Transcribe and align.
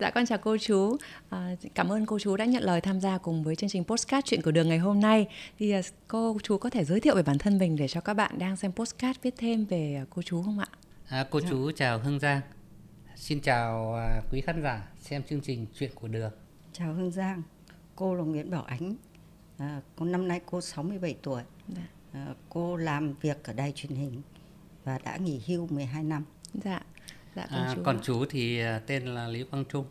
Dạ 0.00 0.10
con 0.10 0.26
chào 0.26 0.38
cô 0.38 0.56
chú. 0.58 0.96
À, 1.30 1.56
cảm 1.74 1.88
ơn 1.88 2.06
cô 2.06 2.18
chú 2.18 2.36
đã 2.36 2.44
nhận 2.44 2.62
lời 2.62 2.80
tham 2.80 3.00
gia 3.00 3.18
cùng 3.18 3.44
với 3.44 3.56
chương 3.56 3.70
trình 3.70 3.84
postcard 3.84 4.26
chuyện 4.26 4.42
của 4.42 4.50
đường 4.50 4.68
ngày 4.68 4.78
hôm 4.78 5.00
nay. 5.00 5.26
Thì 5.58 5.70
à, 5.70 5.80
cô 6.08 6.38
chú 6.42 6.58
có 6.58 6.70
thể 6.70 6.84
giới 6.84 7.00
thiệu 7.00 7.14
về 7.16 7.22
bản 7.22 7.38
thân 7.38 7.58
mình 7.58 7.76
để 7.76 7.88
cho 7.88 8.00
các 8.00 8.14
bạn 8.14 8.38
đang 8.38 8.56
xem 8.56 8.72
postcard 8.72 9.20
biết 9.22 9.34
thêm 9.38 9.64
về 9.64 9.94
à, 9.94 10.04
cô 10.10 10.22
chú 10.22 10.42
không 10.42 10.58
ạ? 10.58 10.66
À, 11.08 11.26
cô 11.30 11.40
dạ. 11.40 11.48
chú 11.50 11.70
chào 11.76 11.98
Hương 11.98 12.20
Giang. 12.20 12.40
Xin 13.16 13.40
chào 13.40 13.94
à, 13.94 14.20
quý 14.32 14.40
khán 14.40 14.62
giả 14.62 14.88
xem 15.00 15.22
chương 15.22 15.40
trình 15.40 15.66
chuyện 15.74 15.90
của 15.94 16.08
đường. 16.08 16.32
Chào 16.72 16.94
Hương 16.94 17.10
Giang. 17.10 17.42
Cô 17.96 18.14
là 18.14 18.24
Nguyễn 18.24 18.50
Bảo 18.50 18.62
Ánh. 18.62 18.96
À, 19.58 19.80
cô 19.96 20.04
năm 20.04 20.28
nay 20.28 20.40
cô 20.46 20.60
67 20.60 21.16
tuổi. 21.22 21.42
Dạ. 21.68 21.86
À, 22.12 22.26
cô 22.48 22.76
làm 22.76 23.14
việc 23.20 23.44
ở 23.44 23.52
đài 23.52 23.72
truyền 23.72 23.92
hình 23.92 24.22
và 24.84 24.98
đã 25.04 25.16
nghỉ 25.16 25.40
hưu 25.46 25.66
12 25.66 26.04
năm. 26.04 26.24
Dạ. 26.54 26.82
Dạ, 27.36 27.46
con, 27.50 27.60
à, 27.60 27.72
chú 27.74 27.82
còn 27.84 27.98
chú 28.02 28.24
thì 28.30 28.60
à, 28.60 28.80
tên 28.86 29.06
là 29.06 29.28
Lý 29.28 29.44
Quang 29.44 29.64
Trung. 29.64 29.86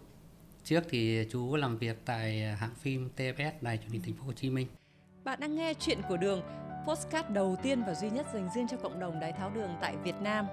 Trước 0.63 0.83
thì 0.89 1.27
chú 1.31 1.55
làm 1.55 1.77
việc 1.77 1.97
tại 2.05 2.41
hãng 2.41 2.75
phim 2.75 3.09
TFS 3.17 3.51
Đài 3.61 3.77
truyền 3.77 3.91
hình 3.91 4.01
Thành 4.01 4.13
phố 4.13 4.23
Hồ 4.25 4.33
Chí 4.33 4.49
Minh. 4.49 4.67
Bạn 5.23 5.39
đang 5.39 5.55
nghe 5.55 5.73
chuyện 5.79 6.01
của 6.09 6.17
Đường, 6.17 6.41
postcard 6.87 7.29
đầu 7.29 7.55
tiên 7.63 7.83
và 7.87 7.95
duy 7.95 8.09
nhất 8.09 8.25
dành 8.33 8.49
riêng 8.55 8.67
cho 8.67 8.77
cộng 8.77 8.99
đồng 8.99 9.19
đái 9.19 9.31
tháo 9.31 9.49
đường 9.49 9.69
tại 9.81 9.95
Việt 10.03 10.15
Nam. 10.21 10.45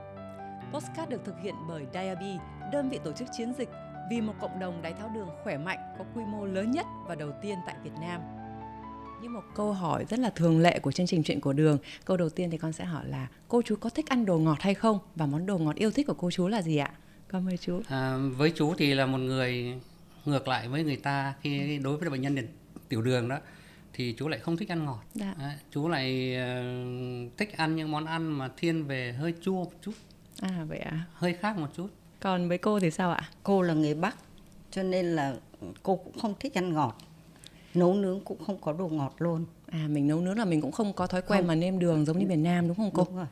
Postcard 0.72 1.10
được 1.10 1.24
thực 1.24 1.34
hiện 1.42 1.54
bởi 1.68 1.86
Diaby, 1.92 2.36
đơn 2.72 2.88
vị 2.88 2.98
tổ 3.04 3.12
chức 3.12 3.28
chiến 3.32 3.52
dịch 3.58 3.68
vì 4.10 4.20
một 4.20 4.34
cộng 4.40 4.58
đồng 4.58 4.82
đái 4.82 4.92
tháo 4.92 5.08
đường 5.08 5.28
khỏe 5.44 5.58
mạnh 5.58 5.78
có 5.98 6.04
quy 6.14 6.24
mô 6.24 6.44
lớn 6.44 6.70
nhất 6.70 6.86
và 7.06 7.14
đầu 7.14 7.30
tiên 7.42 7.58
tại 7.66 7.76
Việt 7.82 7.94
Nam. 8.00 8.39
Như 9.22 9.28
một 9.28 9.44
câu 9.54 9.72
hỏi 9.72 10.04
rất 10.10 10.18
là 10.18 10.30
thường 10.30 10.60
lệ 10.60 10.78
của 10.78 10.92
chương 10.92 11.06
trình 11.06 11.22
chuyện 11.22 11.40
của 11.40 11.52
đường. 11.52 11.78
Câu 12.04 12.16
đầu 12.16 12.28
tiên 12.28 12.50
thì 12.50 12.58
con 12.58 12.72
sẽ 12.72 12.84
hỏi 12.84 13.08
là 13.08 13.28
cô 13.48 13.62
chú 13.62 13.76
có 13.76 13.90
thích 13.90 14.08
ăn 14.08 14.26
đồ 14.26 14.38
ngọt 14.38 14.60
hay 14.60 14.74
không 14.74 14.98
và 15.14 15.26
món 15.26 15.46
đồ 15.46 15.58
ngọt 15.58 15.76
yêu 15.76 15.90
thích 15.90 16.06
của 16.06 16.14
cô 16.14 16.30
chú 16.30 16.48
là 16.48 16.62
gì 16.62 16.76
ạ? 16.76 16.90
Con 17.28 17.44
mời 17.44 17.56
chú. 17.56 17.80
À, 17.88 18.16
với 18.36 18.52
chú 18.56 18.74
thì 18.78 18.94
là 18.94 19.06
một 19.06 19.18
người 19.18 19.80
ngược 20.24 20.48
lại 20.48 20.68
với 20.68 20.84
người 20.84 20.96
ta 20.96 21.34
khi 21.40 21.78
đối 21.78 21.96
với 21.96 22.10
bệnh 22.10 22.22
nhân 22.22 22.48
tiểu 22.88 23.02
đường 23.02 23.28
đó 23.28 23.38
thì 23.92 24.14
chú 24.18 24.28
lại 24.28 24.40
không 24.40 24.56
thích 24.56 24.72
ăn 24.72 24.84
ngọt. 24.84 25.02
Dạ. 25.14 25.34
À, 25.38 25.58
chú 25.70 25.88
lại 25.88 26.36
uh, 26.36 27.38
thích 27.38 27.56
ăn 27.56 27.76
những 27.76 27.90
món 27.90 28.04
ăn 28.04 28.26
mà 28.26 28.50
thiên 28.56 28.84
về 28.84 29.12
hơi 29.12 29.34
chua 29.40 29.64
một 29.64 29.72
chút. 29.82 29.92
À 30.40 30.64
vậy 30.68 30.78
ạ. 30.78 30.90
À? 30.90 31.04
Hơi 31.14 31.34
khác 31.34 31.58
một 31.58 31.68
chút. 31.76 31.88
Còn 32.20 32.48
với 32.48 32.58
cô 32.58 32.80
thì 32.80 32.90
sao 32.90 33.10
ạ? 33.10 33.28
Cô 33.42 33.62
là 33.62 33.74
người 33.74 33.94
Bắc 33.94 34.16
cho 34.70 34.82
nên 34.82 35.06
là 35.06 35.34
cô 35.82 35.96
cũng 35.96 36.18
không 36.18 36.34
thích 36.40 36.54
ăn 36.54 36.72
ngọt 36.72 36.96
nấu 37.74 37.94
nướng 37.94 38.20
cũng 38.20 38.44
không 38.44 38.60
có 38.60 38.72
đồ 38.72 38.88
ngọt 38.88 39.14
luôn 39.18 39.44
à 39.66 39.86
mình 39.90 40.08
nấu 40.08 40.20
nướng 40.20 40.38
là 40.38 40.44
mình 40.44 40.60
cũng 40.60 40.72
không 40.72 40.92
có 40.92 41.06
thói 41.06 41.22
quen 41.22 41.40
không. 41.40 41.46
mà 41.46 41.54
nêm 41.54 41.78
đường 41.78 42.04
giống 42.04 42.18
như 42.18 42.26
miền 42.26 42.42
Nam 42.42 42.68
đúng 42.68 42.76
không 42.76 42.90
cô 42.94 43.04
đúng 43.04 43.16
rồi. 43.16 43.26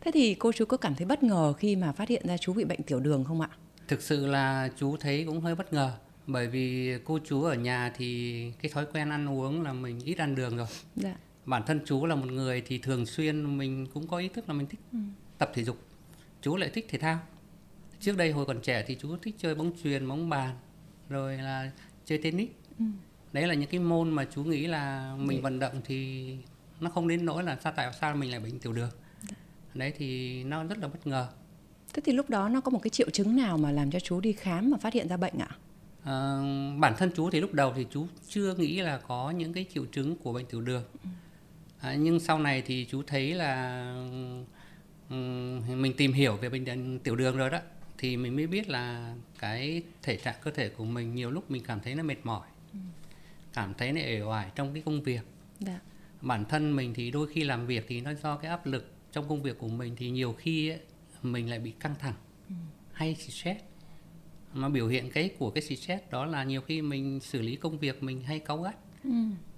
thế 0.00 0.10
thì 0.14 0.34
cô 0.34 0.52
chú 0.52 0.64
có 0.64 0.76
cảm 0.76 0.94
thấy 0.94 1.06
bất 1.06 1.22
ngờ 1.22 1.52
khi 1.52 1.76
mà 1.76 1.92
phát 1.92 2.08
hiện 2.08 2.26
ra 2.26 2.36
chú 2.36 2.52
bị 2.52 2.64
bệnh 2.64 2.82
tiểu 2.82 3.00
đường 3.00 3.24
không 3.24 3.40
ạ 3.40 3.48
thực 3.88 4.02
sự 4.02 4.26
là 4.26 4.70
chú 4.76 4.96
thấy 4.96 5.24
cũng 5.24 5.40
hơi 5.40 5.54
bất 5.54 5.72
ngờ 5.72 5.92
bởi 6.26 6.46
vì 6.46 6.98
cô 7.04 7.18
chú 7.24 7.42
ở 7.42 7.54
nhà 7.54 7.92
thì 7.96 8.52
cái 8.62 8.70
thói 8.70 8.86
quen 8.92 9.10
ăn 9.10 9.28
uống 9.28 9.62
là 9.62 9.72
mình 9.72 10.00
ít 10.04 10.18
ăn 10.18 10.34
đường 10.34 10.56
rồi 10.56 10.66
dạ. 10.96 11.16
bản 11.44 11.62
thân 11.66 11.80
chú 11.84 12.06
là 12.06 12.14
một 12.14 12.26
người 12.26 12.62
thì 12.66 12.78
thường 12.78 13.06
xuyên 13.06 13.58
mình 13.58 13.86
cũng 13.94 14.06
có 14.06 14.16
ý 14.18 14.28
thức 14.28 14.48
là 14.48 14.54
mình 14.54 14.66
thích 14.66 14.80
ừ. 14.92 14.98
tập 15.38 15.50
thể 15.54 15.64
dục 15.64 15.76
chú 16.42 16.56
lại 16.56 16.70
thích 16.74 16.86
thể 16.88 16.98
thao 16.98 17.18
trước 18.00 18.16
đây 18.16 18.32
hồi 18.32 18.46
còn 18.46 18.60
trẻ 18.60 18.84
thì 18.86 18.96
chú 19.00 19.16
thích 19.16 19.34
chơi 19.38 19.54
bóng 19.54 19.72
chuyền 19.82 20.08
bóng 20.08 20.28
bàn 20.28 20.56
rồi 21.08 21.36
là 21.36 21.70
chơi 22.04 22.18
tennis 22.18 22.48
ừ 22.78 22.84
đấy 23.34 23.46
là 23.46 23.54
những 23.54 23.70
cái 23.70 23.80
môn 23.80 24.10
mà 24.10 24.26
chú 24.34 24.44
nghĩ 24.44 24.66
là 24.66 25.14
mình 25.18 25.42
vận 25.42 25.58
động 25.58 25.80
thì 25.84 26.28
nó 26.80 26.90
không 26.90 27.08
đến 27.08 27.24
nỗi 27.24 27.42
là 27.42 27.58
sao 27.64 27.72
tại 27.76 27.92
sao 28.00 28.16
mình 28.16 28.30
lại 28.30 28.40
bệnh 28.40 28.58
tiểu 28.58 28.72
đường 28.72 28.90
đấy 29.74 29.92
thì 29.98 30.44
nó 30.44 30.64
rất 30.64 30.78
là 30.78 30.88
bất 30.88 31.06
ngờ. 31.06 31.28
Thế 31.92 32.02
thì 32.04 32.12
lúc 32.12 32.30
đó 32.30 32.48
nó 32.48 32.60
có 32.60 32.70
một 32.70 32.78
cái 32.82 32.90
triệu 32.90 33.10
chứng 33.10 33.36
nào 33.36 33.58
mà 33.58 33.70
làm 33.70 33.90
cho 33.90 34.00
chú 34.00 34.20
đi 34.20 34.32
khám 34.32 34.70
mà 34.70 34.78
phát 34.78 34.94
hiện 34.94 35.08
ra 35.08 35.16
bệnh 35.16 35.38
ạ? 35.38 35.48
À, 36.04 36.14
bản 36.78 36.94
thân 36.98 37.10
chú 37.16 37.30
thì 37.30 37.40
lúc 37.40 37.52
đầu 37.52 37.72
thì 37.76 37.86
chú 37.90 38.06
chưa 38.28 38.54
nghĩ 38.54 38.80
là 38.80 38.98
có 38.98 39.30
những 39.30 39.52
cái 39.52 39.66
triệu 39.74 39.84
chứng 39.92 40.16
của 40.16 40.32
bệnh 40.32 40.46
tiểu 40.46 40.60
đường. 40.60 40.84
À, 41.80 41.94
nhưng 41.94 42.20
sau 42.20 42.38
này 42.38 42.62
thì 42.66 42.86
chú 42.90 43.02
thấy 43.06 43.34
là 43.34 43.84
um, 45.10 45.82
mình 45.82 45.92
tìm 45.96 46.12
hiểu 46.12 46.36
về 46.36 46.48
bệnh 46.48 46.98
tiểu 46.98 47.16
đường 47.16 47.36
rồi 47.36 47.50
đó 47.50 47.58
thì 47.98 48.16
mình 48.16 48.36
mới 48.36 48.46
biết 48.46 48.68
là 48.68 49.14
cái 49.38 49.82
thể 50.02 50.16
trạng 50.16 50.34
cơ 50.42 50.50
thể 50.50 50.68
của 50.68 50.84
mình 50.84 51.14
nhiều 51.14 51.30
lúc 51.30 51.50
mình 51.50 51.62
cảm 51.66 51.80
thấy 51.80 51.94
nó 51.94 52.02
mệt 52.02 52.18
mỏi 52.24 52.46
cảm 53.54 53.74
thấy 53.74 53.92
này 53.92 54.02
ể 54.02 54.20
oải 54.20 54.50
trong 54.54 54.72
cái 54.74 54.82
công 54.86 55.02
việc 55.02 55.22
dạ. 55.58 55.80
bản 56.20 56.44
thân 56.44 56.76
mình 56.76 56.94
thì 56.94 57.10
đôi 57.10 57.26
khi 57.26 57.44
làm 57.44 57.66
việc 57.66 57.84
thì 57.88 58.00
nó 58.00 58.14
do 58.14 58.36
cái 58.36 58.50
áp 58.50 58.66
lực 58.66 58.92
trong 59.12 59.28
công 59.28 59.42
việc 59.42 59.58
của 59.58 59.68
mình 59.68 59.96
thì 59.96 60.10
nhiều 60.10 60.32
khi 60.32 60.68
ấy, 60.68 60.80
mình 61.22 61.50
lại 61.50 61.58
bị 61.58 61.70
căng 61.70 61.94
thẳng 61.98 62.14
ừ. 62.48 62.54
hay 62.92 63.14
stress 63.14 63.60
mà 64.52 64.68
biểu 64.68 64.88
hiện 64.88 65.10
cái 65.10 65.30
của 65.38 65.50
cái 65.50 65.62
stress 65.62 66.02
đó 66.10 66.26
là 66.26 66.44
nhiều 66.44 66.60
khi 66.60 66.82
mình 66.82 67.20
xử 67.20 67.42
lý 67.42 67.56
công 67.56 67.78
việc 67.78 68.02
mình 68.02 68.22
hay 68.22 68.38
cáu 68.38 68.62
gắt 68.62 68.76
ừ. 69.04 69.10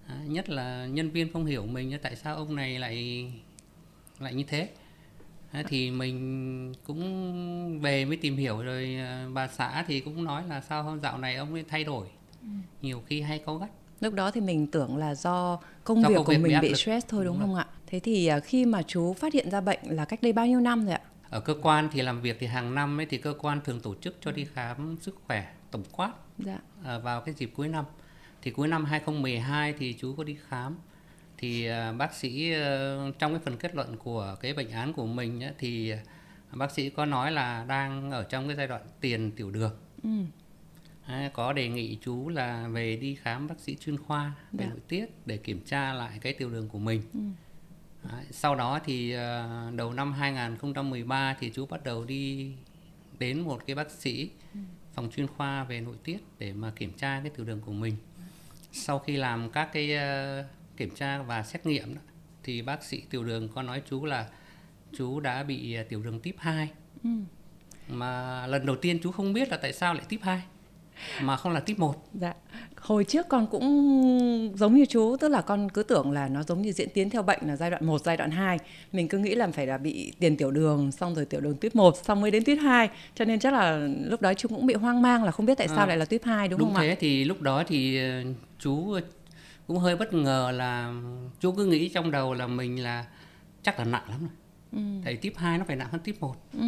à, 0.06 0.23
nhất 0.27 0.49
là 0.49 0.87
nhân 0.87 1.11
viên 1.11 1.33
không 1.33 1.45
hiểu 1.45 1.67
mình 1.67 1.99
tại 2.03 2.17
sao 2.17 2.37
ông 2.37 2.56
này 2.56 2.79
lại 2.79 3.27
lại 4.19 4.35
như 4.35 4.45
thế 4.49 4.69
à, 5.51 5.62
thì 5.69 5.91
mình 5.91 6.75
cũng 6.85 7.81
về 7.81 8.05
mới 8.05 8.17
tìm 8.17 8.37
hiểu 8.37 8.62
rồi 8.62 8.95
à, 8.95 9.29
bà 9.35 9.49
xã 9.49 9.85
thì 9.87 10.01
cũng 10.01 10.25
nói 10.25 10.49
là 10.49 10.61
sao 10.61 10.99
dạo 11.03 11.19
này 11.19 11.37
ông 11.37 11.53
ấy 11.53 11.65
thay 11.69 11.85
đổi 11.85 12.06
ừ. 12.43 12.49
nhiều 12.83 13.03
khi 13.06 13.21
hay 13.21 13.39
cáu 13.39 13.59
gắt 13.59 13.71
lúc 14.01 14.15
đó 14.15 14.31
thì 14.31 14.41
mình 14.41 14.67
tưởng 14.67 14.97
là 14.97 15.15
do 15.15 15.59
công 15.84 16.03
do 16.03 16.09
việc 16.09 16.15
công 16.15 16.25
của 16.25 16.33
mình 16.33 16.61
bị 16.61 16.75
stress 16.75 17.07
thôi 17.09 17.25
đúng, 17.25 17.41
đúng 17.41 17.49
không 17.49 17.57
ạ? 17.57 17.67
Thế 17.87 18.01
thì 18.01 18.27
à, 18.27 18.41
khi 18.41 18.67
mà 18.67 18.83
chú 18.83 19.15
phát 19.15 19.33
hiện 19.33 19.51
ra 19.51 19.61
bệnh 19.61 19.79
là 19.83 20.05
cách 20.05 20.23
đây 20.23 20.33
bao 20.33 20.47
nhiêu 20.47 20.61
năm 20.61 20.84
rồi 20.84 20.95
ạ? 20.95 21.01
Ở 21.31 21.41
cơ 21.41 21.55
quan 21.62 21.89
thì 21.93 22.03
làm 22.03 22.21
việc 22.21 22.37
thì 22.41 22.47
hàng 22.47 22.75
năm 22.75 23.01
ấy 23.01 23.06
thì 23.06 23.19
cơ 23.19 23.35
quan 23.39 23.61
thường 23.65 23.81
tổ 23.81 23.95
chức 23.95 24.17
cho 24.21 24.33
đi 24.33 24.47
khám 24.55 24.97
sức 25.01 25.15
khỏe 25.27 25.55
tổng 25.71 25.83
quát 25.93 26.12
dạ. 26.39 26.59
à, 26.85 26.99
vào 26.99 27.21
cái 27.21 27.35
dịp 27.35 27.53
cuối 27.56 27.69
năm. 27.69 27.85
Thì 28.43 28.51
cuối 28.51 28.69
năm 28.69 28.85
2012 28.85 29.75
thì 29.79 29.93
chú 30.01 30.15
có 30.17 30.25
đi 30.25 30.37
khám. 30.49 30.77
Thì 31.39 31.67
à, 31.67 31.93
bác 31.93 32.15
sĩ 32.15 32.53
uh, 32.55 33.19
trong 33.19 33.33
cái 33.33 33.41
phần 33.45 33.56
kết 33.56 33.75
luận 33.75 33.97
của 33.97 34.37
cái 34.41 34.53
bệnh 34.55 34.71
án 34.71 34.93
của 34.93 35.06
mình 35.06 35.45
ấy, 35.45 35.53
thì 35.59 35.93
bác 36.53 36.71
sĩ 36.71 36.91
có 36.91 37.05
nói 37.05 37.33
là 37.33 37.65
đang 37.69 38.11
ở 38.11 38.23
trong 38.23 38.47
cái 38.47 38.56
giai 38.56 38.67
đoạn 38.67 38.83
tiền 39.01 39.31
tiểu 39.37 39.51
đường. 39.51 39.73
Ừ 40.03 40.11
có 41.33 41.53
đề 41.53 41.69
nghị 41.69 41.99
chú 42.05 42.28
là 42.28 42.69
về 42.69 42.97
đi 42.97 43.15
khám 43.15 43.47
bác 43.47 43.61
sĩ 43.61 43.77
chuyên 43.77 43.97
khoa 43.99 44.33
về 44.53 44.65
dạ. 44.65 44.71
nội 44.71 44.81
tiết 44.89 45.06
để 45.27 45.37
kiểm 45.37 45.61
tra 45.67 45.93
lại 45.93 46.19
cái 46.21 46.33
tiểu 46.33 46.50
đường 46.50 46.69
của 46.69 46.78
mình. 46.78 47.03
Ừ. 47.12 47.21
sau 48.31 48.55
đó 48.55 48.81
thì 48.84 49.12
ờ, 49.12 49.71
đầu 49.75 49.93
năm 49.93 50.12
2013 50.12 51.37
thì 51.41 51.50
chú 51.55 51.67
bắt 51.67 51.84
đầu 51.84 52.05
đi 52.05 52.53
đến 53.19 53.41
một 53.41 53.62
cái 53.67 53.77
bác 53.77 53.91
sĩ 53.91 54.31
ừ. 54.55 54.61
phòng 54.94 55.11
chuyên 55.11 55.27
khoa 55.27 55.65
về 55.65 55.81
nội 55.81 55.97
tiết 56.05 56.19
để 56.39 56.53
mà 56.53 56.72
kiểm 56.77 56.93
tra 56.93 57.21
cái 57.21 57.31
tiểu 57.37 57.47
đường 57.47 57.61
của 57.61 57.73
mình. 57.73 57.97
Sau 58.73 58.99
khi 58.99 59.17
làm 59.17 59.50
các 59.50 59.69
cái 59.73 59.94
ờ, 59.94 60.44
kiểm 60.77 60.91
tra 60.94 61.23
và 61.23 61.43
xét 61.43 61.67
nghiệm 61.67 61.94
đó, 61.94 62.00
thì 62.43 62.62
bác 62.62 62.84
sĩ 62.84 63.03
tiểu 63.11 63.25
đường 63.25 63.49
có 63.49 63.62
nói 63.62 63.83
chú 63.91 64.05
là 64.05 64.28
chú 64.93 65.21
đã 65.21 65.43
bị 65.43 65.75
ờ, 65.75 65.83
tiểu 65.83 66.03
đường 66.03 66.21
tiếp 66.21 66.34
2. 66.38 66.69
Ừ. 67.05 67.11
Mà 67.88 68.47
lần 68.47 68.67
đầu 68.67 68.77
tiên 68.77 68.99
chú 69.03 69.11
không 69.12 69.33
biết 69.33 69.49
là 69.49 69.56
tại 69.56 69.73
sao 69.73 69.94
lại 69.94 70.05
tiếp 70.09 70.21
2 70.23 70.43
mà 71.23 71.37
không 71.37 71.53
là 71.53 71.61
tiếp 71.61 71.79
1. 71.79 72.09
Dạ. 72.15 72.34
Hồi 72.81 73.05
trước 73.05 73.29
con 73.29 73.47
cũng 73.47 74.53
giống 74.57 74.75
như 74.75 74.84
chú, 74.87 75.17
tức 75.17 75.29
là 75.29 75.41
con 75.41 75.69
cứ 75.69 75.83
tưởng 75.83 76.12
là 76.12 76.29
nó 76.29 76.43
giống 76.43 76.62
như 76.62 76.73
diễn 76.73 76.89
tiến 76.95 77.11
theo 77.11 77.23
bệnh 77.23 77.41
là 77.43 77.57
giai 77.57 77.71
đoạn 77.71 77.87
1, 77.87 78.01
giai 78.01 78.17
đoạn 78.17 78.31
2. 78.31 78.59
Mình 78.93 79.09
cứ 79.09 79.19
nghĩ 79.19 79.35
là 79.35 79.47
phải 79.47 79.67
là 79.67 79.79
bị 79.79 80.12
tiền 80.21 80.37
tiểu 80.37 80.51
đường, 80.51 80.93
xong 80.93 81.15
rồi 81.15 81.25
tiểu 81.25 81.41
đường 81.41 81.56
tuyếp 81.61 81.77
1, 81.77 81.97
xong 82.05 82.21
mới 82.21 82.31
đến 82.31 82.45
tuyếp 82.45 82.59
2. 82.62 82.89
Cho 83.15 83.25
nên 83.25 83.39
chắc 83.39 83.53
là 83.53 83.89
lúc 84.05 84.23
đó 84.23 84.35
chú 84.35 84.49
cũng 84.49 84.67
bị 84.67 84.75
hoang 84.75 85.03
mang 85.03 85.25
là 85.25 85.31
không 85.31 85.47
biết 85.47 85.59
tại 85.59 85.69
sao 85.69 85.79
à, 85.79 85.87
lại 85.87 85.97
là 85.97 86.05
tuyếp 86.05 86.25
2 86.25 86.49
đúng, 86.49 86.59
đúng 86.59 86.69
không 86.69 86.77
ạ? 86.77 86.81
Đúng 86.81 86.91
thế 86.91 86.97
thì 87.01 87.25
lúc 87.25 87.41
đó 87.41 87.65
thì 87.67 87.99
ờ, 87.99 88.23
chú 88.59 88.99
cũng 89.67 89.79
hơi 89.79 89.97
bất 89.97 90.15
ngờ 90.15 90.53
là 90.55 90.95
chú 91.41 91.53
cứ 91.53 91.65
nghĩ 91.65 91.89
trong 91.89 92.11
đầu 92.11 92.35
là 92.35 92.47
mình 92.47 92.83
là 92.83 93.05
chắc 93.62 93.79
là 93.79 93.85
nặng 93.85 94.05
lắm 94.09 94.21
rồi. 94.21 94.31
Ừ. 94.73 94.81
Tại 95.05 95.17
tiếp 95.17 95.33
2 95.37 95.59
nó 95.59 95.65
phải 95.67 95.77
nặng 95.77 95.89
hơn 95.91 96.01
tiếp 96.05 96.17
1. 96.21 96.35
Ừ. 96.53 96.67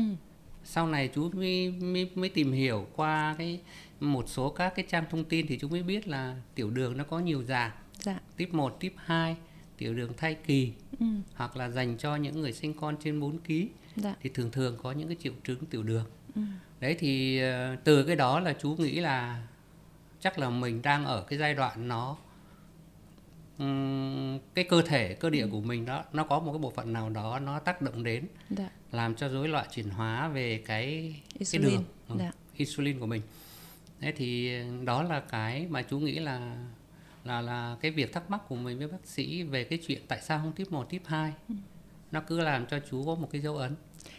Sau 0.64 0.86
này 0.86 1.10
chú 1.14 1.30
mới, 1.32 1.70
mới 1.70 2.10
mới 2.14 2.28
tìm 2.28 2.52
hiểu 2.52 2.86
qua 2.96 3.34
cái 3.38 3.60
một 4.00 4.28
số 4.28 4.50
các 4.50 4.72
cái 4.76 4.84
trang 4.88 5.04
thông 5.10 5.24
tin 5.24 5.46
thì 5.46 5.58
chúng 5.58 5.70
mới 5.70 5.82
biết 5.82 6.08
là 6.08 6.36
tiểu 6.54 6.70
đường 6.70 6.96
nó 6.96 7.04
có 7.04 7.18
nhiều 7.18 7.42
dạng 7.42 7.70
dạ. 7.98 8.20
tiếp 8.36 8.48
1, 8.52 8.76
tiếp 8.80 8.94
2 8.96 9.36
tiểu 9.76 9.94
đường 9.94 10.12
thai 10.16 10.34
kỳ 10.34 10.72
ừ. 11.00 11.06
hoặc 11.34 11.56
là 11.56 11.68
dành 11.68 11.98
cho 11.98 12.16
những 12.16 12.40
người 12.40 12.52
sinh 12.52 12.74
con 12.74 12.96
trên 13.04 13.20
4 13.20 13.38
kg 13.38 13.52
dạ. 13.96 14.14
thì 14.22 14.30
thường 14.34 14.50
thường 14.50 14.76
có 14.82 14.92
những 14.92 15.08
cái 15.08 15.16
triệu 15.20 15.32
chứng 15.44 15.66
tiểu 15.66 15.82
đường 15.82 16.04
ừ. 16.34 16.42
đấy 16.80 16.96
thì 16.98 17.38
ờ, 17.38 17.76
từ 17.84 18.04
cái 18.04 18.16
đó 18.16 18.40
là 18.40 18.54
chú 18.60 18.76
nghĩ 18.78 19.00
là 19.00 19.46
chắc 20.20 20.38
là 20.38 20.50
mình 20.50 20.82
đang 20.82 21.04
ở 21.04 21.22
cái 21.28 21.38
giai 21.38 21.54
đoạn 21.54 21.88
nó 21.88 22.16
cái 24.54 24.64
cơ 24.64 24.82
thể 24.82 25.14
cơ 25.14 25.30
địa 25.30 25.42
ừ. 25.42 25.48
của 25.52 25.60
mình 25.60 25.84
đó 25.84 26.04
nó 26.12 26.24
có 26.24 26.40
một 26.40 26.52
cái 26.52 26.58
bộ 26.58 26.70
phận 26.70 26.92
nào 26.92 27.10
đó 27.10 27.38
nó 27.38 27.58
tác 27.58 27.82
động 27.82 28.04
đến 28.04 28.24
dạ. 28.50 28.68
làm 28.92 29.14
cho 29.14 29.28
rối 29.28 29.48
loạn 29.48 29.66
chuyển 29.70 29.90
hóa 29.90 30.28
về 30.28 30.62
cái 30.66 31.14
insulin. 31.38 31.62
cái 31.62 31.72
đường 31.72 31.84
ừ, 32.08 32.16
dạ. 32.18 32.32
insulin 32.56 32.98
của 32.98 33.06
mình 33.06 33.22
thế 34.00 34.12
thì 34.12 34.58
đó 34.84 35.02
là 35.02 35.20
cái 35.20 35.66
mà 35.70 35.82
chú 35.82 35.98
nghĩ 35.98 36.18
là 36.18 36.56
là 37.24 37.40
là 37.40 37.76
cái 37.80 37.90
việc 37.90 38.12
thắc 38.12 38.30
mắc 38.30 38.40
của 38.48 38.56
mình 38.56 38.78
với 38.78 38.88
bác 38.88 39.06
sĩ 39.06 39.42
về 39.42 39.64
cái 39.64 39.78
chuyện 39.86 40.02
tại 40.08 40.20
sao 40.22 40.38
không 40.38 40.52
tiếp 40.52 40.64
1 40.70 40.86
tiếp 40.90 41.02
2 41.04 41.32
ừ. 41.48 41.54
nó 42.12 42.20
cứ 42.20 42.40
làm 42.40 42.66
cho 42.66 42.78
chú 42.90 43.04
có 43.06 43.14
một 43.14 43.28
cái 43.32 43.40
dấu 43.40 43.56
ấn 43.56 43.74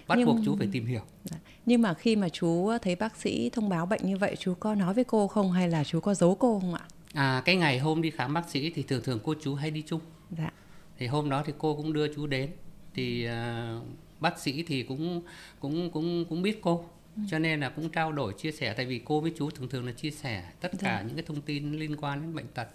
bắt 0.07 0.15
nhưng, 0.17 0.27
buộc 0.27 0.37
chú 0.45 0.55
phải 0.57 0.67
tìm 0.71 0.85
hiểu 0.85 1.01
dạ. 1.23 1.37
nhưng 1.65 1.81
mà 1.81 1.93
khi 1.93 2.15
mà 2.15 2.29
chú 2.29 2.71
thấy 2.81 2.95
bác 2.95 3.15
sĩ 3.15 3.49
thông 3.49 3.69
báo 3.69 3.85
bệnh 3.85 4.05
như 4.05 4.17
vậy 4.17 4.35
chú 4.39 4.53
có 4.59 4.75
nói 4.75 4.93
với 4.93 5.03
cô 5.03 5.27
không 5.27 5.51
hay 5.51 5.69
là 5.69 5.83
chú 5.83 5.99
có 5.99 6.13
giấu 6.13 6.35
cô 6.35 6.59
không 6.59 6.73
ạ 6.73 6.81
à 7.13 7.41
cái 7.45 7.55
ngày 7.55 7.79
hôm 7.79 8.01
đi 8.01 8.09
khám 8.09 8.33
bác 8.33 8.49
sĩ 8.49 8.69
thì 8.69 8.83
thường 8.83 9.03
thường 9.03 9.19
cô 9.23 9.35
chú 9.41 9.55
hay 9.55 9.71
đi 9.71 9.83
chung 9.87 10.01
dạ. 10.37 10.51
thì 10.97 11.07
hôm 11.07 11.29
đó 11.29 11.43
thì 11.45 11.53
cô 11.57 11.75
cũng 11.75 11.93
đưa 11.93 12.13
chú 12.13 12.27
đến 12.27 12.49
thì 12.93 13.27
uh, 13.27 13.83
bác 14.19 14.39
sĩ 14.39 14.63
thì 14.63 14.83
cũng 14.83 15.21
cũng 15.59 15.91
cũng 15.91 16.25
cũng 16.29 16.41
biết 16.41 16.59
cô. 16.61 16.85
Cho 17.27 17.39
nên 17.39 17.59
là 17.59 17.69
cũng 17.69 17.89
trao 17.89 18.11
đổi 18.11 18.33
chia 18.33 18.51
sẻ. 18.51 18.73
Tại 18.73 18.85
vì 18.85 19.01
cô 19.05 19.19
với 19.19 19.33
chú 19.37 19.49
thường 19.49 19.69
thường 19.69 19.85
là 19.85 19.91
chia 19.91 20.11
sẻ 20.11 20.43
tất 20.61 20.71
cả 20.79 20.97
dạ. 20.97 21.01
những 21.07 21.15
cái 21.15 21.23
thông 21.27 21.41
tin 21.41 21.73
liên 21.73 21.95
quan 21.97 22.21
đến 22.21 22.35
bệnh 22.35 22.47
tật 22.47 22.67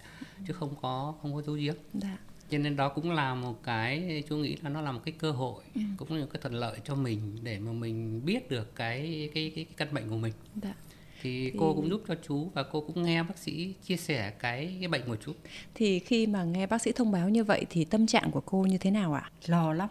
chứ 0.47 0.53
không 0.53 0.75
có 0.83 1.15
không 1.23 1.35
có 1.35 1.43
dấu 1.43 1.55
giếm. 1.55 1.75
Dạ. 1.95 2.19
Cho 2.51 2.59
nên 2.59 2.77
đó 2.77 2.89
cũng 2.89 3.11
là 3.11 3.35
một 3.35 3.63
cái 3.63 4.23
chú 4.29 4.37
nghĩ 4.37 4.57
là 4.63 4.71
nó 4.71 4.81
là 4.81 4.93
một 4.93 5.01
cái 5.05 5.15
cơ 5.19 5.31
hội 5.31 5.65
ừ. 5.75 5.81
cũng 5.97 6.13
là 6.13 6.21
một 6.21 6.31
cái 6.33 6.43
thuận 6.43 6.55
lợi 6.55 6.79
cho 6.85 6.95
mình 6.95 7.39
để 7.43 7.59
mà 7.59 7.73
mình 7.73 8.25
biết 8.25 8.51
được 8.51 8.75
cái 8.77 9.31
cái 9.35 9.53
cái, 9.55 9.65
cái 9.67 9.75
căn 9.77 9.95
bệnh 9.95 10.09
của 10.09 10.17
mình. 10.17 10.33
Dạ. 10.63 10.75
thì, 11.23 11.51
thì 11.51 11.57
cô 11.59 11.75
cũng 11.75 11.89
giúp 11.91 12.03
cho 12.09 12.15
chú 12.29 12.51
và 12.55 12.63
cô 12.63 12.81
cũng 12.81 13.03
nghe 13.03 13.23
bác 13.23 13.39
sĩ 13.39 13.75
chia 13.85 13.97
sẻ 13.97 14.31
cái 14.31 14.77
cái 14.81 14.89
bệnh 14.89 15.03
của 15.07 15.17
chú. 15.17 15.33
Thì 15.75 15.99
khi 15.99 16.27
mà 16.27 16.45
nghe 16.45 16.67
bác 16.67 16.83
sĩ 16.83 16.93
thông 16.93 17.13
báo 17.13 17.29
như 17.29 17.45
vậy 17.45 17.67
thì 17.71 17.85
tâm 17.85 18.07
trạng 18.07 18.31
của 18.31 18.41
cô 18.41 18.63
như 18.63 18.79
thế 18.79 18.91
nào 18.91 19.13
ạ? 19.15 19.31
Lo 19.47 19.73
lắm. 19.73 19.89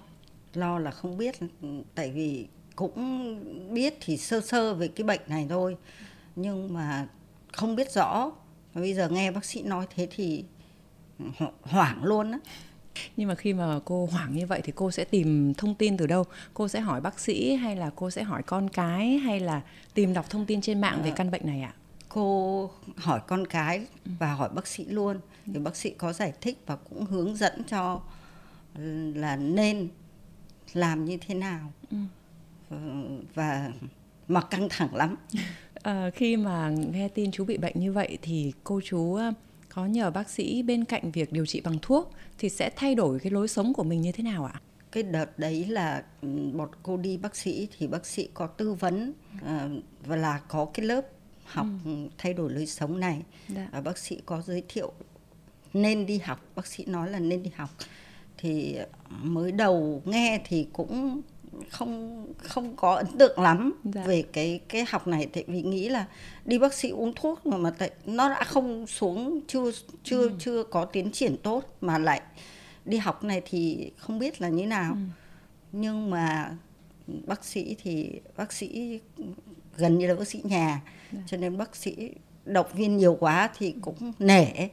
Lo 0.53 0.79
là 0.79 0.91
không 0.91 1.17
biết. 1.17 1.35
Tại 1.95 2.11
vì 2.11 2.47
cũng 2.75 3.73
biết 3.73 3.97
thì 4.01 4.17
sơ 4.17 4.41
sơ 4.41 4.73
về 4.73 4.87
cái 4.87 5.03
bệnh 5.03 5.21
này 5.27 5.45
thôi. 5.49 5.77
Nhưng 6.35 6.73
mà 6.73 7.07
không 7.51 7.75
biết 7.75 7.91
rõ. 7.91 8.31
Bây 8.73 8.93
giờ 8.93 9.09
nghe 9.09 9.31
bác 9.31 9.45
sĩ 9.45 9.61
nói 9.61 9.87
thế 9.95 10.07
thì 10.11 10.45
hoảng 11.61 12.03
luôn 12.03 12.31
á. 12.31 12.39
Nhưng 13.17 13.27
mà 13.27 13.35
khi 13.35 13.53
mà 13.53 13.79
cô 13.85 14.05
hoảng 14.11 14.35
như 14.35 14.45
vậy 14.47 14.61
thì 14.63 14.73
cô 14.75 14.91
sẽ 14.91 15.03
tìm 15.03 15.53
thông 15.53 15.75
tin 15.75 15.97
từ 15.97 16.07
đâu? 16.07 16.23
Cô 16.53 16.67
sẽ 16.67 16.79
hỏi 16.79 17.01
bác 17.01 17.19
sĩ 17.19 17.55
hay 17.55 17.75
là 17.75 17.91
cô 17.95 18.09
sẽ 18.09 18.23
hỏi 18.23 18.43
con 18.43 18.69
cái 18.69 19.07
hay 19.17 19.39
là 19.39 19.61
tìm 19.93 20.13
đọc 20.13 20.29
thông 20.29 20.45
tin 20.45 20.61
trên 20.61 20.81
mạng 20.81 21.01
về 21.03 21.09
ờ. 21.09 21.15
căn 21.15 21.31
bệnh 21.31 21.45
này 21.45 21.61
ạ? 21.61 21.73
Cô 22.09 22.71
hỏi 22.97 23.19
con 23.27 23.47
cái 23.47 23.85
và 24.05 24.33
hỏi 24.33 24.49
bác 24.49 24.67
sĩ 24.67 24.85
luôn. 24.85 25.19
Thì 25.45 25.59
bác 25.59 25.75
sĩ 25.75 25.89
có 25.89 26.13
giải 26.13 26.33
thích 26.41 26.57
và 26.65 26.75
cũng 26.75 27.05
hướng 27.05 27.35
dẫn 27.35 27.63
cho 27.67 28.01
là 29.13 29.35
nên 29.35 29.89
làm 30.73 31.05
như 31.05 31.17
thế 31.17 31.35
nào. 31.35 31.71
Ừ. 31.91 31.97
Ờ, 32.69 32.77
và 33.33 33.71
mà 34.27 34.41
căng 34.41 34.67
thẳng 34.69 34.95
lắm 34.95 35.15
à, 35.73 36.09
khi 36.09 36.37
mà 36.37 36.69
nghe 36.69 37.07
tin 37.07 37.31
chú 37.31 37.45
bị 37.45 37.57
bệnh 37.57 37.79
như 37.79 37.91
vậy 37.91 38.17
thì 38.21 38.53
cô 38.63 38.81
chú 38.85 39.17
có 39.69 39.85
nhờ 39.85 40.11
bác 40.11 40.29
sĩ 40.29 40.63
bên 40.63 40.85
cạnh 40.85 41.11
việc 41.11 41.31
điều 41.31 41.45
trị 41.45 41.61
bằng 41.61 41.77
thuốc 41.81 42.11
thì 42.37 42.49
sẽ 42.49 42.69
thay 42.75 42.95
đổi 42.95 43.19
cái 43.19 43.31
lối 43.31 43.47
sống 43.47 43.73
của 43.73 43.83
mình 43.83 44.01
như 44.01 44.11
thế 44.11 44.23
nào 44.23 44.45
ạ? 44.45 44.61
Cái 44.91 45.03
đợt 45.03 45.39
đấy 45.39 45.65
là 45.65 46.03
một 46.53 46.71
ừ, 46.71 46.77
cô 46.83 46.97
đi 46.97 47.17
bác 47.17 47.35
sĩ 47.35 47.67
thì 47.77 47.87
bác 47.87 48.05
sĩ 48.05 48.29
có 48.33 48.47
tư 48.47 48.73
vấn 48.73 49.13
uh, 49.35 49.83
và 50.05 50.15
là 50.15 50.41
có 50.47 50.65
cái 50.73 50.85
lớp 50.85 51.01
học 51.45 51.67
ừ. 51.85 51.91
thay 52.17 52.33
đổi 52.33 52.53
lối 52.53 52.65
sống 52.65 52.99
này 52.99 53.21
dạ. 53.47 53.69
và 53.71 53.81
bác 53.81 53.97
sĩ 53.97 54.21
có 54.25 54.41
giới 54.41 54.63
thiệu 54.69 54.93
nên 55.73 56.05
đi 56.05 56.17
học 56.17 56.45
bác 56.55 56.67
sĩ 56.67 56.85
nói 56.85 57.09
là 57.09 57.19
nên 57.19 57.43
đi 57.43 57.51
học 57.55 57.69
thì 58.37 58.77
mới 59.21 59.51
đầu 59.51 60.01
nghe 60.05 60.41
thì 60.45 60.67
cũng 60.73 61.21
không 61.69 62.25
không 62.37 62.75
có 62.75 62.95
ấn 62.95 63.07
tượng 63.19 63.39
lắm 63.39 63.73
dạ. 63.83 64.03
về 64.03 64.23
cái 64.33 64.59
cái 64.69 64.85
học 64.89 65.07
này 65.07 65.27
tại 65.33 65.43
vì 65.47 65.61
nghĩ 65.61 65.89
là 65.89 66.05
đi 66.45 66.59
bác 66.59 66.73
sĩ 66.73 66.89
uống 66.89 67.13
thuốc 67.15 67.45
mà 67.45 67.57
mà 67.57 67.71
tại 67.77 67.91
nó 68.05 68.29
đã 68.29 68.43
không 68.43 68.87
xuống 68.87 69.39
chưa 69.47 69.71
chưa 70.03 70.21
ừ. 70.21 70.31
chưa 70.39 70.63
có 70.63 70.85
tiến 70.85 71.11
triển 71.11 71.37
tốt 71.37 71.63
mà 71.81 71.97
lại 71.97 72.21
đi 72.85 72.97
học 72.97 73.23
này 73.23 73.41
thì 73.45 73.91
không 73.97 74.19
biết 74.19 74.41
là 74.41 74.49
như 74.49 74.65
nào 74.65 74.93
ừ. 74.93 74.99
nhưng 75.71 76.09
mà 76.09 76.55
bác 77.07 77.45
sĩ 77.45 77.75
thì 77.83 78.11
bác 78.37 78.53
sĩ 78.53 78.99
gần 79.77 79.97
như 79.97 80.07
là 80.07 80.13
bác 80.13 80.27
sĩ 80.27 80.41
nhà 80.43 80.81
dạ. 81.11 81.19
cho 81.27 81.37
nên 81.37 81.57
bác 81.57 81.75
sĩ 81.75 82.11
động 82.45 82.67
viên 82.73 82.97
nhiều 82.97 83.17
quá 83.19 83.49
thì 83.57 83.75
cũng 83.81 84.13
nể 84.19 84.69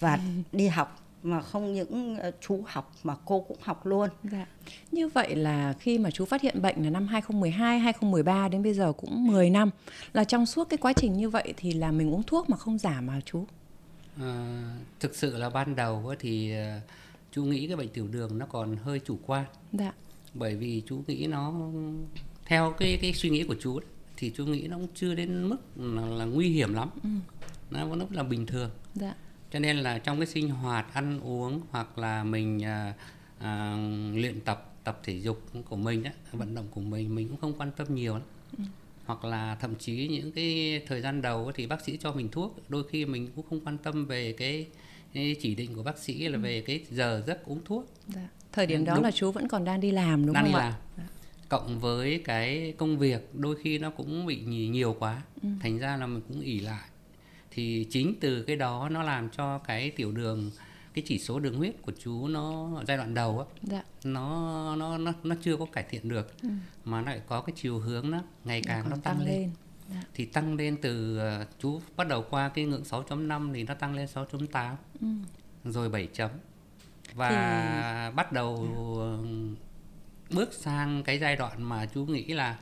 và 0.00 0.14
ừ. 0.14 0.20
đi 0.52 0.68
học 0.68 1.07
mà 1.22 1.42
không 1.42 1.74
những 1.74 2.16
ờ, 2.16 2.30
chú 2.40 2.62
học 2.66 2.92
mà 3.02 3.14
cô 3.24 3.40
cũng 3.40 3.56
học 3.60 3.86
luôn. 3.86 4.08
Dạ. 4.24 4.46
Như 4.92 5.08
vậy 5.08 5.36
là 5.36 5.74
khi 5.80 5.98
mà 5.98 6.10
chú 6.10 6.24
phát 6.24 6.42
hiện 6.42 6.62
bệnh 6.62 6.84
là 6.84 6.90
năm 6.90 7.06
2012, 7.06 7.78
2013 7.78 8.48
đến 8.48 8.62
bây 8.62 8.74
giờ 8.74 8.92
cũng 8.92 9.26
10 9.26 9.50
năm 9.50 9.70
là 10.12 10.24
trong 10.24 10.46
suốt 10.46 10.68
cái 10.68 10.78
quá 10.78 10.92
trình 10.92 11.12
như 11.12 11.30
vậy 11.30 11.54
thì 11.56 11.72
là 11.72 11.92
mình 11.92 12.14
uống 12.14 12.22
thuốc 12.22 12.50
mà 12.50 12.56
không 12.56 12.78
giảm 12.78 13.06
mà 13.06 13.20
chú. 13.24 13.46
À, 14.20 14.62
thực 15.00 15.14
sự 15.14 15.36
là 15.36 15.50
ban 15.50 15.76
đầu 15.76 16.14
thì 16.18 16.52
ờ, 16.52 16.80
chú 17.32 17.44
nghĩ 17.44 17.66
cái 17.66 17.76
bệnh 17.76 17.88
tiểu 17.88 18.08
đường 18.08 18.38
nó 18.38 18.46
còn 18.46 18.76
hơi 18.76 19.00
chủ 19.00 19.18
quan. 19.26 19.44
Dạ. 19.72 19.92
Bởi 20.34 20.56
vì 20.56 20.82
chú 20.86 21.02
nghĩ 21.06 21.26
nó 21.26 21.54
theo 22.44 22.74
cái 22.78 22.98
cái 23.02 23.12
suy 23.12 23.30
nghĩ 23.30 23.44
của 23.44 23.56
chú 23.60 23.80
thì 24.16 24.32
chú 24.36 24.46
nghĩ 24.46 24.68
nó 24.68 24.76
cũng 24.76 24.88
chưa 24.94 25.14
đến 25.14 25.48
mức 25.48 25.56
là, 25.76 26.06
là 26.06 26.24
nguy 26.24 26.48
hiểm 26.48 26.74
lắm. 26.74 26.90
Ừ. 27.02 27.08
Nó 27.70 27.86
vẫn 27.86 28.06
là 28.10 28.22
bình 28.22 28.46
thường. 28.46 28.70
Dạ 28.94 29.14
cho 29.52 29.58
nên 29.58 29.76
là 29.76 29.98
trong 29.98 30.18
cái 30.18 30.26
sinh 30.26 30.48
hoạt 30.48 30.94
ăn 30.94 31.20
uống 31.20 31.60
hoặc 31.70 31.98
là 31.98 32.24
mình 32.24 32.64
à, 32.64 32.94
à, 33.38 33.76
luyện 34.14 34.40
tập 34.40 34.68
tập 34.84 35.00
thể 35.04 35.20
dục 35.20 35.42
của 35.68 35.76
mình 35.76 36.04
á, 36.04 36.12
vận 36.32 36.54
động 36.54 36.66
của 36.70 36.80
mình 36.80 37.14
mình 37.14 37.28
cũng 37.28 37.36
không 37.40 37.52
quan 37.58 37.70
tâm 37.76 37.94
nhiều 37.94 38.14
lắm. 38.14 38.22
Ừ. 38.58 38.64
hoặc 39.06 39.24
là 39.24 39.56
thậm 39.60 39.74
chí 39.74 40.08
những 40.08 40.32
cái 40.32 40.80
thời 40.86 41.00
gian 41.00 41.22
đầu 41.22 41.52
thì 41.54 41.66
bác 41.66 41.80
sĩ 41.80 41.96
cho 41.96 42.12
mình 42.12 42.28
thuốc 42.28 42.58
đôi 42.68 42.84
khi 42.90 43.04
mình 43.04 43.28
cũng 43.36 43.44
không 43.50 43.60
quan 43.64 43.78
tâm 43.78 44.06
về 44.06 44.32
cái, 44.32 44.66
cái 45.14 45.36
chỉ 45.40 45.54
định 45.54 45.74
của 45.74 45.82
bác 45.82 45.98
sĩ 45.98 46.28
là 46.28 46.36
ừ. 46.36 46.40
về 46.40 46.60
cái 46.66 46.84
giờ 46.90 47.22
giấc 47.26 47.44
uống 47.44 47.60
thuốc 47.64 47.92
dạ. 48.08 48.28
thời 48.52 48.66
điểm 48.66 48.84
đó 48.84 48.94
đúng. 48.94 49.04
là 49.04 49.10
chú 49.10 49.32
vẫn 49.32 49.48
còn 49.48 49.64
đang 49.64 49.80
đi 49.80 49.90
làm 49.90 50.26
đúng 50.26 50.34
đang 50.34 50.44
không 50.44 50.52
đi 50.52 50.58
ạ 50.58 50.62
làm. 50.62 50.74
Dạ. 50.96 51.08
cộng 51.48 51.80
với 51.80 52.22
cái 52.24 52.74
công 52.78 52.98
việc 52.98 53.34
đôi 53.34 53.56
khi 53.62 53.78
nó 53.78 53.90
cũng 53.90 54.26
bị 54.26 54.40
nhiều 54.40 54.96
quá 54.98 55.22
ừ. 55.42 55.48
thành 55.60 55.78
ra 55.78 55.96
là 55.96 56.06
mình 56.06 56.22
cũng 56.28 56.40
ỉ 56.40 56.60
lại 56.60 56.88
thì 57.50 57.86
chính 57.90 58.14
từ 58.20 58.42
cái 58.42 58.56
đó 58.56 58.88
nó 58.88 59.02
làm 59.02 59.30
cho 59.30 59.58
cái 59.58 59.90
tiểu 59.90 60.12
đường 60.12 60.50
cái 60.94 61.04
chỉ 61.06 61.18
số 61.18 61.40
đường 61.40 61.56
huyết 61.56 61.82
của 61.82 61.92
chú 61.98 62.28
nó 62.28 62.70
giai 62.86 62.96
đoạn 62.96 63.14
đầu 63.14 63.38
á 63.38 63.44
dạ. 63.62 63.82
nó 64.04 64.76
nó 64.76 64.98
nó 64.98 65.12
nó 65.22 65.34
chưa 65.40 65.56
có 65.56 65.66
cải 65.72 65.84
thiện 65.90 66.08
được 66.08 66.42
ừ. 66.42 66.48
mà 66.84 67.02
lại 67.02 67.20
có 67.26 67.40
cái 67.40 67.54
chiều 67.56 67.78
hướng 67.78 68.10
nó 68.10 68.22
ngày 68.44 68.62
càng 68.66 68.84
nó, 68.84 68.90
nó 68.90 68.96
tăng, 68.96 69.02
tăng 69.02 69.18
lên, 69.26 69.34
lên. 69.34 69.50
Dạ. 69.88 70.02
thì 70.14 70.24
tăng 70.24 70.56
lên 70.56 70.76
từ 70.82 71.20
uh, 71.42 71.48
chú 71.58 71.80
bắt 71.96 72.08
đầu 72.08 72.24
qua 72.30 72.48
cái 72.48 72.64
ngưỡng 72.64 72.82
6.5 72.82 73.54
thì 73.54 73.62
nó 73.62 73.74
tăng 73.74 73.94
lên 73.94 74.08
6.8 74.14 74.74
ừ. 75.00 75.06
rồi 75.64 75.88
7 75.88 76.08
chấm 76.12 76.30
và 77.14 77.30
thì... 77.30 78.16
bắt 78.16 78.32
đầu 78.32 78.68
dạ. 78.68 80.36
bước 80.36 80.54
sang 80.54 81.02
cái 81.02 81.18
giai 81.18 81.36
đoạn 81.36 81.62
mà 81.62 81.86
chú 81.86 82.04
nghĩ 82.04 82.24
là 82.24 82.58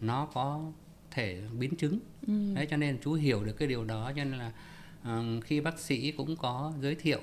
nó 0.00 0.26
có 0.34 0.72
thể 1.10 1.40
biến 1.58 1.76
chứng 1.76 1.98
ừ. 2.26 2.54
đấy 2.54 2.66
cho 2.70 2.76
nên 2.76 2.98
chú 3.02 3.12
hiểu 3.12 3.44
được 3.44 3.52
cái 3.52 3.68
điều 3.68 3.84
đó 3.84 4.12
cho 4.16 4.24
nên 4.24 4.38
là 4.38 4.52
uh, 5.02 5.44
khi 5.44 5.60
bác 5.60 5.78
sĩ 5.78 6.10
cũng 6.10 6.36
có 6.36 6.72
giới 6.80 6.94
thiệu 6.94 7.20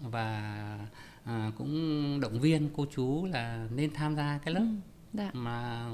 và 0.00 0.78
uh, 1.22 1.54
cũng 1.58 2.20
động 2.20 2.40
viên 2.40 2.68
cô 2.76 2.86
chú 2.94 3.26
là 3.26 3.66
nên 3.74 3.94
tham 3.94 4.16
gia 4.16 4.38
cái 4.44 4.54
lớp 4.54 4.60
ừ. 4.60 4.66
Dạ. 5.12 5.30
mà 5.32 5.86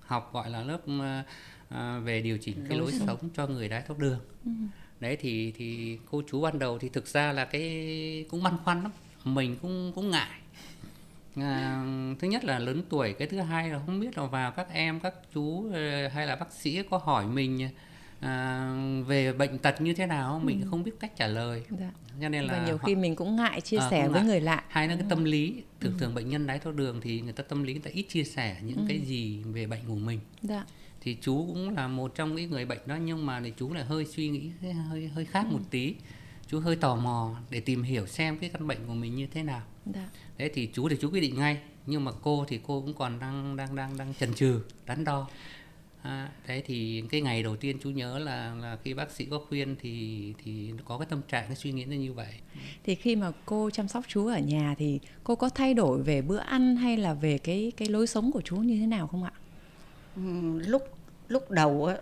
học 0.00 0.30
gọi 0.32 0.50
là 0.50 0.62
lớp 0.62 0.80
uh, 0.84 2.04
về 2.04 2.22
điều 2.22 2.38
chỉnh 2.38 2.56
cái 2.68 2.78
lối 2.78 2.92
sống 2.92 3.18
cho 3.34 3.46
người 3.46 3.68
đái 3.68 3.82
tháo 3.82 3.96
đường 3.96 4.20
ừ. 4.44 4.50
đấy 5.00 5.16
thì 5.20 5.52
thì 5.56 5.98
cô 6.10 6.22
chú 6.30 6.40
ban 6.40 6.58
đầu 6.58 6.78
thì 6.78 6.88
thực 6.88 7.06
ra 7.06 7.32
là 7.32 7.44
cái 7.44 8.26
cũng 8.30 8.42
băn 8.42 8.54
khoăn 8.64 8.82
lắm 8.82 8.92
mình 9.24 9.56
cũng 9.62 9.92
cũng 9.94 10.10
ngại 10.10 10.40
à, 11.36 11.84
thứ 12.18 12.28
nhất 12.28 12.44
là 12.44 12.58
lớn 12.58 12.82
tuổi 12.88 13.12
cái 13.12 13.28
thứ 13.28 13.40
hai 13.40 13.70
là 13.70 13.80
không 13.86 14.00
biết 14.00 14.18
là 14.18 14.26
vào 14.26 14.50
các 14.50 14.72
em 14.72 15.00
các 15.00 15.14
chú 15.34 15.70
ờ, 15.72 16.08
hay 16.08 16.26
là 16.26 16.36
bác 16.36 16.52
sĩ 16.52 16.82
có 16.90 16.98
hỏi 16.98 17.26
mình 17.26 17.68
à, 18.20 18.70
về 19.06 19.32
bệnh 19.32 19.58
tật 19.58 19.80
như 19.80 19.94
thế 19.94 20.06
nào 20.06 20.40
mình 20.44 20.60
ừ. 20.60 20.66
không 20.70 20.82
biết 20.82 20.92
cách 21.00 21.16
trả 21.16 21.26
lời 21.26 21.62
dạ. 21.70 21.90
cho 22.20 22.28
nên 22.28 22.44
là 22.44 22.52
và 22.52 22.66
nhiều 22.66 22.76
họ, 22.76 22.84
khi 22.86 22.94
mình 22.94 23.16
cũng 23.16 23.36
ngại 23.36 23.60
chia 23.60 23.78
à, 23.78 23.88
sẻ 23.90 24.08
với 24.08 24.20
ngại. 24.20 24.24
người 24.24 24.40
lạ 24.40 24.64
hai 24.68 24.88
là 24.88 24.96
cái 24.96 25.06
tâm 25.08 25.24
lý 25.24 25.62
thường 25.80 25.92
ừ. 25.92 25.98
thường 26.00 26.14
bệnh 26.14 26.28
nhân 26.28 26.46
đái 26.46 26.58
tháo 26.58 26.72
đường 26.72 27.00
thì 27.00 27.20
người 27.20 27.32
ta 27.32 27.42
tâm 27.42 27.62
lý 27.62 27.72
người 27.72 27.82
ta 27.82 27.90
ít 27.94 28.06
chia 28.08 28.24
sẻ 28.24 28.56
những 28.62 28.76
ừ. 28.76 28.84
cái 28.88 28.98
gì 28.98 29.42
về 29.42 29.66
bệnh 29.66 29.80
của 29.88 29.94
mình 29.94 30.20
dạ. 30.42 30.64
thì 31.00 31.16
chú 31.20 31.46
cũng 31.46 31.74
là 31.74 31.88
một 31.88 32.14
trong 32.14 32.34
những 32.34 32.50
người 32.50 32.64
bệnh 32.64 32.80
đó 32.86 32.96
nhưng 32.96 33.26
mà 33.26 33.40
thì 33.44 33.52
chú 33.58 33.72
lại 33.72 33.84
hơi 33.84 34.04
suy 34.04 34.28
nghĩ 34.28 34.50
hơi 34.90 35.08
hơi 35.08 35.24
khác 35.24 35.46
ừ. 35.50 35.52
một 35.52 35.62
tí 35.70 35.94
chú 36.48 36.60
hơi 36.60 36.76
tò 36.76 36.96
mò 36.96 37.36
để 37.50 37.60
tìm 37.60 37.82
hiểu 37.82 38.06
xem 38.06 38.38
cái 38.38 38.50
căn 38.50 38.66
bệnh 38.66 38.78
của 38.86 38.94
mình 38.94 39.14
như 39.14 39.26
thế 39.26 39.42
nào 39.42 39.62
dạ. 39.86 40.08
Thế 40.38 40.48
thì 40.54 40.68
chú 40.72 40.88
thì 40.88 40.96
chú 41.00 41.10
quyết 41.10 41.20
định 41.20 41.36
ngay 41.36 41.58
nhưng 41.86 42.04
mà 42.04 42.12
cô 42.22 42.44
thì 42.48 42.60
cô 42.66 42.80
cũng 42.80 42.94
còn 42.94 43.18
đang 43.18 43.56
đang 43.56 43.76
đang 43.76 43.96
đang 43.96 44.14
chần 44.14 44.34
chừ 44.34 44.60
đắn 44.86 45.04
đo. 45.04 45.28
À, 46.02 46.30
thế 46.46 46.62
thì 46.66 47.02
cái 47.10 47.20
ngày 47.20 47.42
đầu 47.42 47.56
tiên 47.56 47.78
chú 47.82 47.90
nhớ 47.90 48.18
là 48.18 48.54
là 48.54 48.78
khi 48.82 48.94
bác 48.94 49.10
sĩ 49.10 49.24
có 49.24 49.40
khuyên 49.48 49.76
thì 49.80 50.34
thì 50.44 50.72
có 50.84 50.98
cái 50.98 51.06
tâm 51.10 51.20
trạng 51.28 51.46
cái 51.46 51.56
suy 51.56 51.72
nghĩ 51.72 51.84
nó 51.84 51.96
như 51.96 52.12
vậy. 52.12 52.32
Thì 52.84 52.94
khi 52.94 53.16
mà 53.16 53.32
cô 53.46 53.70
chăm 53.70 53.88
sóc 53.88 54.04
chú 54.08 54.26
ở 54.26 54.38
nhà 54.38 54.74
thì 54.78 55.00
cô 55.24 55.34
có 55.34 55.48
thay 55.48 55.74
đổi 55.74 56.02
về 56.02 56.22
bữa 56.22 56.38
ăn 56.38 56.76
hay 56.76 56.96
là 56.96 57.14
về 57.14 57.38
cái 57.38 57.72
cái 57.76 57.88
lối 57.88 58.06
sống 58.06 58.32
của 58.32 58.40
chú 58.40 58.56
như 58.56 58.78
thế 58.80 58.86
nào 58.86 59.06
không 59.06 59.24
ạ? 59.24 59.32
Ừ, 60.16 60.22
lúc 60.66 60.82
lúc 61.28 61.50
đầu 61.50 61.84
á 61.84 61.96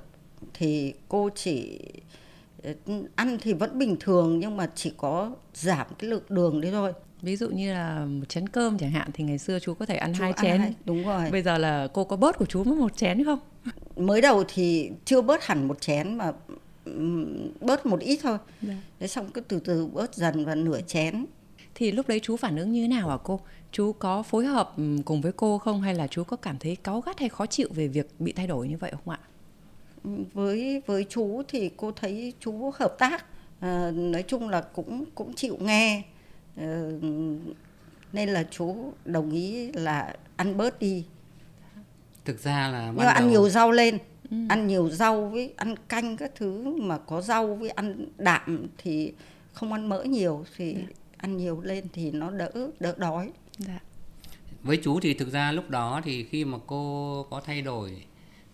thì 0.54 0.94
cô 1.08 1.30
chỉ 1.34 1.78
ăn 3.14 3.38
thì 3.40 3.52
vẫn 3.52 3.78
bình 3.78 3.96
thường 4.00 4.38
nhưng 4.38 4.56
mà 4.56 4.70
chỉ 4.74 4.92
có 4.96 5.36
giảm 5.54 5.86
cái 5.98 6.10
lượng 6.10 6.24
đường 6.28 6.60
đấy 6.60 6.72
thôi 6.72 6.92
ví 7.24 7.36
dụ 7.36 7.50
như 7.50 7.72
là 7.72 8.04
một 8.04 8.28
chén 8.28 8.48
cơm 8.48 8.78
chẳng 8.78 8.90
hạn 8.90 9.10
thì 9.14 9.24
ngày 9.24 9.38
xưa 9.38 9.58
chú 9.58 9.74
có 9.74 9.86
thể 9.86 9.96
ăn 9.96 10.12
chú 10.14 10.22
hai 10.22 10.32
ăn 10.32 10.44
chén. 10.44 10.60
hai, 10.60 10.74
đúng 10.84 11.04
rồi. 11.04 11.30
Bây 11.30 11.42
giờ 11.42 11.58
là 11.58 11.88
cô 11.92 12.04
có 12.04 12.16
bớt 12.16 12.38
của 12.38 12.46
chú 12.46 12.64
mất 12.64 12.76
một 12.76 12.96
chén 12.96 13.24
không? 13.24 13.38
Mới 13.96 14.20
đầu 14.20 14.44
thì 14.48 14.90
chưa 15.04 15.22
bớt 15.22 15.46
hẳn 15.46 15.68
một 15.68 15.80
chén 15.80 16.14
mà 16.14 16.32
bớt 17.60 17.86
một 17.86 18.00
ít 18.00 18.18
thôi. 18.22 18.38
Dạ. 18.62 18.74
thế 19.00 19.06
xong 19.06 19.30
cứ 19.34 19.40
từ 19.40 19.60
từ 19.60 19.86
bớt 19.86 20.14
dần 20.14 20.44
và 20.44 20.54
nửa 20.54 20.80
chén. 20.86 21.26
Thì 21.74 21.92
lúc 21.92 22.08
đấy 22.08 22.20
chú 22.22 22.36
phản 22.36 22.56
ứng 22.56 22.72
như 22.72 22.82
thế 22.82 22.88
nào 22.88 23.08
hả 23.08 23.16
cô? 23.24 23.40
Chú 23.72 23.92
có 23.92 24.22
phối 24.22 24.46
hợp 24.46 24.74
cùng 25.04 25.20
với 25.20 25.32
cô 25.32 25.58
không? 25.58 25.82
Hay 25.82 25.94
là 25.94 26.06
chú 26.06 26.24
có 26.24 26.36
cảm 26.36 26.58
thấy 26.58 26.76
cáu 26.76 27.00
gắt 27.00 27.18
hay 27.18 27.28
khó 27.28 27.46
chịu 27.46 27.68
về 27.74 27.88
việc 27.88 28.06
bị 28.18 28.32
thay 28.32 28.46
đổi 28.46 28.68
như 28.68 28.76
vậy 28.76 28.90
không 28.90 29.14
ạ? 29.14 29.18
Với 30.32 30.82
với 30.86 31.06
chú 31.08 31.42
thì 31.48 31.70
cô 31.76 31.92
thấy 31.92 32.32
chú 32.40 32.70
hợp 32.74 32.96
tác. 32.98 33.24
À, 33.60 33.90
nói 33.94 34.22
chung 34.22 34.48
là 34.48 34.60
cũng 34.60 35.04
cũng 35.14 35.34
chịu 35.34 35.56
nghe 35.60 36.02
nên 38.12 38.28
là 38.28 38.44
chú 38.50 38.92
đồng 39.04 39.30
ý 39.30 39.72
là 39.72 40.16
ăn 40.36 40.56
bớt 40.56 40.78
đi 40.78 41.04
thực 42.24 42.38
ra 42.38 42.68
là 42.68 42.92
nhưng 42.96 43.06
ăn 43.06 43.22
đầu... 43.22 43.30
nhiều 43.30 43.48
rau 43.48 43.70
lên 43.70 43.98
ừ. 44.30 44.36
ăn 44.48 44.66
nhiều 44.66 44.90
rau 44.90 45.28
với 45.28 45.52
ăn 45.56 45.74
canh 45.88 46.16
các 46.16 46.30
thứ 46.34 46.76
mà 46.80 46.98
có 46.98 47.20
rau 47.20 47.54
với 47.54 47.70
ăn 47.70 48.06
đạm 48.18 48.66
thì 48.78 49.12
không 49.52 49.72
ăn 49.72 49.88
mỡ 49.88 50.02
nhiều 50.02 50.44
thì 50.56 50.74
dạ. 50.74 50.94
ăn 51.16 51.36
nhiều 51.36 51.60
lên 51.60 51.84
thì 51.92 52.10
nó 52.10 52.30
đỡ 52.30 52.50
đỡ 52.80 52.94
đói 52.98 53.30
dạ. 53.58 53.80
với 54.62 54.80
chú 54.84 55.00
thì 55.00 55.14
thực 55.14 55.32
ra 55.32 55.52
lúc 55.52 55.70
đó 55.70 56.00
thì 56.04 56.24
khi 56.24 56.44
mà 56.44 56.58
cô 56.66 57.26
có 57.30 57.40
thay 57.40 57.62
đổi 57.62 58.02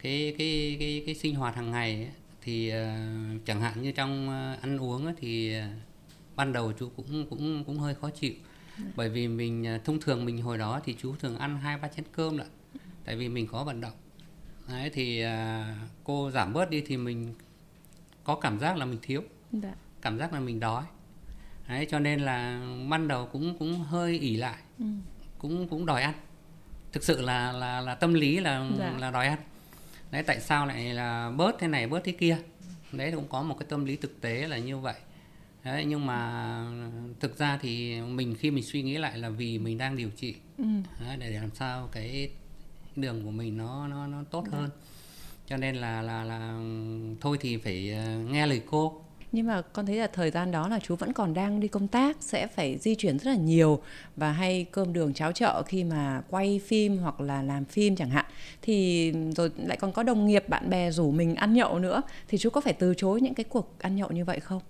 cái 0.02 0.34
cái 0.38 0.76
cái 0.80 1.02
cái 1.06 1.14
sinh 1.14 1.34
hoạt 1.34 1.56
hàng 1.56 1.70
ngày 1.70 1.94
ấy, 1.94 2.08
thì 2.42 2.72
uh, 2.72 3.46
chẳng 3.46 3.60
hạn 3.60 3.82
như 3.82 3.92
trong 3.92 4.28
uh, 4.28 4.62
ăn 4.62 4.78
uống 4.78 5.04
ấy, 5.04 5.14
thì 5.20 5.56
uh, 5.58 5.89
ban 6.40 6.52
đầu 6.52 6.72
chú 6.72 6.88
cũng 6.96 7.26
cũng 7.30 7.64
cũng 7.64 7.78
hơi 7.78 7.94
khó 7.94 8.10
chịu. 8.10 8.32
Bởi 8.96 9.08
vì 9.08 9.28
mình 9.28 9.76
uh, 9.76 9.84
thông 9.84 10.00
thường 10.00 10.24
mình 10.24 10.42
hồi 10.42 10.58
đó 10.58 10.80
thì 10.84 10.96
chú 10.98 11.16
thường 11.16 11.38
ăn 11.38 11.58
hai 11.58 11.78
ba 11.78 11.88
chén 11.88 12.04
cơm 12.12 12.36
lận. 12.36 12.46
Tại 13.04 13.16
vì 13.16 13.28
mình 13.28 13.46
có 13.46 13.64
vận 13.64 13.80
động. 13.80 13.92
Đấy, 14.68 14.90
thì 14.92 15.24
uh, 15.24 15.30
cô 16.04 16.30
giảm 16.30 16.52
bớt 16.52 16.70
đi 16.70 16.82
thì 16.86 16.96
mình 16.96 17.34
có 18.24 18.34
cảm 18.34 18.58
giác 18.58 18.76
là 18.76 18.84
mình 18.84 18.98
thiếu. 19.02 19.22
Dạ. 19.52 19.74
cảm 20.02 20.18
giác 20.18 20.32
là 20.32 20.40
mình 20.40 20.60
đói. 20.60 20.84
Đấy, 21.68 21.86
cho 21.90 21.98
nên 21.98 22.20
là 22.20 22.62
ban 22.88 23.08
đầu 23.08 23.28
cũng 23.32 23.58
cũng 23.58 23.78
hơi 23.78 24.18
ỉ 24.18 24.36
lại. 24.36 24.58
Ừ. 24.78 24.84
cũng 25.38 25.68
cũng 25.68 25.86
đòi 25.86 26.02
ăn. 26.02 26.14
Thực 26.92 27.04
sự 27.04 27.20
là 27.20 27.52
là 27.52 27.80
là 27.80 27.94
tâm 27.94 28.14
lý 28.14 28.40
là 28.40 28.70
dạ. 28.78 28.92
là 28.98 29.10
đòi 29.10 29.26
ăn. 29.26 29.38
Đấy 30.10 30.22
tại 30.22 30.40
sao 30.40 30.66
lại 30.66 30.94
là 30.94 31.30
bớt 31.30 31.56
thế 31.58 31.68
này 31.68 31.86
bớt 31.86 32.00
thế 32.04 32.12
kia? 32.12 32.38
Đấy 32.92 33.12
cũng 33.14 33.28
có 33.28 33.42
một 33.42 33.56
cái 33.58 33.66
tâm 33.68 33.84
lý 33.84 33.96
thực 33.96 34.20
tế 34.20 34.48
là 34.48 34.58
như 34.58 34.78
vậy 34.78 34.94
đấy 35.64 35.84
nhưng 35.84 36.06
mà 36.06 36.64
thực 37.20 37.38
ra 37.38 37.58
thì 37.62 38.00
mình 38.00 38.34
khi 38.38 38.50
mình 38.50 38.64
suy 38.64 38.82
nghĩ 38.82 38.98
lại 38.98 39.18
là 39.18 39.28
vì 39.28 39.58
mình 39.58 39.78
đang 39.78 39.96
điều 39.96 40.10
trị. 40.16 40.34
Ừ. 40.58 40.64
đấy, 41.00 41.16
để 41.16 41.30
làm 41.30 41.50
sao 41.54 41.88
cái 41.92 42.30
đường 42.96 43.24
của 43.24 43.30
mình 43.30 43.56
nó 43.56 43.88
nó 43.88 44.06
nó 44.06 44.22
tốt 44.30 44.44
dạ. 44.52 44.58
hơn. 44.58 44.70
Cho 45.46 45.56
nên 45.56 45.76
là 45.76 46.02
là 46.02 46.24
là 46.24 46.60
thôi 47.20 47.36
thì 47.40 47.56
phải 47.56 47.92
ờ, 47.92 48.18
nghe 48.18 48.46
lời 48.46 48.62
cô. 48.70 49.02
Nhưng 49.32 49.46
mà 49.46 49.62
con 49.62 49.86
thấy 49.86 49.96
là 49.96 50.06
thời 50.06 50.30
gian 50.30 50.50
đó 50.50 50.68
là 50.68 50.78
chú 50.78 50.96
vẫn 50.96 51.12
còn 51.12 51.34
đang 51.34 51.60
đi 51.60 51.68
công 51.68 51.88
tác 51.88 52.16
sẽ 52.20 52.46
phải 52.46 52.78
di 52.78 52.94
chuyển 52.94 53.18
rất 53.18 53.30
là 53.30 53.36
nhiều 53.36 53.82
và 54.16 54.32
hay 54.32 54.66
cơm 54.70 54.92
đường 54.92 55.14
cháo 55.14 55.32
chợ 55.32 55.62
khi 55.66 55.84
mà 55.84 56.22
quay 56.28 56.60
phim 56.66 56.98
hoặc 56.98 57.20
là 57.20 57.42
làm 57.42 57.64
phim 57.64 57.96
chẳng 57.96 58.10
hạn. 58.10 58.24
Thì 58.62 59.12
rồi 59.36 59.50
lại 59.56 59.76
còn 59.76 59.92
có 59.92 60.02
đồng 60.02 60.26
nghiệp 60.26 60.48
bạn 60.48 60.70
bè 60.70 60.90
rủ 60.90 61.10
mình 61.10 61.34
ăn 61.34 61.52
nhậu 61.54 61.78
nữa. 61.78 62.02
Thì 62.28 62.38
chú 62.38 62.50
có 62.50 62.60
phải 62.60 62.72
từ 62.72 62.94
chối 62.96 63.20
những 63.20 63.34
cái 63.34 63.44
cuộc 63.44 63.74
ăn 63.78 63.96
nhậu 63.96 64.10
như 64.10 64.24
vậy 64.24 64.40
không 64.40 64.62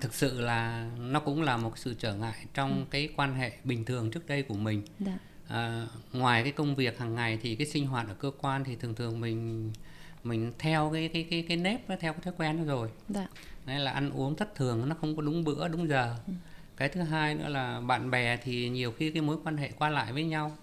thực 0.00 0.14
sự 0.14 0.40
là 0.40 0.90
nó 0.98 1.20
cũng 1.20 1.42
là 1.42 1.56
một 1.56 1.78
sự 1.78 1.94
trở 1.98 2.14
ngại 2.14 2.46
trong 2.54 2.78
ừ. 2.78 2.84
cái 2.90 3.08
quan 3.16 3.34
hệ 3.34 3.52
bình 3.64 3.84
thường 3.84 4.10
trước 4.10 4.26
đây 4.26 4.42
của 4.42 4.54
mình 4.54 4.82
dạ. 5.00 5.18
à, 5.48 5.86
ngoài 6.12 6.42
cái 6.42 6.52
công 6.52 6.74
việc 6.74 6.98
hàng 6.98 7.14
ngày 7.14 7.38
thì 7.42 7.54
cái 7.56 7.66
sinh 7.66 7.86
hoạt 7.86 8.08
ở 8.08 8.14
cơ 8.14 8.30
quan 8.40 8.64
thì 8.64 8.76
thường 8.76 8.94
thường 8.94 9.20
mình 9.20 9.72
mình 10.24 10.52
theo 10.58 10.90
cái 10.92 11.08
cái 11.08 11.26
cái 11.30 11.44
cái 11.48 11.56
nếp 11.56 11.80
theo 11.88 12.12
cái 12.12 12.22
thói 12.22 12.34
quen 12.38 12.56
đó 12.56 12.64
rồi 12.64 12.88
dạ 13.08 13.26
đấy 13.66 13.78
là 13.78 13.90
ăn 13.90 14.10
uống 14.10 14.36
thất 14.36 14.54
thường 14.54 14.88
nó 14.88 14.96
không 15.00 15.16
có 15.16 15.22
đúng 15.22 15.44
bữa 15.44 15.68
đúng 15.68 15.88
giờ 15.88 16.16
ừ. 16.26 16.32
cái 16.76 16.88
thứ 16.88 17.00
hai 17.00 17.34
nữa 17.34 17.48
là 17.48 17.80
bạn 17.80 18.10
bè 18.10 18.36
thì 18.36 18.68
nhiều 18.68 18.92
khi 18.92 19.10
cái 19.10 19.22
mối 19.22 19.36
quan 19.44 19.56
hệ 19.56 19.70
qua 19.78 19.88
lại 19.88 20.12
với 20.12 20.24
nhau 20.24 20.56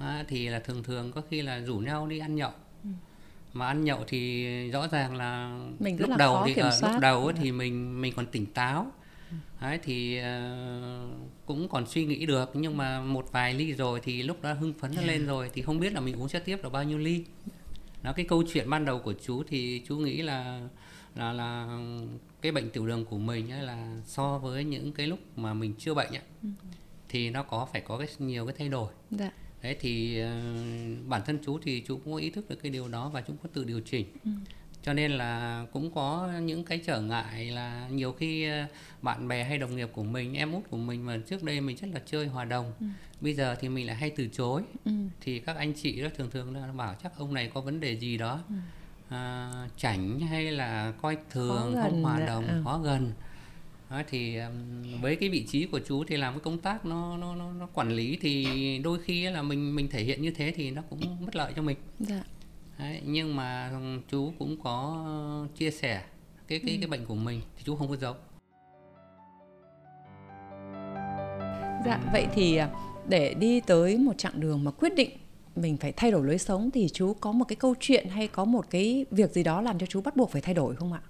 à, 0.00 0.24
thì 0.28 0.48
là 0.48 0.60
thường 0.60 0.82
thường 0.82 1.12
có 1.12 1.22
khi 1.30 1.42
là 1.42 1.60
rủ 1.60 1.78
nhau 1.78 2.06
đi 2.06 2.18
ăn 2.18 2.36
nhậu 2.36 2.50
ừ. 2.50 2.56
Mà 3.58 3.66
ăn 3.66 3.84
nhậu 3.84 4.04
thì 4.06 4.46
rõ 4.70 4.88
ràng 4.88 5.16
là 5.16 5.60
mình 5.78 6.00
lúc 6.00 6.10
đầu 6.18 6.42
thì 6.46 6.54
ở 6.54 6.78
lúc 6.82 7.00
đầu 7.00 7.24
ấy, 7.24 7.34
thì 7.40 7.52
mình 7.52 8.00
mình 8.00 8.12
còn 8.16 8.26
tỉnh 8.26 8.46
táo. 8.46 8.92
Đấy, 9.60 9.78
thì 9.82 10.20
uh, 10.20 10.24
cũng 11.46 11.68
còn 11.68 11.86
suy 11.86 12.04
nghĩ 12.04 12.26
được 12.26 12.50
nhưng 12.54 12.76
mà 12.76 13.00
một 13.00 13.28
vài 13.32 13.54
ly 13.54 13.72
rồi 13.72 14.00
thì 14.02 14.22
lúc 14.22 14.42
đó 14.42 14.52
hưng 14.52 14.72
phấn 14.72 14.90
nó 14.96 15.02
lên 15.02 15.26
rồi 15.26 15.50
thì 15.54 15.62
không 15.62 15.78
biết 15.78 15.92
là 15.92 16.00
mình 16.00 16.20
uống 16.20 16.28
sẽ 16.28 16.38
tiếp 16.38 16.58
được 16.62 16.72
bao 16.72 16.84
nhiêu 16.84 16.98
ly 16.98 17.24
nó 18.02 18.12
cái 18.12 18.26
câu 18.28 18.42
chuyện 18.52 18.70
ban 18.70 18.84
đầu 18.84 18.98
của 18.98 19.14
chú 19.22 19.42
thì 19.48 19.82
chú 19.88 19.96
nghĩ 19.96 20.22
là 20.22 20.60
là 21.14 21.32
là 21.32 21.78
cái 22.40 22.52
bệnh 22.52 22.70
tiểu 22.70 22.86
đường 22.86 23.04
của 23.04 23.18
mình 23.18 23.52
ấy 23.52 23.62
là 23.62 23.96
so 24.04 24.38
với 24.38 24.64
những 24.64 24.92
cái 24.92 25.06
lúc 25.06 25.18
mà 25.36 25.54
mình 25.54 25.74
chưa 25.78 25.94
bệnh 25.94 26.12
ấy, 26.12 26.22
ừ. 26.42 26.48
thì 27.08 27.30
nó 27.30 27.42
có 27.42 27.68
phải 27.72 27.80
có 27.80 27.98
cái 27.98 28.08
nhiều 28.18 28.46
cái 28.46 28.54
thay 28.58 28.68
đổi 28.68 28.92
dạ. 29.10 29.30
Đấy 29.66 29.76
thì 29.80 30.22
uh, 30.22 31.08
bản 31.08 31.22
thân 31.26 31.38
chú 31.44 31.58
thì 31.62 31.80
chú 31.86 32.00
cũng 32.04 32.12
có 32.12 32.18
ý 32.18 32.30
thức 32.30 32.50
được 32.50 32.56
cái 32.62 32.72
điều 32.72 32.88
đó 32.88 33.08
và 33.08 33.20
chú 33.20 33.34
có 33.42 33.48
tự 33.52 33.64
điều 33.64 33.80
chỉnh 33.80 34.06
ừ. 34.24 34.30
cho 34.82 34.92
nên 34.92 35.12
là 35.12 35.64
cũng 35.72 35.94
có 35.94 36.30
những 36.42 36.64
cái 36.64 36.80
trở 36.86 37.00
ngại 37.00 37.44
là 37.44 37.88
nhiều 37.90 38.12
khi 38.12 38.48
uh, 38.48 38.70
bạn 39.02 39.28
bè 39.28 39.44
hay 39.44 39.58
đồng 39.58 39.76
nghiệp 39.76 39.88
của 39.92 40.04
mình 40.04 40.34
em 40.34 40.52
út 40.52 40.62
của 40.70 40.76
mình 40.76 41.06
mà 41.06 41.18
trước 41.26 41.42
đây 41.42 41.60
mình 41.60 41.76
rất 41.76 41.88
là 41.92 42.00
chơi 42.06 42.26
hòa 42.26 42.44
đồng 42.44 42.72
ừ. 42.80 42.86
bây 43.20 43.34
giờ 43.34 43.56
thì 43.60 43.68
mình 43.68 43.86
lại 43.86 43.96
hay 43.96 44.10
từ 44.10 44.28
chối 44.32 44.62
ừ. 44.84 44.92
thì 45.20 45.38
các 45.38 45.56
anh 45.56 45.72
chị 45.72 46.02
đó 46.02 46.08
thường 46.16 46.30
thường 46.30 46.56
là 46.56 46.72
bảo 46.72 46.94
chắc 47.02 47.18
ông 47.18 47.34
này 47.34 47.50
có 47.54 47.60
vấn 47.60 47.80
đề 47.80 47.96
gì 47.96 48.18
đó 48.18 48.44
ừ 48.48 48.54
à, 49.08 49.50
chảnh 49.76 50.20
hay 50.20 50.52
là 50.52 50.92
coi 51.02 51.16
thường 51.30 51.76
không 51.82 52.02
hòa 52.02 52.20
đồng 52.26 52.48
ừ. 52.48 52.60
khó 52.64 52.78
gần 52.78 53.12
đó, 53.90 54.02
thì 54.08 54.38
với 55.00 55.16
cái 55.16 55.28
vị 55.28 55.46
trí 55.48 55.66
của 55.66 55.80
chú 55.80 56.04
thì 56.04 56.16
làm 56.16 56.34
cái 56.34 56.40
công 56.40 56.58
tác 56.58 56.86
nó 56.86 57.16
nó 57.16 57.34
nó, 57.36 57.52
nó 57.52 57.66
quản 57.66 57.90
lý 57.90 58.18
thì 58.20 58.46
đôi 58.78 58.98
khi 58.98 59.30
là 59.30 59.42
mình 59.42 59.74
mình 59.74 59.88
thể 59.88 60.04
hiện 60.04 60.22
như 60.22 60.30
thế 60.30 60.52
thì 60.56 60.70
nó 60.70 60.82
cũng 60.90 61.00
bất 61.24 61.36
lợi 61.36 61.52
cho 61.56 61.62
mình 61.62 61.76
dạ. 61.98 62.24
Đấy, 62.78 63.00
nhưng 63.04 63.36
mà 63.36 63.72
chú 64.10 64.32
cũng 64.38 64.56
có 64.62 65.06
chia 65.58 65.70
sẻ 65.70 66.02
cái 66.48 66.58
cái 66.58 66.70
ừ. 66.70 66.76
cái 66.80 66.88
bệnh 66.88 67.04
của 67.04 67.14
mình 67.14 67.40
thì 67.56 67.62
chú 67.64 67.76
không 67.76 67.88
có 67.88 67.96
giấu 67.96 68.14
dạ 71.86 72.00
vậy 72.12 72.26
thì 72.34 72.56
à, 72.56 72.70
để 73.08 73.34
đi 73.34 73.60
tới 73.60 73.98
một 73.98 74.18
chặng 74.18 74.40
đường 74.40 74.64
mà 74.64 74.70
quyết 74.70 74.94
định 74.94 75.10
mình 75.56 75.76
phải 75.76 75.92
thay 75.92 76.10
đổi 76.10 76.26
lối 76.26 76.38
sống 76.38 76.70
thì 76.70 76.88
chú 76.88 77.14
có 77.20 77.32
một 77.32 77.44
cái 77.44 77.56
câu 77.56 77.74
chuyện 77.80 78.08
hay 78.08 78.28
có 78.28 78.44
một 78.44 78.70
cái 78.70 79.06
việc 79.10 79.32
gì 79.32 79.42
đó 79.42 79.60
làm 79.60 79.78
cho 79.78 79.86
chú 79.86 80.00
bắt 80.00 80.16
buộc 80.16 80.30
phải 80.30 80.42
thay 80.42 80.54
đổi 80.54 80.76
không 80.76 80.92
ạ? 80.92 81.00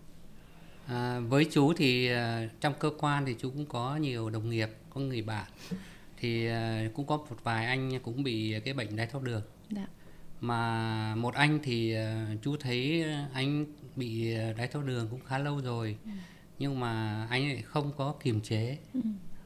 À, 0.87 1.21
với 1.21 1.45
chú 1.53 1.73
thì 1.73 2.11
uh, 2.13 2.17
trong 2.61 2.75
cơ 2.79 2.91
quan 2.99 3.27
thì 3.27 3.35
chú 3.39 3.51
cũng 3.51 3.67
có 3.67 3.97
nhiều 3.97 4.31
đồng 4.31 4.51
nghiệp, 4.51 4.69
có 4.91 5.01
người 5.01 5.23
bạn 5.23 5.51
thì 6.17 6.49
uh, 6.49 6.95
cũng 6.95 7.07
có 7.07 7.17
một 7.17 7.37
vài 7.43 7.67
anh 7.67 8.01
cũng 8.03 8.23
bị 8.23 8.61
cái 8.65 8.75
bệnh 8.75 8.97
đái 8.97 9.07
tháo 9.07 9.23
đường. 9.23 9.43
Dạ. 9.71 9.87
Mà 10.41 11.15
một 11.15 11.35
anh 11.35 11.59
thì 11.63 11.97
uh, 11.97 12.43
chú 12.43 12.57
thấy 12.57 13.05
anh 13.33 13.67
bị 13.97 14.35
đái 14.57 14.69
tháo 14.69 14.83
đường 14.83 15.09
cũng 15.11 15.21
khá 15.27 15.39
lâu 15.39 15.61
rồi. 15.61 15.97
Ừ. 16.05 16.11
Nhưng 16.59 16.81
mà 16.81 17.27
anh 17.31 17.49
lại 17.49 17.63
không 17.63 17.93
có 17.97 18.15
kiềm 18.23 18.41
chế. 18.41 18.79
Ừ. 18.95 19.01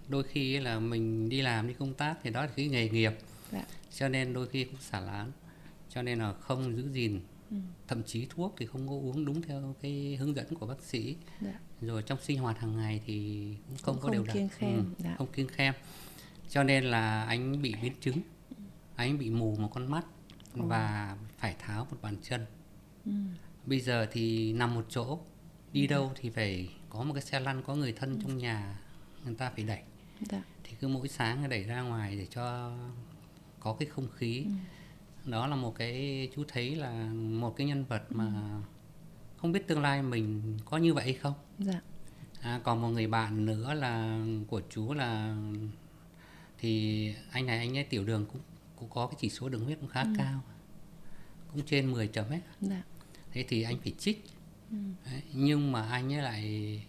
Đôi 0.09 0.23
khi 0.23 0.59
là 0.59 0.79
mình 0.79 1.29
đi 1.29 1.43
làm 1.43 1.69
đi 1.69 1.75
công 1.75 1.95
tác 1.95 2.15
thì 2.23 2.31
đó 2.31 2.43
là 2.43 2.49
cái 2.57 2.69
nghề 2.69 2.89
nghiệp. 2.89 3.13
Dạ 3.53 3.65
cho 3.95 4.09
nên 4.09 4.33
đôi 4.33 4.49
khi 4.49 4.65
cũng 4.65 4.81
xả 4.81 5.01
láng 5.01 5.33
cho 5.89 6.03
nên 6.03 6.19
là 6.19 6.33
không 6.33 6.77
giữ 6.77 6.89
gìn 6.93 7.21
ừ. 7.51 7.57
thậm 7.89 8.03
chí 8.03 8.27
thuốc 8.31 8.55
thì 8.59 8.67
không 8.67 8.89
có 8.89 8.95
uống 8.95 9.25
đúng 9.25 9.43
theo 9.43 9.75
cái 9.83 10.17
hướng 10.21 10.37
dẫn 10.37 10.55
của 10.55 10.67
bác 10.67 10.83
sĩ 10.83 11.17
dạ. 11.41 11.61
rồi 11.81 12.03
trong 12.03 12.19
sinh 12.23 12.39
hoạt 12.39 12.59
hàng 12.59 12.77
ngày 12.77 13.01
thì 13.07 13.47
cũng 13.69 13.77
không, 13.83 13.95
cũng 13.95 14.03
có 14.03 14.11
đều 14.11 14.25
đặn 14.25 14.49
ừ, 14.61 14.83
dạ. 14.99 15.15
không 15.19 15.33
kiêng 15.33 15.49
khem 15.49 15.75
cho 16.49 16.63
nên 16.63 16.85
là 16.85 17.25
anh 17.25 17.63
bị 17.63 17.75
biến 17.83 17.93
chứng 18.01 18.17
anh 18.97 19.19
bị 19.19 19.31
mù 19.31 19.57
một 19.57 19.71
con 19.75 19.91
mắt 19.91 20.05
ừ. 20.55 20.63
và 20.63 21.17
phải 21.39 21.57
tháo 21.59 21.87
một 21.91 21.97
bàn 22.03 22.17
chân 22.23 22.47
ừ. 23.05 23.13
bây 23.67 23.81
giờ 23.81 24.07
thì 24.13 24.53
nằm 24.53 24.75
một 24.75 24.87
chỗ 24.89 25.19
đi 25.73 25.81
dạ. 25.81 25.87
đâu 25.97 26.13
thì 26.17 26.31
phải 26.31 26.69
có 26.89 27.03
một 27.03 27.15
cái 27.15 27.23
xe 27.23 27.41
lăn 27.41 27.63
có 27.63 27.75
người 27.75 27.93
thân 27.93 28.15
ừ. 28.15 28.19
trong 28.23 28.39
nhà 28.39 28.79
người 29.25 29.35
ta 29.35 29.51
phải 29.51 29.65
đẩy 29.65 29.83
dạ. 30.31 30.43
thì 30.65 30.77
cứ 30.81 30.89
mỗi 30.89 31.09
sáng 31.09 31.49
đẩy 31.49 31.65
ra 31.65 31.81
ngoài 31.81 32.17
để 32.17 32.27
cho 32.27 32.77
có 33.61 33.77
cái 33.79 33.89
không 33.89 34.09
khí 34.17 34.45
ừ. 34.45 34.51
Đó 35.25 35.47
là 35.47 35.57
một 35.57 35.75
cái 35.75 36.29
chú 36.37 36.45
thấy 36.49 36.77
là 36.77 37.13
một 37.15 37.57
cái 37.57 37.67
nhân 37.67 37.85
vật 37.85 38.03
mà 38.11 38.61
không 39.37 39.53
biết 39.53 39.69
tương 39.69 39.83
lai 39.83 40.03
mình 40.03 40.57
có 40.65 40.77
như 40.77 40.95
vậy 40.95 41.05
hay 41.05 41.15
không 41.15 41.35
dạ. 41.59 41.81
à, 42.41 42.61
còn 42.65 42.83
một 42.83 42.89
người 42.89 43.07
bạn 43.07 43.47
nữa 43.47 43.75
là 43.75 44.25
của 44.49 44.63
chú 44.71 44.95
là 44.95 45.37
thì 46.59 47.15
anh 47.31 47.47
này 47.47 47.59
anh 47.59 47.77
ấy 47.79 47.85
tiểu 47.85 48.05
đường 48.05 48.27
cũng 48.33 48.41
cũng 48.77 48.89
có 48.91 49.07
cái 49.07 49.17
chỉ 49.21 49.31
số 49.31 49.49
đường 49.49 49.65
huyết 49.65 49.79
cũng 49.81 49.89
khá 49.89 50.03
ừ. 50.03 50.09
cao 50.19 50.43
cũng 51.53 51.63
trên 51.67 51.91
10 51.91 52.09
chấm 52.09 52.29
hết 52.31 52.41
dạ. 52.61 52.83
thế 53.33 53.45
thì 53.49 53.63
anh 53.63 53.79
phải 53.83 53.93
trích 53.99 54.25
ừ. 54.71 54.77
Đấy, 55.07 55.23
nhưng 55.33 55.73
mà 55.73 55.89
anh 55.89 56.13
ấy 56.13 56.23
lại 56.23 56.83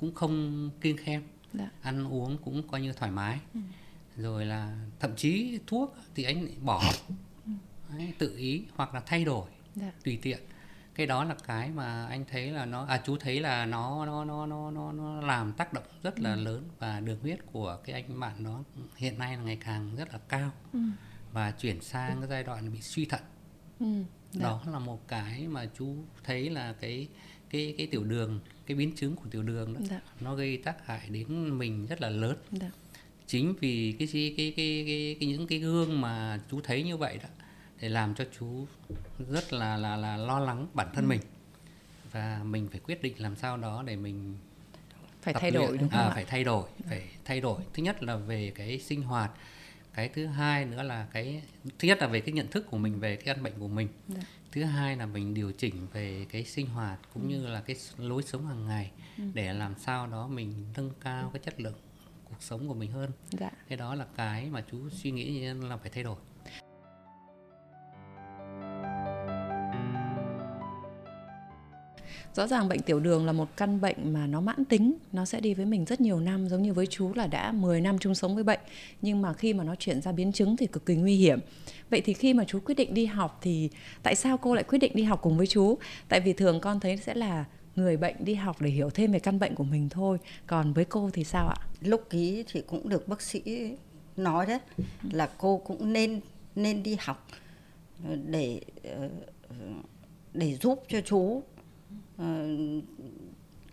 cũng 0.00 0.14
không 0.14 0.70
kiêng 0.80 0.96
khem 0.96 1.22
dạ. 1.54 1.70
ăn 1.82 2.12
uống 2.12 2.38
cũng 2.38 2.68
coi 2.68 2.80
như 2.80 2.92
thoải 2.92 3.10
mái 3.10 3.40
ừ. 3.54 3.60
rồi 4.16 4.46
là 4.46 4.86
thậm 5.00 5.16
chí 5.16 5.58
thuốc 5.66 5.96
thì 6.14 6.24
anh 6.24 6.46
bỏ. 6.64 6.82
Đấy, 7.96 8.12
tự 8.18 8.36
ý 8.36 8.64
hoặc 8.74 8.94
là 8.94 9.00
thay 9.06 9.24
đổi 9.24 9.50
dạ. 9.74 9.92
tùy 10.04 10.18
tiện 10.22 10.38
cái 10.98 11.06
đó 11.06 11.24
là 11.24 11.34
cái 11.46 11.70
mà 11.70 12.06
anh 12.06 12.24
thấy 12.30 12.50
là 12.50 12.64
nó 12.64 12.84
à 12.84 13.02
chú 13.06 13.16
thấy 13.16 13.40
là 13.40 13.66
nó 13.66 14.06
nó 14.06 14.24
nó 14.24 14.46
nó 14.46 14.70
nó, 14.70 14.92
nó 14.92 15.20
làm 15.20 15.52
tác 15.52 15.72
động 15.72 15.84
rất 16.02 16.20
là 16.20 16.34
ừ. 16.34 16.40
lớn 16.40 16.68
và 16.78 17.00
đường 17.00 17.20
huyết 17.20 17.38
của 17.52 17.78
cái 17.84 17.94
anh 18.02 18.20
bạn 18.20 18.44
đó 18.44 18.64
hiện 18.96 19.18
nay 19.18 19.36
là 19.36 19.42
ngày 19.42 19.58
càng 19.64 19.96
rất 19.96 20.12
là 20.12 20.18
cao 20.28 20.50
ừ. 20.72 20.78
và 21.32 21.50
chuyển 21.50 21.80
sang 21.80 22.20
cái 22.20 22.28
giai 22.28 22.44
đoạn 22.44 22.72
bị 22.72 22.80
suy 22.80 23.04
thận 23.04 23.20
ừ. 23.80 23.86
đó 24.40 24.62
là 24.72 24.78
một 24.78 25.08
cái 25.08 25.48
mà 25.48 25.68
chú 25.78 25.96
thấy 26.24 26.50
là 26.50 26.72
cái 26.80 27.08
cái 27.50 27.74
cái 27.78 27.86
tiểu 27.86 28.04
đường 28.04 28.40
cái 28.66 28.76
biến 28.76 28.92
chứng 28.96 29.16
của 29.16 29.26
tiểu 29.30 29.42
đường 29.42 29.74
đó 29.74 29.80
dạ. 29.90 30.00
nó 30.20 30.34
gây 30.34 30.56
tác 30.56 30.86
hại 30.86 31.08
đến 31.08 31.58
mình 31.58 31.86
rất 31.86 32.00
là 32.00 32.08
lớn 32.08 32.36
dạ. 32.50 32.70
chính 33.26 33.54
vì 33.60 33.96
cái 33.98 34.08
cái 34.12 34.34
cái 34.36 34.52
cái, 34.56 34.84
cái, 34.86 35.16
cái 35.20 35.28
những 35.28 35.46
cái 35.46 35.58
gương 35.58 36.00
mà 36.00 36.40
chú 36.50 36.60
thấy 36.60 36.82
như 36.82 36.96
vậy 36.96 37.18
đó 37.22 37.28
để 37.80 37.88
làm 37.88 38.14
cho 38.14 38.24
chú 38.38 38.66
rất 39.30 39.52
là 39.52 39.76
là 39.76 39.96
là 39.96 40.16
lo 40.16 40.38
lắng 40.38 40.66
bản 40.74 40.88
thân 40.94 41.04
ừ. 41.04 41.08
mình 41.08 41.20
và 42.12 42.40
mình 42.44 42.68
phải 42.70 42.80
quyết 42.80 43.02
định 43.02 43.14
làm 43.18 43.36
sao 43.36 43.56
đó 43.56 43.82
để 43.86 43.96
mình 43.96 44.36
phải 45.22 45.34
thay 45.34 45.50
đổi 45.50 45.68
luyện. 45.68 45.80
đúng 45.80 45.88
không 45.88 46.00
à, 46.00 46.10
phải 46.14 46.24
thay 46.24 46.44
đổi 46.44 46.68
phải 46.88 47.08
thay 47.24 47.40
đổi 47.40 47.60
thứ 47.74 47.82
nhất 47.82 48.02
là 48.02 48.16
về 48.16 48.52
cái 48.54 48.78
sinh 48.78 49.02
hoạt 49.02 49.30
cái 49.94 50.08
thứ 50.08 50.26
hai 50.26 50.64
nữa 50.64 50.82
là 50.82 51.06
cái 51.12 51.42
thứ 51.78 51.88
nhất 51.88 51.98
là 52.00 52.06
về 52.06 52.20
cái 52.20 52.32
nhận 52.32 52.48
thức 52.48 52.66
của 52.70 52.78
mình 52.78 53.00
về 53.00 53.16
cái 53.16 53.24
căn 53.34 53.42
bệnh 53.42 53.58
của 53.58 53.68
mình 53.68 53.88
Được. 54.08 54.14
Dạ. 54.18 54.22
thứ 54.52 54.64
hai 54.64 54.96
là 54.96 55.06
mình 55.06 55.34
điều 55.34 55.52
chỉnh 55.52 55.86
về 55.92 56.26
cái 56.30 56.44
sinh 56.44 56.66
hoạt 56.66 56.98
cũng 57.14 57.22
ừ. 57.22 57.28
như 57.28 57.46
là 57.46 57.60
cái 57.60 57.76
lối 57.98 58.22
sống 58.22 58.46
hàng 58.46 58.66
ngày 58.66 58.90
ừ. 59.18 59.24
để 59.34 59.52
làm 59.52 59.74
sao 59.78 60.06
đó 60.06 60.28
mình 60.28 60.54
nâng 60.76 60.90
cao 61.00 61.30
cái 61.32 61.40
chất 61.44 61.60
lượng 61.60 61.78
cuộc 62.24 62.42
sống 62.42 62.68
của 62.68 62.74
mình 62.74 62.92
hơn 62.92 63.10
dạ. 63.30 63.50
cái 63.68 63.78
đó 63.78 63.94
là 63.94 64.06
cái 64.16 64.46
mà 64.50 64.64
chú 64.70 64.90
suy 64.90 65.10
nghĩ 65.10 65.40
là 65.40 65.76
phải 65.76 65.90
thay 65.90 66.04
đổi 66.04 66.16
rõ 72.38 72.46
ràng 72.46 72.68
bệnh 72.68 72.80
tiểu 72.80 73.00
đường 73.00 73.26
là 73.26 73.32
một 73.32 73.56
căn 73.56 73.80
bệnh 73.80 74.12
mà 74.12 74.26
nó 74.26 74.40
mãn 74.40 74.64
tính, 74.64 74.94
nó 75.12 75.24
sẽ 75.24 75.40
đi 75.40 75.54
với 75.54 75.66
mình 75.66 75.84
rất 75.84 76.00
nhiều 76.00 76.20
năm, 76.20 76.48
giống 76.48 76.62
như 76.62 76.72
với 76.72 76.86
chú 76.86 77.12
là 77.14 77.26
đã 77.26 77.52
10 77.52 77.80
năm 77.80 77.98
chung 77.98 78.14
sống 78.14 78.34
với 78.34 78.44
bệnh. 78.44 78.60
Nhưng 79.02 79.22
mà 79.22 79.32
khi 79.32 79.54
mà 79.54 79.64
nó 79.64 79.74
chuyển 79.74 80.02
ra 80.02 80.12
biến 80.12 80.32
chứng 80.32 80.56
thì 80.56 80.66
cực 80.66 80.86
kỳ 80.86 80.94
nguy 80.94 81.16
hiểm. 81.16 81.38
Vậy 81.90 82.00
thì 82.00 82.12
khi 82.12 82.34
mà 82.34 82.44
chú 82.44 82.60
quyết 82.60 82.74
định 82.74 82.94
đi 82.94 83.06
học 83.06 83.38
thì 83.42 83.70
tại 84.02 84.14
sao 84.14 84.38
cô 84.38 84.54
lại 84.54 84.64
quyết 84.64 84.78
định 84.78 84.92
đi 84.94 85.02
học 85.02 85.22
cùng 85.22 85.36
với 85.36 85.46
chú? 85.46 85.78
Tại 86.08 86.20
vì 86.20 86.32
thường 86.32 86.60
con 86.60 86.80
thấy 86.80 86.96
sẽ 86.96 87.14
là 87.14 87.44
người 87.76 87.96
bệnh 87.96 88.16
đi 88.24 88.34
học 88.34 88.56
để 88.60 88.70
hiểu 88.70 88.90
thêm 88.90 89.12
về 89.12 89.18
căn 89.18 89.38
bệnh 89.38 89.54
của 89.54 89.64
mình 89.64 89.88
thôi. 89.88 90.18
Còn 90.46 90.72
với 90.72 90.84
cô 90.84 91.10
thì 91.12 91.24
sao 91.24 91.48
ạ? 91.48 91.56
Lúc 91.80 92.10
ký 92.10 92.44
thì 92.52 92.60
cũng 92.60 92.88
được 92.88 93.08
bác 93.08 93.22
sĩ 93.22 93.42
nói 94.16 94.46
đấy, 94.46 94.58
là 95.10 95.28
cô 95.38 95.58
cũng 95.58 95.92
nên 95.92 96.20
nên 96.56 96.82
đi 96.82 96.96
học 97.00 97.26
để 98.26 98.60
ờ, 98.84 99.08
để 100.34 100.56
giúp 100.56 100.82
cho 100.88 101.00
chú 101.00 101.42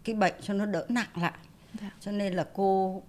cái 0.04 0.16
bệnh 0.16 0.34
cho 0.42 0.54
nó 0.54 0.66
đỡ 0.66 0.86
nặng 0.90 1.10
lại 1.16 1.34
dạ. 1.82 1.92
cho 2.00 2.12
nên 2.12 2.34
là 2.34 2.48
cô 2.54 3.02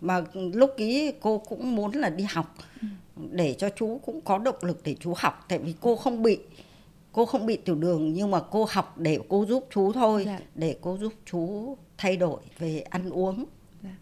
mà 0.00 0.24
lúc 0.34 0.76
ý 0.76 1.12
cô 1.20 1.38
cũng 1.38 1.76
muốn 1.76 1.92
là 1.92 2.10
đi 2.10 2.24
học 2.30 2.54
ừ. 2.82 2.88
để 3.32 3.54
cho 3.58 3.68
chú 3.76 4.00
cũng 4.04 4.20
có 4.20 4.38
động 4.38 4.56
lực 4.62 4.80
để 4.84 4.96
chú 5.00 5.14
học 5.16 5.44
tại 5.48 5.58
vì 5.58 5.74
cô 5.80 5.96
không 5.96 6.22
bị 6.22 6.38
cô 7.12 7.26
không 7.26 7.46
bị 7.46 7.56
tiểu 7.56 7.74
đường 7.74 8.12
nhưng 8.12 8.30
mà 8.30 8.40
cô 8.50 8.66
học 8.70 8.98
để 8.98 9.18
cô 9.28 9.46
giúp 9.46 9.66
chú 9.70 9.92
thôi 9.92 10.22
dạ. 10.26 10.40
để 10.54 10.76
cô 10.80 10.98
giúp 10.98 11.12
chú 11.24 11.76
thay 11.98 12.16
đổi 12.16 12.40
về 12.58 12.80
ăn 12.80 13.10
uống 13.10 13.44
dạ. 13.82 13.96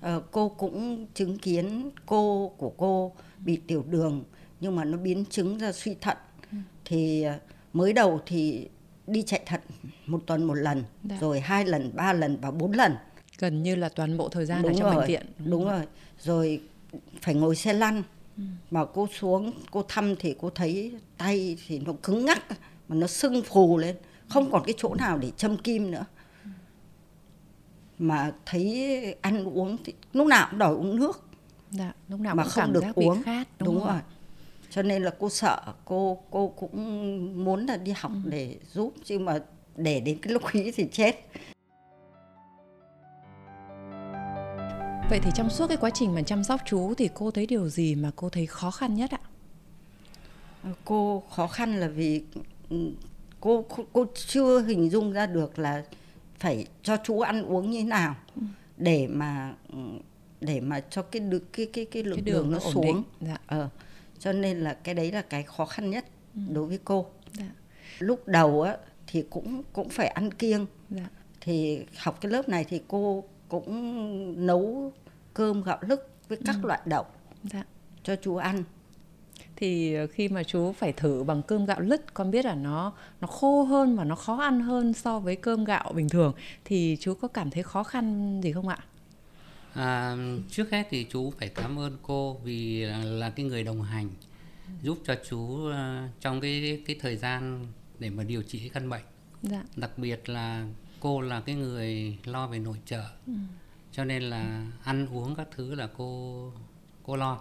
ờ, 0.00 0.22
cô 0.30 0.48
cũng 0.48 1.06
chứng 1.14 1.38
kiến 1.38 1.90
cô 2.06 2.52
của 2.56 2.72
cô 2.76 3.12
bị 3.38 3.56
tiểu 3.66 3.84
đường 3.90 4.24
nhưng 4.60 4.76
mà 4.76 4.84
nó 4.84 4.98
biến 4.98 5.24
chứng 5.30 5.58
ra 5.58 5.72
suy 5.72 5.94
thận 6.00 6.16
ừ. 6.52 6.58
thì 6.84 7.22
ờ, 7.22 7.38
mới 7.72 7.92
đầu 7.92 8.20
thì 8.26 8.68
đi 9.06 9.22
chạy 9.22 9.42
thận 9.46 9.60
một 10.06 10.22
tuần 10.26 10.44
một 10.44 10.54
lần 10.54 10.84
Đã. 11.02 11.14
Dạ. 11.14 11.20
rồi 11.20 11.40
hai 11.40 11.64
lần 11.64 11.90
ba 11.94 12.12
lần 12.12 12.36
và 12.40 12.50
bốn 12.50 12.72
lần. 12.72 12.96
Gần 13.38 13.62
như 13.62 13.74
là 13.76 13.88
toàn 13.88 14.16
bộ 14.16 14.28
thời 14.28 14.46
gian 14.46 14.62
đúng 14.62 14.72
ở 14.72 14.78
trong 14.78 14.90
rồi, 14.90 14.96
bệnh 14.96 15.08
viện. 15.08 15.26
đúng, 15.38 15.50
đúng 15.50 15.64
rồi. 15.64 15.86
Rồi 16.20 16.60
phải 17.20 17.34
ngồi 17.34 17.56
xe 17.56 17.72
lăn. 17.72 18.02
Ừ. 18.36 18.42
mà 18.70 18.84
cô 18.84 19.08
xuống 19.18 19.52
cô 19.70 19.84
thăm 19.88 20.16
thì 20.16 20.34
cô 20.40 20.50
thấy 20.50 20.92
tay 21.18 21.56
thì 21.66 21.78
nó 21.78 21.92
cứng 22.02 22.24
ngắc 22.24 22.44
mà 22.88 22.96
nó 22.96 23.06
sưng 23.06 23.42
phù 23.42 23.78
lên. 23.78 23.96
Không 24.28 24.50
còn 24.50 24.62
cái 24.66 24.74
chỗ 24.78 24.94
nào 24.94 25.18
để 25.18 25.30
châm 25.30 25.56
kim 25.56 25.90
nữa. 25.90 26.04
Mà 27.98 28.32
thấy 28.46 29.16
ăn 29.20 29.44
uống 29.44 29.76
thì 29.84 29.92
lúc 30.12 30.26
nào 30.26 30.46
cũng 30.50 30.58
đòi 30.58 30.74
uống 30.74 30.96
nước. 30.96 31.24
Dạ, 31.70 31.92
lúc 32.08 32.20
nào 32.20 32.34
mà 32.34 32.42
cũng 32.42 32.52
không 32.52 32.72
được 32.72 32.84
uống. 32.94 33.22
khát, 33.22 33.48
đúng, 33.58 33.74
đúng 33.74 33.86
rồi 33.86 34.00
cho 34.74 34.82
nên 34.82 35.02
là 35.02 35.10
cô 35.18 35.30
sợ 35.30 35.60
cô 35.84 36.18
cô 36.30 36.48
cũng 36.48 37.44
muốn 37.44 37.66
là 37.66 37.76
đi 37.76 37.92
học 37.96 38.12
ừ. 38.24 38.30
để 38.30 38.56
giúp 38.72 38.94
chứ 39.04 39.18
mà 39.18 39.38
để 39.76 40.00
đến 40.00 40.18
cái 40.22 40.32
lúc 40.32 40.42
ý 40.52 40.70
thì 40.70 40.88
chết 40.92 41.26
vậy 45.10 45.20
thì 45.22 45.30
trong 45.34 45.50
suốt 45.50 45.66
cái 45.66 45.76
quá 45.76 45.90
trình 45.94 46.14
mà 46.14 46.22
chăm 46.22 46.44
sóc 46.44 46.60
chú 46.66 46.94
thì 46.94 47.08
cô 47.14 47.30
thấy 47.30 47.46
điều 47.46 47.68
gì 47.68 47.94
mà 47.94 48.10
cô 48.16 48.28
thấy 48.28 48.46
khó 48.46 48.70
khăn 48.70 48.94
nhất 48.94 49.10
ạ 49.10 49.20
cô 50.84 51.22
khó 51.30 51.46
khăn 51.46 51.80
là 51.80 51.88
vì 51.88 52.22
ừ, 52.70 52.90
cô 53.40 53.64
cô, 53.92 54.06
chưa 54.14 54.62
hình 54.62 54.90
dung 54.90 55.12
ra 55.12 55.26
được 55.26 55.58
là 55.58 55.84
phải 56.38 56.66
cho 56.82 56.96
chú 57.04 57.20
ăn 57.20 57.42
uống 57.42 57.70
như 57.70 57.78
thế 57.78 57.84
nào 57.84 58.16
ừ. 58.36 58.42
để 58.76 59.06
mà 59.06 59.54
để 60.40 60.60
mà 60.60 60.80
cho 60.80 61.02
cái 61.02 61.22
cái 61.52 61.66
cái 61.72 61.84
cái 61.84 62.02
lượng 62.02 62.16
cái 62.16 62.22
đường, 62.22 62.42
đường 62.42 62.50
nó 62.50 62.58
xuống 62.58 63.02
dạ. 63.20 63.38
ờ 63.46 63.68
cho 64.24 64.32
nên 64.32 64.60
là 64.60 64.74
cái 64.74 64.94
đấy 64.94 65.12
là 65.12 65.22
cái 65.22 65.42
khó 65.42 65.64
khăn 65.64 65.90
nhất 65.90 66.04
ừ. 66.34 66.40
đối 66.52 66.66
với 66.66 66.78
cô 66.84 67.06
dạ. 67.32 67.50
lúc 67.98 68.28
đầu 68.28 68.62
á 68.62 68.76
thì 69.06 69.24
cũng 69.30 69.62
cũng 69.72 69.88
phải 69.88 70.06
ăn 70.06 70.30
kiêng 70.30 70.66
dạ. 70.90 71.08
thì 71.40 71.84
học 71.98 72.18
cái 72.20 72.32
lớp 72.32 72.48
này 72.48 72.64
thì 72.64 72.80
cô 72.88 73.24
cũng 73.48 74.46
nấu 74.46 74.92
cơm 75.34 75.62
gạo 75.62 75.78
lứt 75.80 76.08
với 76.28 76.38
các 76.46 76.56
ừ. 76.62 76.66
loại 76.66 76.80
đậu 76.84 77.04
dạ. 77.42 77.64
cho 78.02 78.16
chú 78.16 78.36
ăn 78.36 78.64
thì 79.56 79.96
khi 80.12 80.28
mà 80.28 80.42
chú 80.42 80.72
phải 80.72 80.92
thử 80.92 81.22
bằng 81.22 81.42
cơm 81.42 81.64
gạo 81.64 81.80
lứt 81.80 82.14
con 82.14 82.30
biết 82.30 82.44
là 82.44 82.54
nó 82.54 82.92
nó 83.20 83.28
khô 83.28 83.62
hơn 83.62 83.96
và 83.96 84.04
nó 84.04 84.14
khó 84.14 84.36
ăn 84.36 84.60
hơn 84.60 84.92
so 84.92 85.18
với 85.18 85.36
cơm 85.36 85.64
gạo 85.64 85.92
bình 85.94 86.08
thường 86.08 86.32
thì 86.64 86.96
chú 87.00 87.14
có 87.14 87.28
cảm 87.28 87.50
thấy 87.50 87.62
khó 87.62 87.82
khăn 87.82 88.40
gì 88.42 88.52
không 88.52 88.68
ạ 88.68 88.78
À, 89.74 90.16
trước 90.50 90.70
hết 90.70 90.86
thì 90.90 91.06
chú 91.10 91.30
phải 91.38 91.48
cảm 91.48 91.78
ơn 91.78 91.98
cô 92.02 92.34
vì 92.34 92.84
là, 92.84 92.98
là 92.98 93.30
cái 93.30 93.46
người 93.46 93.64
đồng 93.64 93.82
hành 93.82 94.10
giúp 94.82 94.98
cho 95.04 95.14
chú 95.28 95.38
uh, 95.38 95.74
trong 96.20 96.40
cái 96.40 96.82
cái 96.86 96.96
thời 97.00 97.16
gian 97.16 97.66
để 97.98 98.10
mà 98.10 98.24
điều 98.24 98.42
trị 98.42 98.68
căn 98.68 98.88
bệnh. 98.88 99.04
Dạ. 99.42 99.62
Đặc 99.76 99.98
biệt 99.98 100.28
là 100.28 100.66
cô 101.00 101.20
là 101.20 101.40
cái 101.40 101.54
người 101.54 102.18
lo 102.24 102.46
về 102.46 102.58
nội 102.58 102.76
trợ. 102.86 103.04
Ừ. 103.26 103.32
Cho 103.92 104.04
nên 104.04 104.22
là 104.22 104.66
ăn 104.84 105.06
uống 105.06 105.34
các 105.34 105.48
thứ 105.56 105.74
là 105.74 105.88
cô 105.96 106.52
cô 107.02 107.16
lo. 107.16 107.40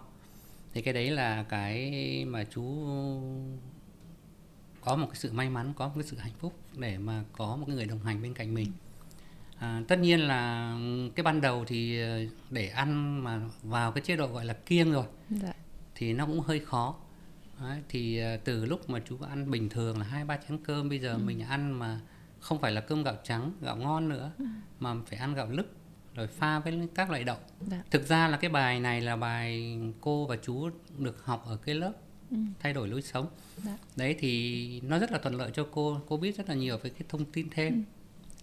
Thì 0.74 0.82
cái 0.82 0.94
đấy 0.94 1.12
là 1.12 1.44
cái 1.44 1.92
mà 2.26 2.44
chú 2.44 2.64
có 4.82 4.96
một 4.96 5.08
cái 5.08 5.16
sự 5.16 5.34
may 5.34 5.50
mắn, 5.50 5.74
có 5.78 5.88
một 5.88 5.94
cái 5.96 6.04
sự 6.04 6.18
hạnh 6.18 6.34
phúc 6.40 6.54
để 6.78 6.98
mà 6.98 7.24
có 7.32 7.56
một 7.56 7.64
cái 7.68 7.76
người 7.76 7.86
đồng 7.86 8.04
hành 8.04 8.22
bên 8.22 8.34
cạnh 8.34 8.54
mình. 8.54 8.66
Ừ 8.66 8.83
À, 9.64 9.82
tất 9.88 10.00
nhiên 10.00 10.20
là 10.20 10.76
cái 11.16 11.24
ban 11.24 11.42
đầu 11.42 11.66
thì 11.68 12.02
ờ, 12.02 12.20
để 12.50 12.68
ăn 12.68 13.24
mà 13.24 13.42
vào 13.62 13.92
cái 13.92 14.02
chế 14.02 14.16
độ 14.16 14.28
gọi 14.28 14.46
là 14.46 14.54
kiêng 14.54 14.92
rồi 14.92 15.06
dạ. 15.30 15.54
thì 15.96 16.14
nó 16.14 16.26
cũng 16.26 16.40
hơi 16.40 16.60
khó 16.60 16.96
Đấy, 17.62 17.82
thì 17.90 18.18
ờ, 18.18 18.38
từ 18.38 18.66
lúc 18.66 18.90
mà 18.90 19.00
chú 19.10 19.18
ăn 19.30 19.52
bình 19.52 19.70
thường 19.70 20.00
là 20.00 20.06
hai 20.06 20.26
ba 20.26 20.38
chén 20.38 20.58
cơm 20.58 20.90
bây 20.90 21.00
giờ 21.00 21.14
ừ. 21.14 21.18
mình 21.18 21.42
ăn 21.42 21.72
mà 21.72 22.00
không 22.40 22.62
phải 22.62 22.72
là 22.72 22.82
cơm 22.82 23.04
gạo 23.04 23.16
trắng 23.24 23.52
gạo 23.62 23.76
ngon 23.76 24.10
nữa 24.10 24.32
ừ. 24.38 24.46
mà 24.80 24.96
phải 25.08 25.20
ăn 25.20 25.34
gạo 25.34 25.48
lứt 25.50 25.72
rồi 26.16 26.28
pha 26.28 26.60
với 26.60 26.88
các 26.96 27.10
loại 27.10 27.24
đậu 27.24 27.38
dạ. 27.60 27.84
thực 27.92 28.08
ra 28.08 28.28
là 28.28 28.38
cái 28.38 28.50
bài 28.50 28.80
này 28.80 29.02
là 29.02 29.16
bài 29.16 29.78
cô 30.02 30.26
và 30.26 30.38
chú 30.38 30.70
được 30.98 31.26
học 31.26 31.44
ở 31.46 31.58
cái 31.58 31.76
lớp 31.76 31.94
ừ. 32.32 32.38
thay 32.60 32.74
đổi 32.74 32.88
lối 32.88 33.02
sống 33.02 33.28
dạ. 33.58 33.78
đấy 33.96 34.16
thì 34.20 34.82
nó 34.82 35.00
rất 35.00 35.12
là 35.12 35.18
thuận 35.18 35.36
lợi 35.36 35.52
cho 35.54 35.68
cô 35.72 36.02
cô 36.08 36.18
biết 36.18 36.38
rất 36.38 36.50
là 36.50 36.56
nhiều 36.56 36.78
về 36.78 36.90
cái 36.90 37.04
thông 37.10 37.26
tin 37.26 37.48
thêm 37.50 37.84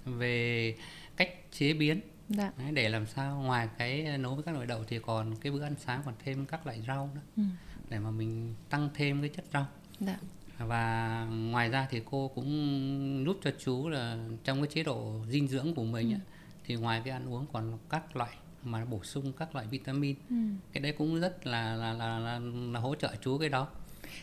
ừ. 0.05 0.13
về 0.13 0.75
cách 1.21 1.35
chế 1.53 1.73
biến 1.73 2.01
Dạ. 2.29 2.53
Đấy, 2.59 2.73
để 2.73 2.89
làm 2.89 3.07
sao 3.07 3.41
ngoài 3.41 3.69
cái 3.79 4.19
nấu 4.19 4.35
với 4.35 4.45
các 4.45 4.55
loại 4.55 4.67
đậu 4.67 4.85
thì 4.89 4.99
còn 4.99 5.37
cái 5.37 5.53
bữa 5.53 5.63
ăn 5.63 5.75
sáng 5.79 6.03
còn 6.05 6.15
thêm 6.25 6.47
các 6.47 6.67
loại 6.67 6.83
rau 6.87 7.11
nữa 7.15 7.21
ừ. 7.37 7.43
để 7.89 7.99
mà 7.99 8.11
mình 8.11 8.55
tăng 8.69 8.89
thêm 8.95 9.21
cái 9.21 9.31
chất 9.37 9.45
rau 9.53 9.67
dạ. 10.01 10.19
và 10.59 11.25
ngoài 11.31 11.69
ra 11.69 11.87
thì 11.91 12.03
cô 12.05 12.29
cũng 12.35 13.25
giúp 13.27 13.39
cho 13.43 13.51
chú 13.59 13.89
là 13.89 14.19
trong 14.45 14.63
cái 14.63 14.71
chế 14.75 14.83
độ 14.83 15.25
dinh 15.29 15.49
dưỡng 15.49 15.75
của 15.75 15.85
mình 15.85 16.11
ừ. 16.11 16.15
ấy, 16.15 16.21
thì 16.65 16.75
ngoài 16.75 17.03
cái 17.05 17.13
ăn 17.13 17.33
uống 17.33 17.47
còn 17.53 17.79
các 17.91 18.17
loại 18.17 18.37
mà 18.63 18.85
bổ 18.85 19.05
sung 19.05 19.33
các 19.33 19.55
loại 19.55 19.67
vitamin 19.67 20.17
ừ. 20.31 20.37
cái 20.73 20.83
đấy 20.83 20.93
cũng 20.99 21.21
rất 21.21 21.47
là 21.47 21.77
là, 21.77 21.93
là 21.93 22.19
là 22.19 22.39
là 22.73 22.81
hỗ 22.81 22.95
trợ 22.95 23.15
chú 23.21 23.39
cái 23.39 23.49
đó 23.49 23.69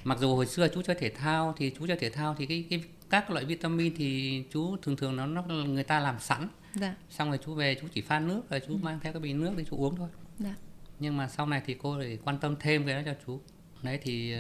mặc 0.04 0.18
dù 0.20 0.36
hồi 0.36 0.46
xưa 0.46 0.68
chú 0.68 0.82
chơi 0.82 0.96
thể 1.00 1.10
thao 1.10 1.54
thì 1.58 1.74
chú 1.80 1.88
chơi 1.88 1.98
thể 1.98 2.10
thao 2.10 2.36
thì 2.38 2.46
cái 2.46 2.66
cái 2.70 2.84
các 3.10 3.30
loại 3.30 3.46
vitamin 3.46 3.94
thì 3.98 4.44
chú 4.52 4.78
thường 4.78 4.96
thường 4.96 5.16
nó 5.16 5.26
nó 5.26 5.42
người 5.44 5.84
ta 5.84 6.00
làm 6.00 6.20
sẵn 6.20 6.48
dạ. 6.78 6.96
xong 7.10 7.30
rồi 7.30 7.40
chú 7.46 7.54
về 7.54 7.76
chú 7.82 7.88
chỉ 7.94 8.02
pha 8.02 8.20
nước 8.20 8.50
rồi 8.50 8.60
chú 8.68 8.74
ừ. 8.74 8.78
mang 8.82 9.00
theo 9.00 9.14
cái 9.14 9.20
bình 9.20 9.42
nước 9.42 9.54
để 9.58 9.66
chú 9.70 9.78
uống 9.78 9.96
thôi 9.96 10.10
dạ. 10.40 10.56
nhưng 11.00 11.18
mà 11.18 11.28
sau 11.28 11.46
này 11.46 11.62
thì 11.66 11.74
cô 11.74 11.98
lại 11.98 12.18
quan 12.24 12.40
tâm 12.40 12.56
thêm 12.60 12.86
cái 12.86 12.96
đó 12.96 13.02
cho 13.06 13.20
chú 13.26 13.40
đấy 13.84 14.00
thì 14.04 14.36
uh, 14.36 14.40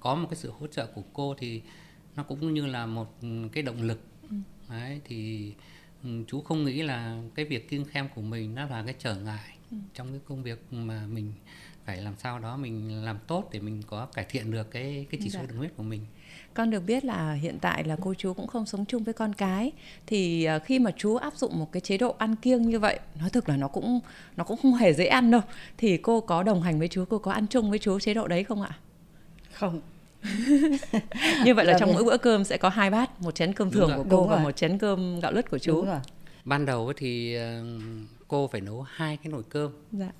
có 0.00 0.14
một 0.14 0.26
cái 0.30 0.36
sự 0.36 0.52
hỗ 0.58 0.66
trợ 0.66 0.86
của 0.86 1.02
cô 1.12 1.34
thì 1.38 1.62
nó 2.16 2.22
cũng 2.22 2.54
như 2.54 2.66
là 2.66 2.86
một 2.86 3.14
cái 3.52 3.62
động 3.62 3.82
lực 3.82 4.00
ừ. 4.30 4.36
đấy 4.68 5.00
thì 5.04 5.52
um, 6.02 6.24
chú 6.24 6.40
không 6.42 6.64
nghĩ 6.64 6.82
là 6.82 7.22
cái 7.34 7.44
việc 7.44 7.68
kiêng 7.68 7.84
khem 7.84 8.08
của 8.14 8.22
mình 8.22 8.54
nó 8.54 8.66
là 8.66 8.82
cái 8.84 8.94
trở 8.98 9.16
ngại 9.16 9.56
ừ. 9.70 9.76
trong 9.94 10.10
cái 10.10 10.20
công 10.24 10.42
việc 10.42 10.72
mà 10.72 11.06
mình 11.06 11.32
phải 11.90 12.00
làm 12.00 12.14
sao 12.18 12.38
đó 12.38 12.56
mình 12.56 13.04
làm 13.04 13.18
tốt 13.26 13.48
để 13.52 13.60
mình 13.60 13.82
có 13.86 14.06
cải 14.06 14.24
thiện 14.28 14.50
được 14.50 14.70
cái 14.70 15.06
cái 15.10 15.20
chỉ 15.22 15.30
số 15.30 15.38
dạ. 15.40 15.46
đường 15.46 15.58
huyết 15.58 15.76
của 15.76 15.82
mình? 15.82 16.06
Con 16.54 16.70
được 16.70 16.80
biết 16.80 17.04
là 17.04 17.32
hiện 17.32 17.58
tại 17.60 17.84
là 17.84 17.96
cô 18.02 18.14
chú 18.14 18.34
cũng 18.34 18.46
không 18.46 18.66
sống 18.66 18.84
chung 18.84 19.04
với 19.04 19.14
con 19.14 19.32
cái. 19.32 19.72
Thì 20.06 20.44
à, 20.44 20.58
khi 20.58 20.78
mà 20.78 20.90
chú 20.96 21.16
áp 21.16 21.36
dụng 21.36 21.58
một 21.58 21.72
cái 21.72 21.80
chế 21.80 21.98
độ 21.98 22.14
ăn 22.18 22.36
kiêng 22.36 22.62
như 22.62 22.78
vậy 22.78 23.00
nói 23.20 23.30
thực 23.30 23.48
là 23.48 23.56
nó 23.56 23.68
cũng 23.68 24.00
nó 24.36 24.44
cũng 24.44 24.56
không 24.62 24.74
hề 24.74 24.92
dễ 24.92 25.06
ăn 25.06 25.30
đâu. 25.30 25.40
Thì 25.78 25.96
cô 25.96 26.20
có 26.20 26.42
đồng 26.42 26.62
hành 26.62 26.78
với 26.78 26.88
chú 26.88 27.04
cô 27.04 27.18
có 27.18 27.32
ăn 27.32 27.46
chung 27.46 27.70
với 27.70 27.78
chú 27.78 28.00
chế 28.00 28.14
độ 28.14 28.28
đấy 28.28 28.44
không 28.44 28.62
ạ? 28.62 28.78
Không. 29.52 29.80
Như 31.44 31.54
vậy 31.54 31.66
là 31.66 31.76
trong 31.78 31.92
mỗi 31.92 32.04
bữa 32.04 32.16
cơm 32.16 32.44
sẽ 32.44 32.56
có 32.56 32.68
hai 32.68 32.90
bát 32.90 33.22
một 33.22 33.34
chén 33.34 33.52
cơm 33.52 33.70
thường 33.70 33.92
của 33.96 34.04
cô 34.10 34.26
và 34.26 34.38
một 34.38 34.56
chén 34.56 34.78
cơm 34.78 35.20
gạo 35.20 35.32
lứt 35.32 35.50
của 35.50 35.58
chú. 35.58 35.84
Ban 36.44 36.66
đầu 36.66 36.92
thì 36.96 37.34
ờ, 37.34 37.64
cô 38.28 38.48
phải 38.52 38.60
nấu 38.60 38.82
hai 38.82 39.16
cái 39.16 39.32
nồi 39.32 39.42
cơm. 39.48 39.72
Dạ. 39.92 40.10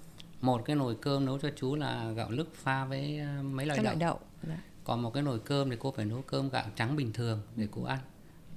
Một 0.41 0.65
cái 0.65 0.77
nồi 0.77 0.97
cơm 1.01 1.27
nấu 1.27 1.39
cho 1.39 1.51
chú 1.57 1.75
là 1.75 2.11
gạo 2.11 2.31
lứt 2.31 2.55
pha 2.55 2.85
với 2.85 3.19
ờ, 3.19 3.43
mấy 3.43 3.67
loại 3.67 3.77
Các 3.77 3.83
đậu, 3.83 3.93
loại 3.93 3.97
đậu. 3.97 4.19
Dạ. 4.49 4.59
còn 4.85 5.03
một 5.03 5.15
cái 5.15 5.23
nồi 5.23 5.39
cơm 5.39 5.71
thì 5.71 5.77
cô 5.81 5.93
phải 5.97 6.05
nấu 6.05 6.23
cơm 6.23 6.49
gạo 6.49 6.65
trắng 6.77 6.97
bình 6.97 7.13
thường 7.13 7.43
để 7.57 7.69
cô 7.71 7.83
ăn 7.83 7.99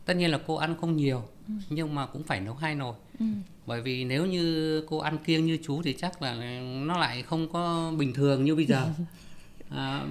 tất 0.05 0.13
nhiên 0.13 0.31
là 0.31 0.39
cô 0.47 0.55
ăn 0.55 0.75
không 0.81 0.97
nhiều 0.97 1.23
ừ. 1.47 1.53
nhưng 1.69 1.95
mà 1.95 2.05
cũng 2.05 2.23
phải 2.23 2.41
nấu 2.41 2.55
hai 2.55 2.75
nồi 2.75 2.95
ừ. 3.19 3.25
bởi 3.65 3.81
vì 3.81 4.03
nếu 4.03 4.25
như 4.25 4.85
cô 4.89 4.97
ăn 4.97 5.17
kiêng 5.17 5.45
như 5.45 5.57
chú 5.63 5.81
thì 5.81 5.93
chắc 5.93 6.21
là 6.21 6.61
nó 6.61 6.97
lại 6.97 7.21
không 7.21 7.51
có 7.51 7.93
bình 7.97 8.13
thường 8.13 8.45
như 8.45 8.55
bây 8.55 8.65
giờ 8.65 8.87
à, 9.69 10.05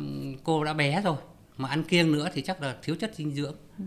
cô 0.44 0.64
đã 0.64 0.72
bé 0.72 1.02
rồi 1.02 1.16
mà 1.56 1.68
ăn 1.68 1.84
kiêng 1.84 2.12
nữa 2.12 2.28
thì 2.34 2.42
chắc 2.42 2.62
là 2.62 2.76
thiếu 2.82 2.96
chất 2.96 3.14
dinh 3.14 3.34
dưỡng 3.34 3.54
ừ. 3.78 3.84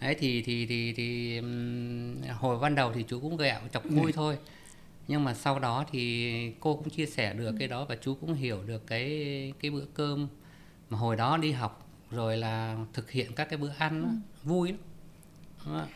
đấy 0.00 0.16
thì 0.18 0.42
thì 0.42 0.66
thì 0.66 0.92
thì 0.92 1.40
hồi 2.38 2.58
ban 2.58 2.74
đầu 2.74 2.92
thì 2.94 3.04
chú 3.08 3.20
cũng 3.20 3.36
gẹo 3.36 3.60
chọc 3.72 3.84
vui 3.84 4.12
thôi 4.12 4.38
nhưng 5.08 5.24
mà 5.24 5.34
sau 5.34 5.58
đó 5.58 5.84
thì 5.90 6.52
cô 6.60 6.76
cũng 6.76 6.90
chia 6.90 7.06
sẻ 7.06 7.34
được 7.34 7.54
cái 7.58 7.68
đó 7.68 7.84
và 7.84 7.96
chú 7.96 8.14
cũng 8.14 8.34
hiểu 8.34 8.62
được 8.66 8.86
cái 8.86 9.52
cái 9.60 9.70
bữa 9.70 9.84
cơm 9.94 10.28
mà 10.90 10.98
hồi 10.98 11.16
đó 11.16 11.36
đi 11.36 11.52
học 11.52 11.88
rồi 12.10 12.36
là 12.36 12.76
thực 12.92 13.10
hiện 13.10 13.32
các 13.36 13.44
cái 13.50 13.58
bữa 13.58 13.72
ăn 13.78 14.02
đó, 14.02 14.08
vui 14.42 14.68
lắm 14.68 14.78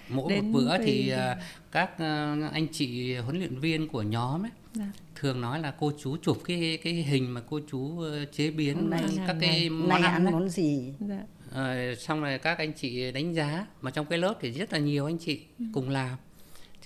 mỗi 0.09 0.33
Đến 0.33 0.45
một 0.45 0.59
bữa 0.59 0.79
thì 0.79 1.13
uh, 1.15 1.39
các 1.73 1.91
uh, 1.95 2.53
anh 2.53 2.67
chị 2.73 3.17
huấn 3.17 3.39
luyện 3.39 3.61
viên 3.61 3.89
của 3.89 4.03
nhóm 4.03 4.45
ấy 4.45 4.51
dạ. 4.75 4.93
thường 5.15 5.41
nói 5.41 5.61
là 5.61 5.75
cô 5.79 5.93
chú 5.99 6.17
chụp 6.23 6.39
cái 6.45 6.79
cái 6.83 6.93
hình 6.93 7.35
mà 7.35 7.41
cô 7.51 7.61
chú 7.71 7.79
uh, 7.79 8.33
chế 8.33 8.51
biến 8.51 8.91
này, 8.91 9.05
các 9.27 9.37
cái 9.41 9.51
này, 9.51 9.71
món 9.71 9.89
này 9.89 10.03
ăn, 10.03 10.25
ăn 10.25 10.33
món 10.33 10.49
gì 10.49 10.95
dạ. 11.01 11.23
uh, 11.49 11.99
xong 11.99 12.21
rồi 12.21 12.39
các 12.39 12.59
anh 12.59 12.73
chị 12.73 13.13
đánh 13.13 13.35
giá 13.35 13.67
mà 13.81 13.91
trong 13.91 14.07
cái 14.07 14.19
lớp 14.19 14.35
thì 14.41 14.51
rất 14.51 14.73
là 14.73 14.79
nhiều 14.79 15.07
anh 15.07 15.19
chị 15.19 15.41
ừ. 15.59 15.65
cùng 15.73 15.89
làm 15.89 16.19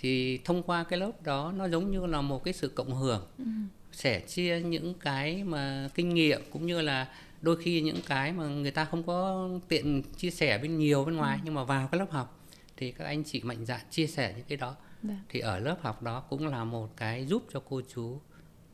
thì 0.01 0.39
thông 0.45 0.63
qua 0.63 0.85
cái 0.85 0.99
lớp 0.99 1.23
đó 1.23 1.53
nó 1.57 1.69
giống 1.69 1.91
như 1.91 2.07
là 2.07 2.21
một 2.21 2.45
cái 2.45 2.55
sự 2.55 2.69
cộng 2.69 2.95
hưởng 2.95 3.27
ừ. 3.39 3.45
sẻ 3.93 4.21
chia 4.21 4.61
những 4.61 4.95
cái 4.95 5.45
mà 5.45 5.89
kinh 5.95 6.15
nghiệm 6.15 6.41
cũng 6.51 6.67
như 6.67 6.81
là 6.81 7.09
đôi 7.41 7.63
khi 7.63 7.81
những 7.81 8.01
cái 8.07 8.33
mà 8.33 8.47
người 8.47 8.71
ta 8.71 8.85
không 8.85 9.03
có 9.03 9.49
tiện 9.69 10.03
chia 10.17 10.31
sẻ 10.31 10.59
bên 10.59 10.79
nhiều 10.79 11.05
bên 11.05 11.17
ngoài 11.17 11.37
ừ. 11.37 11.43
nhưng 11.45 11.55
mà 11.55 11.65
vào 11.65 11.89
cái 11.89 11.99
lớp 11.99 12.11
học 12.11 12.41
thì 12.77 12.93
các 12.93 13.05
anh 13.05 13.25
chị 13.25 13.43
mạnh 13.43 13.67
dạn 13.67 13.81
chia 13.91 14.07
sẻ 14.07 14.35
những 14.37 14.47
cái 14.49 14.57
đó 14.57 14.77
Đã. 15.03 15.15
Dạ. 15.15 15.21
thì 15.29 15.41
ở 15.41 15.59
lớp 15.59 15.77
học 15.83 16.03
đó 16.03 16.21
cũng 16.21 16.47
là 16.47 16.65
một 16.65 16.97
cái 16.97 17.27
giúp 17.27 17.45
cho 17.53 17.63
cô 17.69 17.83
chú 17.95 18.21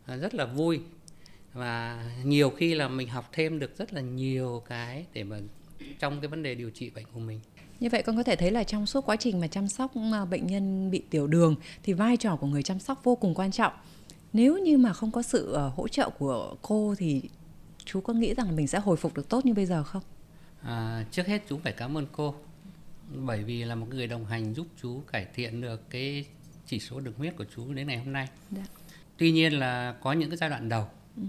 à, 0.07 0.17
rất 0.17 0.35
là 0.35 0.45
vui 0.45 0.81
và 1.53 2.05
nhiều 2.25 2.51
khi 2.51 2.75
là 2.75 2.89
mình 2.89 3.09
học 3.09 3.29
thêm 3.33 3.59
được 3.59 3.79
rất 3.79 3.93
là 3.93 4.01
nhiều 4.01 4.62
cái 4.69 5.07
để 5.12 5.25
mà 5.25 5.39
trong 5.99 6.21
cái 6.21 6.29
vấn 6.29 6.43
đề 6.43 6.55
điều 6.55 6.71
trị 6.71 6.91
bệnh 6.91 7.05
của 7.12 7.21
mình 7.21 7.41
như 7.81 7.89
vậy 7.93 8.03
con 8.03 8.17
có 8.17 8.23
thể 8.23 8.37
thấy 8.37 8.51
là 8.51 8.65
trong 8.65 8.87
suốt 8.87 9.07
quá 9.07 9.17
trình 9.17 9.41
mà 9.41 9.47
chăm 9.47 9.69
sóc 9.69 9.93
à, 10.12 10.25
bệnh 10.25 10.47
nhân 10.47 10.91
bị 10.91 11.03
tiểu 11.11 11.27
đường 11.27 11.55
thì 11.83 11.93
vai 11.93 12.17
trò 12.17 12.37
của 12.37 12.47
người 12.47 12.62
chăm 12.62 12.79
sóc 12.79 13.05
vô 13.05 13.17
cùng 13.17 13.35
quan 13.35 13.51
trọng. 13.51 13.73
Nếu 14.33 14.59
như 14.59 14.79
mà 14.79 14.93
không 14.93 15.11
có 15.11 15.23
sự 15.23 15.55
à, 15.55 15.62
hỗ 15.62 15.89
trợ 15.89 16.11
của 16.11 16.57
cô 16.62 16.95
thì 16.99 17.23
chú 17.85 18.01
có 18.01 18.12
nghĩ 18.12 18.35
rằng 18.35 18.57
mình 18.57 18.67
sẽ 18.67 18.79
hồi 18.79 18.97
phục 18.97 19.15
được 19.15 19.29
tốt 19.29 19.47
như 19.47 19.55
bây 19.55 19.67
giờ 19.67 19.83
không? 19.85 20.03
À, 20.62 21.05
trước 21.11 21.27
hết 21.27 21.43
chú 21.49 21.59
phải 21.59 21.73
cảm 21.73 21.97
ơn 21.97 22.07
cô 22.12 22.35
bởi 23.15 23.45
vì 23.45 23.65
là 23.65 23.75
một 23.75 23.87
người 23.91 24.07
đồng 24.07 24.25
hành 24.25 24.55
giúp 24.55 24.67
chú 24.83 25.01
cải 25.12 25.27
thiện 25.35 25.61
được 25.61 25.91
cái 25.91 26.25
chỉ 26.67 26.81
số 26.81 27.01
đường 27.01 27.15
huyết 27.19 27.37
của 27.37 27.45
chú 27.57 27.73
đến 27.73 27.87
ngày 27.87 27.99
hôm 27.99 28.12
nay. 28.12 28.29
Đã. 28.51 28.62
Dạ. 28.62 28.67
Tuy 29.17 29.33
nhiên 29.33 29.53
là 29.53 29.97
có 30.03 30.12
những 30.12 30.31
cái 30.31 30.37
giai 30.37 30.51
đoạn 30.51 30.69
đầu 30.69 30.87
ừ. 31.17 31.23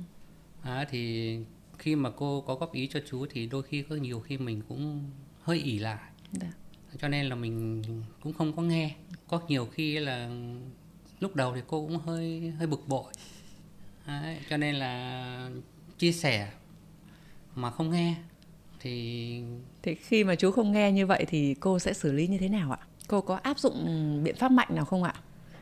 à, 0.62 0.86
thì 0.90 1.40
khi 1.78 1.96
mà 1.96 2.10
cô 2.10 2.42
có 2.42 2.56
góp 2.56 2.74
ý 2.74 2.88
cho 2.88 3.00
chú 3.10 3.26
thì 3.30 3.46
đôi 3.46 3.64
khi 3.64 3.82
có 3.82 3.96
nhiều 3.96 4.20
khi 4.20 4.38
mình 4.38 4.62
cũng 4.70 5.10
hơi 5.42 5.58
ỉ 5.58 5.80
lại. 5.80 6.00
Đã. 6.32 6.40
Dạ. 6.42 6.98
Cho 7.02 7.08
nên 7.08 7.26
là 7.26 7.36
mình 7.36 7.84
cũng 8.22 8.34
không 8.34 8.56
có 8.56 8.62
nghe. 8.62 8.96
Có 9.28 9.42
nhiều 9.48 9.66
khi 9.66 10.00
là 10.00 10.30
lúc 11.20 11.36
đầu 11.36 11.56
thì 11.56 11.62
cô 11.68 11.88
cũng 11.88 11.98
hơi 11.98 12.54
hơi 12.58 12.68
bực 12.68 12.88
bội. 12.88 13.13
À, 14.06 14.36
cho 14.50 14.58
nên 14.58 14.76
là 14.76 15.50
chia 15.98 16.12
sẻ 16.12 16.52
mà 17.56 17.72
không 17.72 17.92
nghe 17.92 18.16
thì 18.80 19.44
thì 19.84 19.96
khi 19.96 20.24
mà 20.24 20.36
chú 20.36 20.52
không 20.52 20.72
nghe 20.72 20.92
như 20.92 21.06
vậy 21.06 21.26
thì 21.30 21.56
cô 21.60 21.80
sẽ 21.80 21.94
xử 21.94 22.12
lý 22.12 22.28
như 22.28 22.38
thế 22.38 22.50
nào 22.50 22.72
ạ 22.72 22.80
cô 23.08 23.22
có 23.22 23.36
áp 23.36 23.60
dụng 23.60 24.20
biện 24.24 24.36
pháp 24.36 24.52
mạnh 24.52 24.68
nào 24.72 24.86
không 24.86 25.04
ạ 25.04 25.13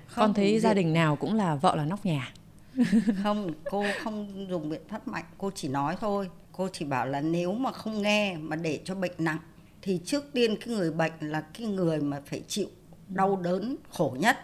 không, 0.08 0.22
con 0.24 0.34
thấy 0.34 0.60
gia 0.60 0.74
đình 0.74 0.94
nào 0.94 1.16
cũng 1.16 1.34
là 1.34 1.56
vợ 1.56 1.76
là 1.76 1.86
nóc 1.86 2.06
nhà 2.06 2.34
không 3.24 3.54
cô 3.72 3.86
không 4.04 4.48
dùng 4.50 4.70
biện 4.70 4.82
pháp 4.90 5.08
mạnh 5.08 5.26
cô 5.38 5.52
chỉ 5.56 5.68
nói 5.68 5.96
thôi 6.00 6.30
cô 6.52 6.70
chỉ 6.74 6.86
bảo 6.86 7.06
là 7.06 7.22
nếu 7.22 7.54
mà 7.54 7.72
không 7.72 8.02
nghe 8.02 8.38
mà 8.38 8.56
để 8.56 8.82
cho 8.86 8.96
bệnh 8.96 9.14
nặng 9.18 9.40
thì 9.86 10.00
trước 10.06 10.24
tiên 10.34 10.56
cái 10.60 10.76
người 10.76 10.92
bệnh 10.92 11.14
là 11.20 11.42
cái 11.42 11.68
người 11.68 12.02
mà 12.02 12.22
phải 12.26 12.44
chịu 12.48 12.68
đau 13.08 13.36
đớn 13.36 13.76
khổ 13.90 14.18
nhất 14.20 14.38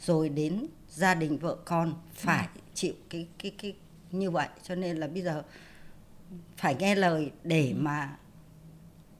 rồi 0.00 0.28
đến 0.28 0.66
gia 0.88 1.14
đình 1.14 1.38
vợ 1.38 1.56
con 1.64 1.94
phải 2.14 2.48
ừ. 2.54 2.60
chịu 2.74 2.94
cái 3.10 3.26
cái 3.38 3.52
cái, 3.58 3.74
như 4.10 4.30
vậy 4.30 4.48
cho 4.62 4.74
nên 4.74 4.96
là 4.96 5.06
bây 5.06 5.22
giờ 5.22 5.42
phải 6.56 6.74
nghe 6.74 6.94
lời 6.94 7.30
để 7.44 7.74
mà 7.76 8.16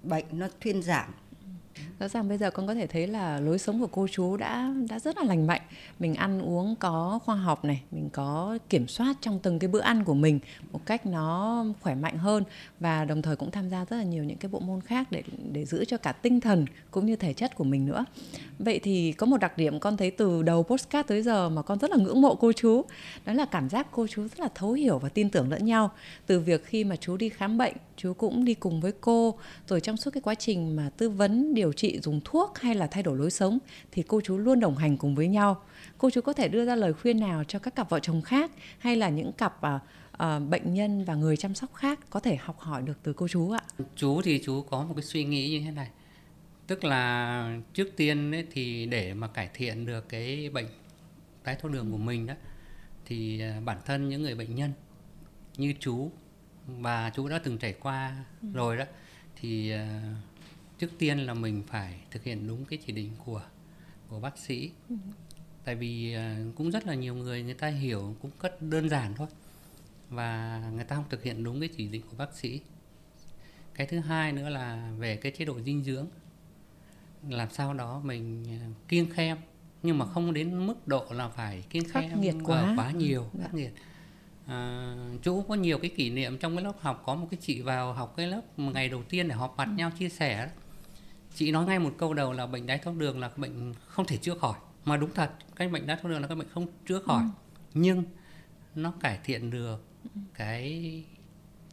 bệnh 0.02 0.24
nó 0.32 0.48
thuyên 0.60 0.82
giảm 0.82 1.14
rõ 1.98 2.08
ràng 2.08 2.28
bây 2.28 2.38
giờ 2.38 2.50
con 2.50 2.66
có 2.66 2.74
thể 2.74 2.86
thấy 2.86 3.06
là 3.06 3.40
lối 3.40 3.58
sống 3.58 3.80
của 3.80 3.86
cô 3.86 4.06
chú 4.08 4.36
đã 4.36 4.72
đã 4.88 4.98
rất 4.98 5.18
là 5.18 5.24
lành 5.24 5.46
mạnh. 5.46 5.62
Mình 5.98 6.14
ăn 6.14 6.42
uống 6.42 6.76
có 6.76 7.18
khoa 7.24 7.36
học 7.36 7.64
này, 7.64 7.82
mình 7.90 8.10
có 8.12 8.58
kiểm 8.68 8.88
soát 8.88 9.16
trong 9.20 9.38
từng 9.42 9.58
cái 9.58 9.68
bữa 9.68 9.80
ăn 9.80 10.04
của 10.04 10.14
mình 10.14 10.40
một 10.72 10.86
cách 10.86 11.06
nó 11.06 11.64
khỏe 11.80 11.94
mạnh 11.94 12.18
hơn 12.18 12.44
và 12.80 13.04
đồng 13.04 13.22
thời 13.22 13.36
cũng 13.36 13.50
tham 13.50 13.68
gia 13.68 13.84
rất 13.84 13.96
là 13.96 14.02
nhiều 14.02 14.24
những 14.24 14.38
cái 14.38 14.50
bộ 14.50 14.58
môn 14.60 14.80
khác 14.80 15.06
để 15.10 15.22
để 15.52 15.64
giữ 15.64 15.84
cho 15.84 15.96
cả 15.96 16.12
tinh 16.12 16.40
thần 16.40 16.66
cũng 16.90 17.06
như 17.06 17.16
thể 17.16 17.32
chất 17.32 17.54
của 17.54 17.64
mình 17.64 17.86
nữa. 17.86 18.04
Vậy 18.58 18.80
thì 18.82 19.12
có 19.12 19.26
một 19.26 19.36
đặc 19.36 19.58
điểm 19.58 19.80
con 19.80 19.96
thấy 19.96 20.10
từ 20.10 20.42
đầu 20.42 20.62
postcard 20.62 21.08
tới 21.08 21.22
giờ 21.22 21.48
mà 21.48 21.62
con 21.62 21.78
rất 21.78 21.90
là 21.90 21.96
ngưỡng 21.96 22.20
mộ 22.20 22.34
cô 22.34 22.52
chú, 22.52 22.82
đó 23.24 23.32
là 23.32 23.44
cảm 23.44 23.68
giác 23.68 23.86
cô 23.90 24.06
chú 24.06 24.22
rất 24.22 24.40
là 24.40 24.48
thấu 24.54 24.72
hiểu 24.72 24.98
và 24.98 25.08
tin 25.08 25.30
tưởng 25.30 25.50
lẫn 25.50 25.64
nhau. 25.64 25.90
Từ 26.26 26.40
việc 26.40 26.64
khi 26.64 26.84
mà 26.84 26.96
chú 26.96 27.16
đi 27.16 27.28
khám 27.28 27.58
bệnh, 27.58 27.74
chú 27.96 28.12
cũng 28.12 28.44
đi 28.44 28.54
cùng 28.54 28.80
với 28.80 28.92
cô, 29.00 29.34
rồi 29.68 29.80
trong 29.80 29.96
suốt 29.96 30.10
cái 30.10 30.20
quá 30.20 30.34
trình 30.34 30.76
mà 30.76 30.90
tư 30.96 31.10
vấn, 31.10 31.54
điều 31.54 31.69
trị 31.72 32.00
dùng 32.00 32.20
thuốc 32.24 32.58
hay 32.58 32.74
là 32.74 32.86
thay 32.86 33.02
đổi 33.02 33.18
lối 33.18 33.30
sống 33.30 33.58
thì 33.92 34.02
cô 34.02 34.20
chú 34.20 34.38
luôn 34.38 34.60
đồng 34.60 34.76
hành 34.76 34.96
cùng 34.96 35.14
với 35.14 35.28
nhau. 35.28 35.62
Cô 35.98 36.10
chú 36.10 36.20
có 36.20 36.32
thể 36.32 36.48
đưa 36.48 36.64
ra 36.64 36.74
lời 36.74 36.92
khuyên 36.92 37.20
nào 37.20 37.44
cho 37.44 37.58
các 37.58 37.74
cặp 37.74 37.90
vợ 37.90 38.00
chồng 38.00 38.22
khác 38.22 38.50
hay 38.78 38.96
là 38.96 39.08
những 39.08 39.32
cặp 39.32 39.62
à, 39.62 39.80
à, 40.12 40.38
bệnh 40.38 40.74
nhân 40.74 41.04
và 41.04 41.14
người 41.14 41.36
chăm 41.36 41.54
sóc 41.54 41.74
khác 41.74 42.00
có 42.10 42.20
thể 42.20 42.36
học 42.36 42.58
hỏi 42.58 42.82
được 42.82 42.98
từ 43.02 43.12
cô 43.12 43.28
chú 43.28 43.50
ạ? 43.50 43.60
Chú 43.96 44.22
thì 44.22 44.42
chú 44.44 44.62
có 44.62 44.84
một 44.84 44.94
cái 44.96 45.04
suy 45.04 45.24
nghĩ 45.24 45.50
như 45.50 45.64
thế 45.64 45.70
này. 45.70 45.88
Tức 46.66 46.84
là 46.84 47.58
trước 47.74 47.96
tiên 47.96 48.34
ấy, 48.34 48.46
thì 48.52 48.86
để 48.86 49.14
mà 49.14 49.28
cải 49.28 49.48
thiện 49.54 49.86
được 49.86 50.08
cái 50.08 50.50
bệnh 50.50 50.66
đái 51.44 51.56
tháo 51.56 51.72
đường 51.72 51.92
của 51.92 51.98
mình 51.98 52.26
đó 52.26 52.34
thì 53.04 53.40
à, 53.40 53.60
bản 53.64 53.78
thân 53.86 54.08
những 54.08 54.22
người 54.22 54.34
bệnh 54.34 54.54
nhân 54.54 54.72
như 55.56 55.74
chú 55.80 56.10
và 56.66 57.10
chú 57.10 57.28
đã 57.28 57.40
từng 57.44 57.58
trải 57.58 57.72
qua 57.72 58.24
ừ. 58.42 58.48
rồi 58.54 58.76
đó 58.76 58.84
thì 59.36 59.74
uh, 59.74 59.80
trước 60.80 60.90
tiên 60.98 61.18
là 61.18 61.34
mình 61.34 61.62
phải 61.66 62.00
thực 62.10 62.24
hiện 62.24 62.46
đúng 62.46 62.64
cái 62.64 62.78
chỉ 62.86 62.92
định 62.92 63.10
của 63.24 63.42
của 64.08 64.20
bác 64.20 64.38
sĩ 64.38 64.70
ừ. 64.88 64.94
tại 65.64 65.74
vì 65.74 66.16
uh, 66.16 66.56
cũng 66.56 66.70
rất 66.70 66.86
là 66.86 66.94
nhiều 66.94 67.14
người 67.14 67.42
người 67.42 67.54
ta 67.54 67.68
hiểu 67.68 68.16
cũng 68.22 68.30
rất 68.42 68.62
đơn 68.62 68.88
giản 68.88 69.14
thôi 69.14 69.26
và 70.08 70.62
người 70.74 70.84
ta 70.84 70.96
không 70.96 71.04
thực 71.10 71.22
hiện 71.22 71.44
đúng 71.44 71.60
cái 71.60 71.68
chỉ 71.76 71.88
định 71.88 72.02
của 72.10 72.16
bác 72.16 72.34
sĩ 72.34 72.60
cái 73.74 73.86
thứ 73.86 73.98
hai 73.98 74.32
nữa 74.32 74.48
là 74.48 74.92
về 74.98 75.16
cái 75.16 75.32
chế 75.32 75.44
độ 75.44 75.60
dinh 75.60 75.82
dưỡng 75.82 76.06
làm 77.28 77.50
sao 77.50 77.74
đó 77.74 78.00
mình 78.04 78.44
kiêng 78.88 79.10
khem 79.10 79.36
nhưng 79.82 79.98
mà 79.98 80.06
không 80.06 80.34
đến 80.34 80.66
mức 80.66 80.88
độ 80.88 81.06
là 81.10 81.28
phải 81.28 81.62
kiêng 81.70 81.88
khem 81.88 82.20
nghiệt 82.20 82.34
quá. 82.44 82.74
quá 82.76 82.90
nhiều 82.90 83.30
dạ. 83.32 83.42
khắc 83.42 83.54
nghiệt 83.54 83.72
à, 84.46 84.94
chú 85.22 85.36
cũng 85.36 85.48
có 85.48 85.54
nhiều 85.54 85.78
cái 85.78 85.90
kỷ 85.96 86.10
niệm 86.10 86.38
trong 86.38 86.56
cái 86.56 86.64
lớp 86.64 86.80
học 86.80 87.02
có 87.06 87.14
một 87.14 87.26
cái 87.30 87.38
chị 87.40 87.60
vào 87.60 87.92
học 87.92 88.14
cái 88.16 88.26
lớp 88.26 88.40
ngày 88.56 88.88
đầu 88.88 89.02
tiên 89.02 89.28
để 89.28 89.34
họp 89.34 89.56
mặt 89.56 89.68
ừ. 89.68 89.72
nhau 89.76 89.90
chia 89.98 90.08
sẻ 90.08 90.50
chị 91.34 91.52
nói 91.52 91.66
ngay 91.66 91.78
một 91.78 91.94
câu 91.98 92.14
đầu 92.14 92.32
là 92.32 92.46
bệnh 92.46 92.66
đái 92.66 92.78
tháo 92.78 92.94
đường 92.94 93.20
là 93.20 93.30
bệnh 93.36 93.74
không 93.86 94.06
thể 94.06 94.16
chữa 94.16 94.34
khỏi 94.34 94.58
mà 94.84 94.96
đúng 94.96 95.10
thật 95.14 95.30
cái 95.56 95.68
bệnh 95.68 95.86
đái 95.86 95.96
tháo 95.96 96.10
đường 96.10 96.20
là 96.20 96.28
cái 96.28 96.36
bệnh 96.36 96.48
không 96.54 96.66
chữa 96.86 97.00
khỏi 97.00 97.22
ừ. 97.22 97.28
nhưng 97.74 98.02
nó 98.74 98.92
cải 99.00 99.18
thiện 99.24 99.50
được 99.50 99.84
cái 100.34 101.04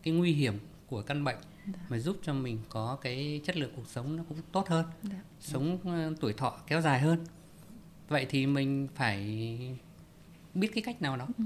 cái 0.03 0.13
nguy 0.13 0.33
hiểm 0.33 0.59
của 0.87 1.01
căn 1.01 1.23
bệnh 1.23 1.37
Đã. 1.65 1.79
mà 1.89 1.97
giúp 1.97 2.17
cho 2.23 2.33
mình 2.33 2.59
có 2.69 2.97
cái 3.01 3.41
chất 3.45 3.57
lượng 3.57 3.71
cuộc 3.75 3.87
sống 3.87 4.15
nó 4.15 4.23
cũng 4.29 4.37
tốt 4.51 4.67
hơn 4.67 4.85
Đã. 5.03 5.17
sống 5.39 5.77
ờ, 5.83 6.13
tuổi 6.19 6.33
thọ 6.33 6.57
kéo 6.67 6.81
dài 6.81 6.99
hơn 6.99 7.25
vậy 8.07 8.25
thì 8.29 8.45
mình 8.45 8.87
phải 8.95 9.25
biết 10.53 10.71
cái 10.73 10.83
cách 10.83 11.01
nào 11.01 11.17
đó 11.17 11.27
ừ. 11.37 11.43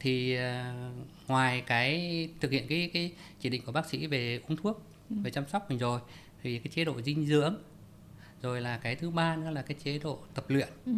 thì 0.00 0.38
uh, 0.38 1.28
ngoài 1.28 1.62
cái 1.66 2.28
thực 2.40 2.50
hiện 2.50 2.68
cái 2.68 2.90
cái 2.92 3.12
chỉ 3.40 3.48
định 3.48 3.62
của 3.66 3.72
bác 3.72 3.86
sĩ 3.86 4.06
về 4.06 4.40
uống 4.48 4.56
thuốc 4.56 4.82
ừ. 5.10 5.16
về 5.22 5.30
chăm 5.30 5.48
sóc 5.48 5.70
mình 5.70 5.78
rồi 5.78 6.00
thì 6.42 6.58
cái 6.58 6.72
chế 6.74 6.84
độ 6.84 7.02
dinh 7.02 7.26
dưỡng 7.26 7.54
rồi 8.42 8.60
là 8.60 8.78
cái 8.78 8.96
thứ 8.96 9.10
ba 9.10 9.36
nữa 9.36 9.50
là 9.50 9.62
cái 9.62 9.76
chế 9.84 9.98
độ 9.98 10.18
tập 10.34 10.44
luyện 10.48 10.68
ừ. 10.86 10.92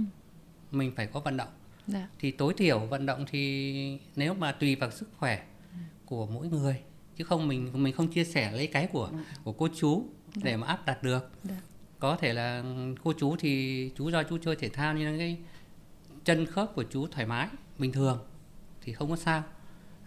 mình 0.70 0.92
phải 0.96 1.07
có 1.07 1.20
vận 1.20 1.37
động 1.37 1.48
Dạ. 1.87 2.09
thì 2.18 2.31
tối 2.31 2.55
thiểu 2.57 2.78
vận 2.78 3.07
động 3.07 3.24
thì 3.31 3.98
nếu 4.16 4.35
mà 4.35 4.52
tùy 4.52 4.76
vào 4.76 4.90
sức 4.90 5.09
khỏe 5.18 5.42
của 6.07 6.26
mỗi 6.26 6.48
người 6.48 6.76
chứ 7.16 7.24
không 7.24 7.48
mình 7.48 7.70
mình 7.74 7.94
không 7.94 8.09
chia 8.09 8.24
sẻ 8.24 8.52
lấy 8.52 8.66
cái 8.66 8.87
của 8.87 9.11
của 9.44 9.52
cô 9.52 9.68
chú 9.76 10.07
để 10.35 10.50
dạ. 10.50 10.57
mà 10.57 10.66
áp 10.66 10.87
đặt 10.87 11.02
được 11.02 11.31
dạ. 11.44 11.61
có 11.98 12.16
thể 12.16 12.33
là 12.33 12.64
cô 13.05 13.12
chú 13.18 13.37
thì 13.37 13.90
chú 13.96 14.11
do 14.11 14.22
chú 14.22 14.38
chơi 14.38 14.57
thể 14.57 14.68
thao 14.68 14.94
nên 14.94 15.18
cái 15.18 15.38
chân 16.24 16.46
khớp 16.46 16.74
của 16.74 16.85
chú 16.90 17.07
thoải 17.07 17.26
mái 17.26 17.48
bình 17.78 17.92
thường 17.92 18.18
thì 18.83 18.92
không 18.92 19.11
có 19.11 19.16
sao 19.16 19.42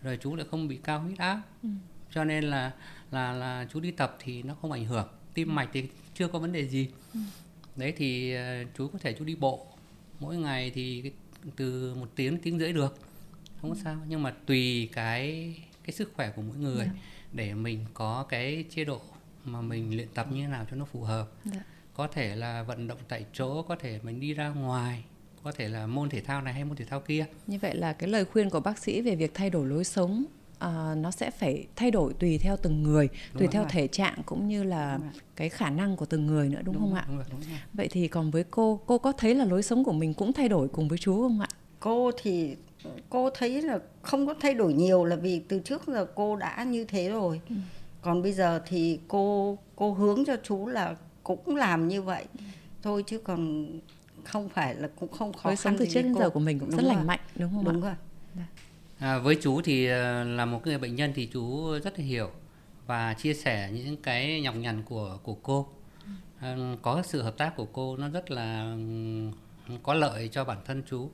rồi 0.02 0.17
chú 0.21 0.36
lại 0.36 0.45
không 0.52 0.67
bị 0.67 0.80
cao 0.84 1.00
huyết 1.00 1.17
áp 1.17 1.41
ừ. 1.63 1.69
cho 2.12 2.24
nên 2.24 2.43
là 2.43 2.71
là 3.12 3.32
là 3.32 3.67
chú 3.74 3.80
đi 3.80 3.91
tập 3.91 4.15
thì 4.19 4.43
nó 4.43 4.56
không 4.62 4.71
ảnh 4.71 4.86
hưởng 4.86 5.08
tim 5.36 5.56
mạch 5.56 5.69
thì 5.74 5.84
chưa 6.13 6.28
có 6.28 6.39
vấn 6.39 6.52
đề 6.52 6.67
gì 6.67 6.88
ừ. 7.13 7.19
đấy 7.76 7.93
thì 7.98 8.36
uh, 8.36 8.67
chú 8.78 8.88
có 8.88 9.00
thể 9.00 9.13
chú 9.13 9.26
đi 9.26 9.36
bộ 9.36 9.65
mỗi 10.19 10.38
ngày 10.38 10.71
thì 10.76 11.12
từ 11.56 11.95
một 11.95 12.10
tiếng 12.15 12.38
tiếng 12.38 12.60
rưỡi 12.60 12.74
được 12.74 13.00
không 13.62 13.69
có 13.69 13.76
ừ. 13.76 13.82
sao 13.84 13.98
nhưng 14.08 14.24
mà 14.24 14.32
tùy 14.45 14.89
cái 14.93 15.54
cái 15.84 15.93
sức 15.93 16.12
khỏe 16.15 16.32
của 16.36 16.41
mỗi 16.41 16.58
người 16.58 16.86
yeah. 16.86 16.95
Dạ. 16.95 17.02
để 17.34 17.54
mình 17.54 17.86
có 17.93 18.26
cái 18.30 18.65
chế 18.69 18.84
độ 18.84 19.02
mà 19.45 19.62
mình 19.62 19.95
luyện 19.95 20.08
tập 20.13 20.28
như 20.32 20.41
thế 20.41 20.48
nào 20.48 20.65
cho 20.69 20.76
nó 20.76 20.86
phù 20.86 21.02
hợp 21.02 21.32
yeah. 21.45 21.56
Dạ. 21.56 21.63
có 21.93 22.08
thể 22.08 22.36
là 22.36 22.63
vận 22.63 22.88
động 22.88 23.00
tại 23.08 23.26
chỗ 23.34 23.62
có 23.62 23.76
thể 23.76 24.00
mình 24.04 24.19
đi 24.19 24.34
ra 24.34 24.50
ngoài 24.50 25.04
có 25.43 25.52
thể 25.52 25.69
là 25.69 25.88
môn 25.88 26.10
thể 26.10 26.21
thao 26.21 26.41
này 26.41 26.54
hay 26.54 26.65
môn 26.65 26.78
thể 26.78 26.86
thao 26.86 27.00
kia 27.00 27.26
như 27.48 27.60
vậy 27.62 27.76
là 27.76 27.93
cái 27.93 28.10
lời 28.10 28.26
khuyên 28.26 28.50
của 28.50 28.60
bác 28.60 28.80
sĩ 28.80 29.02
về 29.02 29.15
việc 29.15 29.34
thay 29.34 29.50
đổi 29.50 29.67
lối 29.67 29.84
sống 29.84 30.26
à, 30.60 30.96
nó 30.98 31.12
sẽ 31.12 31.32
phải 31.32 31.68
thay 31.76 31.91
đổi 31.91 32.13
tùy 32.13 32.38
theo 32.38 32.58
từng 32.58 32.84
người 32.84 33.08
đúng 33.08 33.39
tùy 33.39 33.48
theo 33.52 33.62
rồi. 33.62 33.72
thể 33.72 33.88
trạng 33.88 34.24
cũng 34.26 34.48
như 34.48 34.63
là 34.63 35.00
cái 35.36 35.50
khả 35.50 35.70
năng 35.70 35.96
của 35.96 36.06
từng 36.06 36.28
người 36.28 36.50
nữa 36.50 36.62
đúng, 36.63 36.76
đúng 36.76 36.84
không 36.84 36.91
rồi, 36.91 37.00
ạ 37.00 37.06
đúng 37.08 37.18
rồi, 37.18 37.26
đúng 37.32 37.41
rồi. 37.41 37.60
vậy 37.74 37.88
thì 37.91 38.08
còn 38.08 38.32
với 38.32 38.44
cô 38.52 38.80
cô 38.86 38.98
có 38.98 39.12
thấy 39.12 39.36
là 39.36 39.46
lối 39.46 39.63
sống 39.63 39.84
của 39.84 39.94
mình 39.94 40.13
cũng 40.13 40.34
thay 40.34 40.50
đổi 40.50 40.68
cùng 40.68 40.88
với 40.88 40.98
chú 40.98 41.22
không 41.22 41.39
ạ 41.39 41.48
cô 41.80 42.12
thì 42.22 42.56
cô 43.10 43.30
thấy 43.30 43.62
là 43.62 43.80
không 44.02 44.28
có 44.28 44.36
thay 44.39 44.54
đổi 44.54 44.74
nhiều 44.74 45.06
là 45.06 45.15
vì 45.15 45.39
từ 45.39 45.60
trước 45.60 45.88
giờ 45.88 46.06
cô 46.15 46.36
đã 46.36 46.63
như 46.63 46.86
thế 46.86 47.10
rồi 47.10 47.41
ừ. 47.50 47.56
còn 48.02 48.22
bây 48.22 48.32
giờ 48.32 48.62
thì 48.68 49.00
cô 49.08 49.58
cô 49.76 49.94
hướng 49.94 50.26
cho 50.26 50.36
chú 50.44 50.68
là 50.68 50.96
cũng 51.24 51.56
làm 51.56 51.88
như 51.88 52.02
vậy 52.02 52.26
ừ. 52.38 52.44
thôi 52.82 53.04
chứ 53.08 53.18
còn 53.18 53.68
không 54.24 54.50
phải 54.50 54.76
là 54.76 54.89
cũng 55.00 55.12
không 55.12 55.34
khó 55.34 55.50
lối 55.50 55.56
sống 55.56 55.76
từ 55.80 55.86
trước 55.86 56.02
đến 56.02 56.15
giờ 56.15 56.30
của 56.30 56.39
mình 56.39 56.60
cũng 56.60 56.70
đúng 56.70 56.78
rất 56.78 56.88
lành 56.88 57.08
mạnh 57.08 57.20
đúng 57.36 57.52
không 57.52 57.63
đúng 57.65 57.82
ạ? 57.84 57.86
rồi 57.86 57.96
dạ 58.36 58.46
à, 58.99 59.17
với 59.17 59.38
chú 59.41 59.62
thì 59.62 59.86
ờ, 59.86 60.23
là 60.23 60.45
một 60.45 60.62
người 60.65 60.77
bệnh 60.77 60.95
nhân 60.95 61.12
thì 61.15 61.29
chú 61.34 61.71
rất 61.84 61.99
là 61.99 62.05
hiểu 62.05 62.29
và 62.88 63.13
chia 63.13 63.34
sẻ 63.34 63.71
những 63.73 63.97
cái 63.97 64.41
nhọc 64.41 64.55
nhằn 64.55 64.84
của 64.84 65.19
của 65.23 65.36
cô. 65.43 65.67
À, 66.39 66.58
có 66.81 67.03
sự 67.05 67.21
hợp 67.21 67.38
tác 67.38 67.55
của 67.55 67.65
cô 67.65 67.97
nó 67.97 68.10
rất 68.10 68.31
là 68.31 68.77
có 69.84 69.93
lợi 69.93 70.27
cho 70.27 70.43
bản 70.43 70.58
thân 70.65 70.84
chú. 70.89 71.10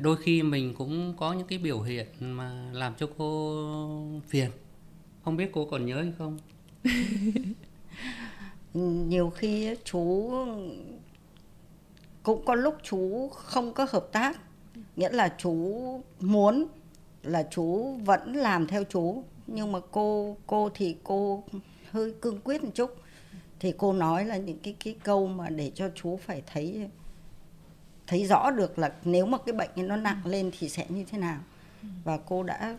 Đôi 0.00 0.16
khi 0.16 0.42
mình 0.42 0.74
cũng 0.74 1.14
có 1.16 1.32
những 1.32 1.46
cái 1.46 1.58
biểu 1.58 1.80
hiện 1.80 2.06
mà 2.20 2.70
làm 2.72 2.94
cho 2.94 3.08
cô 3.18 4.20
phiền. 4.28 4.50
Không 5.24 5.36
biết 5.36 5.50
cô 5.52 5.64
còn 5.64 5.86
nhớ 5.86 6.02
hay 6.02 6.12
không? 6.18 6.38
Nhiều 9.08 9.30
khi 9.30 9.74
chú 9.84 10.32
cũng 12.22 12.44
có 12.44 12.54
lúc 12.54 12.76
chú 12.82 13.28
không 13.28 13.74
có 13.74 13.86
hợp 13.90 14.08
tác 14.12 14.40
nghĩa 14.96 15.08
là 15.08 15.34
chú 15.38 15.80
muốn 16.20 16.66
là 17.22 17.48
chú 17.50 17.96
vẫn 18.04 18.32
làm 18.32 18.66
theo 18.66 18.84
chú 18.84 19.24
nhưng 19.46 19.72
mà 19.72 19.78
cô 19.90 20.36
cô 20.46 20.70
thì 20.74 20.96
cô 21.04 21.44
hơi 21.90 22.14
cương 22.20 22.40
quyết 22.40 22.64
một 22.64 22.70
chút. 22.74 22.90
Thì 23.60 23.72
cô 23.78 23.92
nói 23.92 24.24
là 24.24 24.36
những 24.36 24.58
cái 24.58 24.76
cái 24.84 24.96
câu 25.04 25.26
mà 25.26 25.48
để 25.48 25.72
cho 25.74 25.90
chú 25.94 26.16
phải 26.16 26.42
thấy 26.46 26.88
thấy 28.06 28.26
rõ 28.26 28.50
được 28.50 28.78
là 28.78 28.92
nếu 29.04 29.26
mà 29.26 29.38
cái 29.38 29.52
bệnh 29.52 29.70
nó 29.76 29.96
nặng 29.96 30.20
lên 30.24 30.50
thì 30.58 30.68
sẽ 30.68 30.86
như 30.88 31.04
thế 31.04 31.18
nào. 31.18 31.40
Và 32.04 32.16
cô 32.16 32.42
đã 32.42 32.76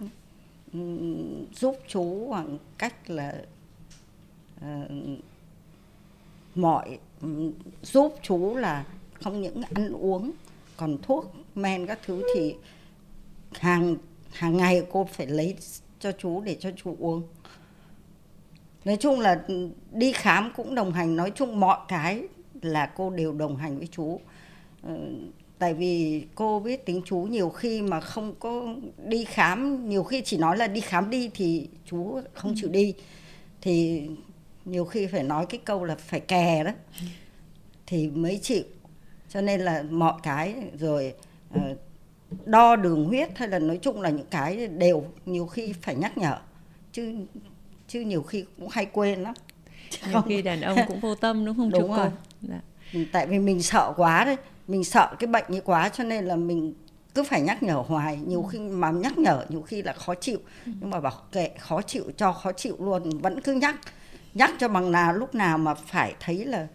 giúp 1.55 1.75
chú 1.87 2.31
bằng 2.31 2.57
cách 2.77 3.09
là 3.09 3.41
uh, 4.57 4.91
mọi 6.55 6.99
giúp 7.81 8.15
chú 8.21 8.55
là 8.55 8.85
không 9.13 9.41
những 9.41 9.61
ăn 9.73 9.93
uống 9.93 10.31
còn 10.77 10.97
thuốc 11.01 11.33
men 11.55 11.87
các 11.87 11.99
thứ 12.05 12.23
thì 12.35 12.55
hàng 13.51 13.95
hàng 14.31 14.57
ngày 14.57 14.83
cô 14.91 15.07
phải 15.13 15.27
lấy 15.27 15.55
cho 15.99 16.11
chú 16.11 16.41
để 16.41 16.57
cho 16.59 16.71
chú 16.83 16.95
uống. 16.99 17.23
Nói 18.85 18.97
chung 18.99 19.19
là 19.19 19.43
đi 19.91 20.11
khám 20.11 20.51
cũng 20.55 20.75
đồng 20.75 20.91
hành 20.91 21.15
nói 21.15 21.31
chung 21.35 21.59
mọi 21.59 21.77
cái 21.87 22.23
là 22.61 22.85
cô 22.85 23.09
đều 23.09 23.33
đồng 23.33 23.55
hành 23.55 23.77
với 23.77 23.87
chú. 23.91 24.19
Ờ, 24.83 24.97
tại 25.59 25.73
vì 25.73 26.23
cô 26.35 26.59
biết 26.59 26.85
tính 26.85 27.01
chú 27.05 27.17
nhiều 27.17 27.49
khi 27.49 27.81
mà 27.81 28.01
không 28.01 28.35
có 28.39 28.75
đi 29.05 29.25
khám 29.25 29.89
nhiều 29.89 30.03
khi 30.03 30.21
chỉ 30.25 30.37
nói 30.37 30.57
là 30.57 30.67
đi 30.67 30.81
khám 30.81 31.09
đi 31.09 31.29
thì 31.33 31.69
chú 31.85 32.21
không 32.33 32.53
chịu 32.55 32.69
đi. 32.69 32.93
Thì 33.61 34.07
nhiều 34.65 34.85
khi 34.85 35.07
phải 35.07 35.23
nói 35.23 35.45
cái 35.45 35.59
câu 35.65 35.83
là 35.83 35.95
phải 35.95 36.19
kè 36.19 36.63
đó. 36.63 36.71
Thì 37.85 38.07
mới 38.07 38.39
chịu. 38.41 38.63
Cho 39.29 39.41
nên 39.41 39.61
là 39.61 39.83
mọi 39.89 40.13
cái 40.23 40.55
rồi 40.79 41.13
uh, 41.55 41.77
đo 42.45 42.75
đường 42.75 43.05
huyết 43.05 43.37
hay 43.37 43.47
là 43.47 43.59
nói 43.59 43.79
chung 43.81 44.01
là 44.01 44.09
những 44.09 44.25
cái 44.29 44.67
đều 44.67 45.05
nhiều 45.25 45.45
khi 45.45 45.73
phải 45.81 45.95
nhắc 45.95 46.17
nhở 46.17 46.37
chứ 46.91 47.15
chứ 47.87 48.01
nhiều 48.01 48.23
khi 48.23 48.45
cũng 48.57 48.67
hay 48.69 48.85
quên 48.85 49.23
lắm. 49.23 49.33
Nhiều 50.09 50.21
khi 50.21 50.41
đàn 50.41 50.61
ông 50.61 50.77
cũng 50.87 50.99
vô 50.99 51.15
tâm 51.15 51.45
đúng 51.45 51.57
không 51.57 51.69
đúng 51.69 51.81
chú 51.81 51.87
rồi. 51.87 52.09
dạ. 52.41 52.61
tại 53.11 53.27
vì 53.27 53.39
mình 53.39 53.61
sợ 53.61 53.93
quá 53.97 54.25
đấy 54.25 54.37
mình 54.67 54.83
sợ 54.83 55.15
cái 55.19 55.27
bệnh 55.27 55.45
như 55.47 55.61
quá 55.61 55.89
cho 55.89 56.03
nên 56.03 56.25
là 56.25 56.35
mình 56.35 56.73
cứ 57.15 57.23
phải 57.23 57.41
nhắc 57.41 57.63
nhở 57.63 57.83
hoài. 57.87 58.19
Nhiều 58.27 58.43
khi 58.43 58.59
mà 58.59 58.91
nhắc 58.91 59.17
nhở 59.17 59.45
nhiều 59.49 59.61
khi 59.61 59.81
là 59.81 59.93
khó 59.93 60.15
chịu 60.15 60.39
nhưng 60.65 60.89
mà 60.89 60.99
bảo 60.99 61.13
kệ 61.31 61.49
khó 61.59 61.81
chịu 61.81 62.03
cho 62.17 62.33
khó 62.33 62.51
chịu 62.51 62.75
luôn 62.79 63.19
vẫn 63.21 63.41
cứ 63.41 63.53
nhắc 63.53 63.75
nhắc 64.33 64.51
cho 64.59 64.67
bằng 64.67 64.91
nào 64.91 65.13
lúc 65.13 65.35
nào 65.35 65.57
mà 65.57 65.73
phải 65.73 66.15
thấy 66.19 66.45
là 66.45 66.67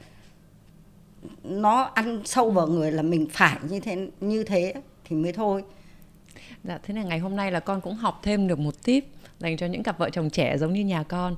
nó 1.43 1.83
ăn 1.83 2.23
sâu 2.25 2.51
vào 2.51 2.67
người 2.67 2.93
là 2.93 3.03
mình 3.03 3.27
phải 3.33 3.57
như 3.69 3.81
thế 3.81 4.09
như 4.21 4.45
thế 4.45 4.75
thì 5.09 5.17
mới 5.17 5.33
thôi 5.33 5.65
dạ 6.65 6.79
thế 6.83 6.95
là 6.95 7.03
ngày 7.03 7.19
hôm 7.19 7.37
nay 7.37 7.53
là 7.53 7.61
con 7.61 7.81
cũng 7.81 7.95
học 7.95 8.21
thêm 8.23 8.49
được 8.49 8.59
một 8.59 8.85
tip 8.85 9.05
dành 9.39 9.57
cho 9.57 9.67
những 9.67 9.83
cặp 9.83 9.99
vợ 9.99 10.11
chồng 10.11 10.31
trẻ 10.31 10.59
giống 10.59 10.73
như 10.73 10.85
nhà 10.85 11.03
con 11.03 11.37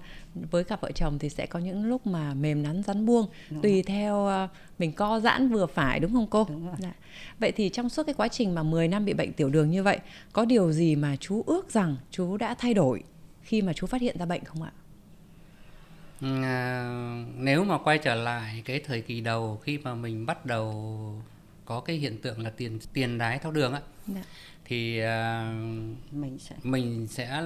với 0.51 0.65
cặp 0.65 0.81
vợ 0.81 0.91
chồng 0.93 1.19
thì 1.19 1.29
sẽ 1.29 1.47
có 1.47 1.59
những 1.59 1.85
lúc 1.85 2.07
mà 2.07 2.35
mềm 2.35 2.63
nắn 2.63 2.83
rắn 2.83 3.07
buông 3.07 3.27
đúng 3.51 3.63
tùy 3.63 3.73
rồi. 3.73 3.83
theo 3.83 4.27
ờ, 4.27 4.49
mình 4.79 4.93
co 4.93 5.21
giãn 5.21 5.49
vừa 5.49 5.67
phải 5.67 6.01
đúng 6.01 6.13
không 6.13 6.27
cô 6.31 6.47
đúng 6.49 6.67
rồi. 6.67 6.77
Dạ. 6.79 6.93
vậy 7.39 7.53
thì 7.53 7.69
trong 7.69 7.89
suốt 7.89 8.03
cái 8.07 8.15
quá 8.15 8.29
trình 8.29 8.55
mà 8.55 8.63
10 8.63 8.89
năm 8.89 9.05
bị 9.05 9.13
bệnh 9.13 9.33
tiểu 9.33 9.51
đường 9.51 9.71
như 9.71 9.83
vậy 9.83 9.99
có 10.33 10.45
điều 10.45 10.73
gì 10.73 10.97
mà 10.97 11.17
chú 11.17 11.43
ước 11.47 11.71
rằng 11.71 11.97
chú 12.11 12.37
đã 12.37 12.55
thay 12.55 12.75
đổi 12.75 13.03
khi 13.43 13.63
mà 13.63 13.73
chú 13.73 13.87
phát 13.87 14.01
hiện 14.01 14.19
ra 14.19 14.27
bệnh 14.27 14.45
không 14.45 14.63
ạ 14.63 14.73
à, 16.23 16.91
nếu 17.37 17.65
mà 17.65 17.79
quay 17.79 17.99
trở 17.99 18.15
lại 18.15 18.63
cái 18.65 18.81
thời 18.87 19.01
kỳ 19.01 19.21
đầu 19.21 19.61
khi 19.63 19.79
mà 19.79 19.95
mình 19.95 20.27
bắt 20.27 20.47
đầu 20.47 20.73
có 21.69 21.81
cái 21.81 21.97
hiện 21.97 22.19
tượng 22.19 22.41
là 22.41 22.51
tiền 22.51 22.79
tiền 22.93 23.19
đái 23.19 23.39
tháo 23.39 23.53
đường 23.53 23.73
á 23.73 23.81
dạ. 24.07 24.23
thì 24.65 25.01
uh, 25.01 26.15
mình 26.15 26.39
sẽ 26.39 26.57
mình 26.63 27.07
sẽ 27.07 27.43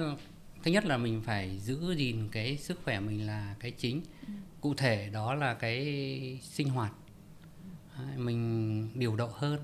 thứ 0.63 0.71
nhất 0.71 0.85
là 0.85 0.97
mình 0.97 1.21
phải 1.25 1.59
giữ 1.59 1.95
gìn 1.95 2.29
cái 2.31 2.57
sức 2.57 2.79
khỏe 2.83 2.99
mình 2.99 3.27
là 3.27 3.55
cái 3.59 3.71
chính 3.71 4.01
ừ. 4.27 4.33
cụ 4.61 4.73
thể 4.73 5.09
đó 5.09 5.35
là 5.35 5.53
cái 5.53 6.39
sinh 6.41 6.69
hoạt 6.69 6.93
mình 8.15 8.89
điều 8.99 9.15
độ 9.15 9.29
hơn 9.33 9.59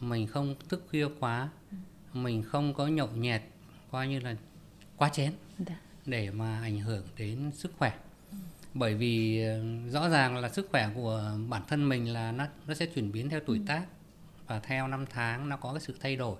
mình 0.00 0.26
không 0.26 0.54
thức 0.68 0.86
khuya 0.90 1.06
quá 1.20 1.48
ừ. 1.70 1.76
mình 2.12 2.42
không 2.42 2.74
có 2.74 2.86
nhậu 2.86 3.08
nhẹt 3.08 3.42
coi 3.90 4.08
như 4.08 4.20
là 4.20 4.36
quá 4.96 5.08
chén 5.08 5.32
dạ. 5.58 5.80
để 6.06 6.30
mà 6.30 6.60
ảnh 6.60 6.80
hưởng 6.80 7.04
đến 7.16 7.50
sức 7.54 7.72
khỏe. 7.78 7.92
Bởi 8.74 8.94
vì 8.94 9.42
ờ, 9.42 9.62
rõ 9.88 10.08
ràng 10.08 10.36
là 10.36 10.48
sức 10.48 10.68
khỏe 10.70 10.90
của 10.94 11.38
bản 11.48 11.62
thân 11.68 11.88
mình 11.88 12.12
là 12.12 12.32
nó 12.32 12.46
nó 12.66 12.74
sẽ 12.74 12.86
chuyển 12.86 13.12
biến 13.12 13.28
theo 13.30 13.40
tuổi 13.46 13.60
tác 13.66 13.86
và 14.46 14.60
theo 14.60 14.88
năm 14.88 15.04
tháng 15.10 15.48
nó 15.48 15.56
có 15.56 15.72
cái 15.72 15.80
sự 15.80 15.94
thay 16.00 16.16
đổi. 16.16 16.36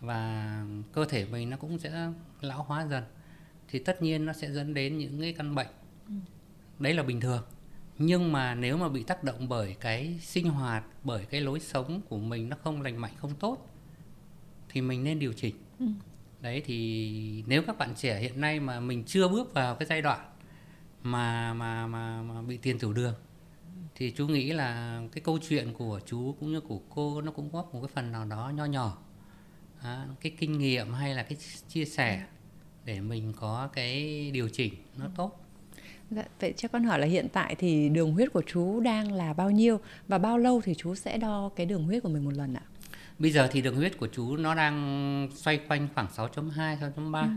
Và 0.00 0.64
cơ 0.92 1.04
thể 1.04 1.24
mình 1.24 1.50
nó 1.50 1.56
cũng 1.56 1.78
sẽ 1.78 2.08
lão 2.40 2.62
hóa 2.62 2.86
dần. 2.86 3.04
Thì 3.68 3.78
tất 3.78 4.02
nhiên 4.02 4.26
nó 4.26 4.32
sẽ 4.32 4.50
dẫn 4.50 4.74
đến 4.74 4.98
những 4.98 5.20
cái 5.20 5.32
căn 5.32 5.54
bệnh. 5.54 5.66
Ừ. 6.08 6.14
đấy 6.78 6.94
là 6.94 7.02
bình 7.02 7.20
thường. 7.20 7.42
Nhưng 7.98 8.32
mà 8.32 8.54
nếu 8.54 8.76
mà 8.76 8.88
bị 8.88 9.02
tác 9.02 9.24
động 9.24 9.48
bởi 9.48 9.76
cái 9.80 10.18
sinh 10.22 10.48
hoạt 10.48 10.84
bởi 11.04 11.24
cái 11.24 11.40
lối 11.40 11.60
sống 11.60 12.00
của 12.08 12.18
mình 12.18 12.48
nó 12.48 12.56
không 12.62 12.82
lành 12.82 13.00
mạnh 13.00 13.12
không 13.16 13.34
tốt 13.34 13.66
thì 14.68 14.80
mình 14.80 15.04
nên 15.04 15.18
điều 15.18 15.32
chỉnh. 15.32 15.56
Ừ. 15.78 15.86
đấy 16.40 16.62
thì 16.66 17.44
nếu 17.46 17.62
các 17.62 17.78
bạn 17.78 17.94
trẻ 17.96 18.20
hiện 18.20 18.40
nay 18.40 18.60
mà 18.60 18.80
mình 18.80 19.04
chưa 19.04 19.28
bước 19.28 19.54
vào 19.54 19.74
cái 19.74 19.86
giai 19.86 20.02
đoạn 20.02 20.20
mà 21.02 21.54
mà 21.54 21.86
mà, 21.86 22.22
mà 22.22 22.42
bị 22.42 22.56
tiền 22.56 22.78
tiểu 22.78 22.92
đường 22.92 23.14
thì 23.94 24.10
chú 24.10 24.26
nghĩ 24.28 24.52
là 24.52 25.00
cái 25.12 25.20
câu 25.20 25.38
chuyện 25.48 25.74
của 25.74 26.00
chú 26.06 26.36
cũng 26.40 26.52
như 26.52 26.60
của 26.60 26.80
cô 26.90 27.22
nó 27.22 27.32
cũng 27.32 27.50
góp 27.52 27.74
một 27.74 27.80
cái 27.80 27.90
phần 27.94 28.12
nào 28.12 28.24
đó 28.24 28.52
nho 28.54 28.64
nhỏ 28.64 28.98
à, 29.82 30.06
cái 30.20 30.32
kinh 30.38 30.58
nghiệm 30.58 30.92
hay 30.92 31.14
là 31.14 31.22
cái 31.22 31.38
chia 31.68 31.84
sẻ 31.84 32.26
để 32.84 33.00
mình 33.00 33.32
có 33.36 33.68
cái 33.72 34.30
điều 34.30 34.48
chỉnh 34.48 34.74
nó 34.96 35.06
tốt 35.16 35.40
Dạ, 36.10 36.24
vậy 36.40 36.54
cho 36.56 36.68
con 36.68 36.84
hỏi 36.84 36.98
là 36.98 37.06
hiện 37.06 37.28
tại 37.32 37.54
thì 37.58 37.88
đường 37.88 38.12
huyết 38.12 38.32
của 38.32 38.42
chú 38.46 38.80
đang 38.80 39.12
là 39.12 39.32
bao 39.32 39.50
nhiêu 39.50 39.80
và 40.08 40.18
bao 40.18 40.38
lâu 40.38 40.60
thì 40.64 40.74
chú 40.74 40.94
sẽ 40.94 41.18
đo 41.18 41.50
cái 41.56 41.66
đường 41.66 41.84
huyết 41.84 42.02
của 42.02 42.08
mình 42.08 42.24
một 42.24 42.34
lần 42.34 42.54
ạ? 42.54 42.62
Bây 43.18 43.30
giờ 43.30 43.48
thì 43.52 43.62
đường 43.62 43.76
huyết 43.76 43.98
của 43.98 44.08
chú 44.12 44.36
nó 44.36 44.54
đang 44.54 45.28
xoay 45.34 45.60
quanh 45.68 45.88
khoảng 45.94 46.06
6.2, 46.06 46.76
6.3. 46.78 47.22
Ừ. 47.22 47.28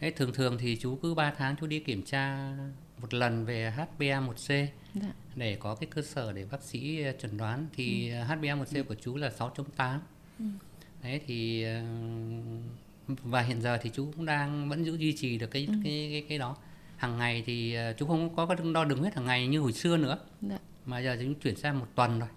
Thế 0.00 0.10
thường 0.10 0.32
thường 0.32 0.58
thì 0.60 0.76
chú 0.76 0.98
cứ 1.02 1.14
3 1.14 1.32
tháng 1.38 1.56
chú 1.60 1.66
đi 1.66 1.78
kiểm 1.78 2.02
tra 2.02 2.52
một 3.00 3.14
lần 3.14 3.44
về 3.44 3.72
HbA1c 3.76 4.66
dạ. 4.94 5.12
để 5.36 5.56
có 5.60 5.74
cái 5.74 5.88
cơ 5.90 6.02
sở 6.02 6.32
để 6.32 6.46
bác 6.50 6.62
sĩ 6.62 7.02
ờ, 7.02 7.12
chẩn 7.12 7.36
đoán 7.36 7.66
thì 7.76 8.10
ừ. 8.10 8.16
HbA1c 8.28 8.76
ừ. 8.76 8.82
của 8.82 8.94
chú 8.94 9.16
là 9.16 9.30
6.8. 9.38 9.98
Ừ. 10.38 10.44
Đấy 11.02 11.20
thì 11.26 11.62
ờ, 11.62 11.82
và 13.08 13.40
hiện 13.40 13.62
giờ 13.62 13.78
thì 13.82 13.90
chú 13.94 14.12
cũng 14.16 14.24
đang 14.24 14.68
vẫn 14.68 14.84
giữ 14.84 14.96
duy 14.96 15.12
trì 15.12 15.38
được 15.38 15.46
cái 15.46 15.66
ừ. 15.66 15.74
cái 15.84 16.08
cái 16.10 16.24
cái 16.28 16.38
đó 16.38 16.56
hàng 16.96 17.18
ngày 17.18 17.42
thì 17.46 17.74
ờ, 17.74 17.92
chú 17.92 18.06
không 18.06 18.36
có 18.36 18.56
đo 18.74 18.84
đường 18.84 18.98
huyết 18.98 19.14
hàng 19.14 19.24
ngày 19.24 19.46
như 19.46 19.60
hồi 19.60 19.72
xưa 19.72 19.96
nữa 19.96 20.18
dạ. 20.42 20.58
mà 20.86 20.98
giờ 20.98 21.16
chúng 21.20 21.34
chuyển 21.34 21.56
sang 21.56 21.78
một 21.78 21.86
tuần 21.94 22.18
rồi 22.18 22.28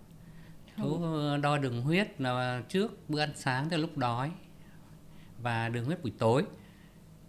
chú 0.78 1.00
đo 1.42 1.58
đường 1.58 1.82
huyết 1.82 2.22
là 2.22 2.62
trước 2.70 3.10
bữa 3.10 3.20
ăn 3.20 3.32
sáng 3.36 3.68
từ 3.70 3.78
lúc 3.78 3.98
đói 3.98 4.32
và 5.42 5.70
đường 5.70 5.86
huyết 5.86 6.04
buổi 6.04 6.12
tối 6.18 6.44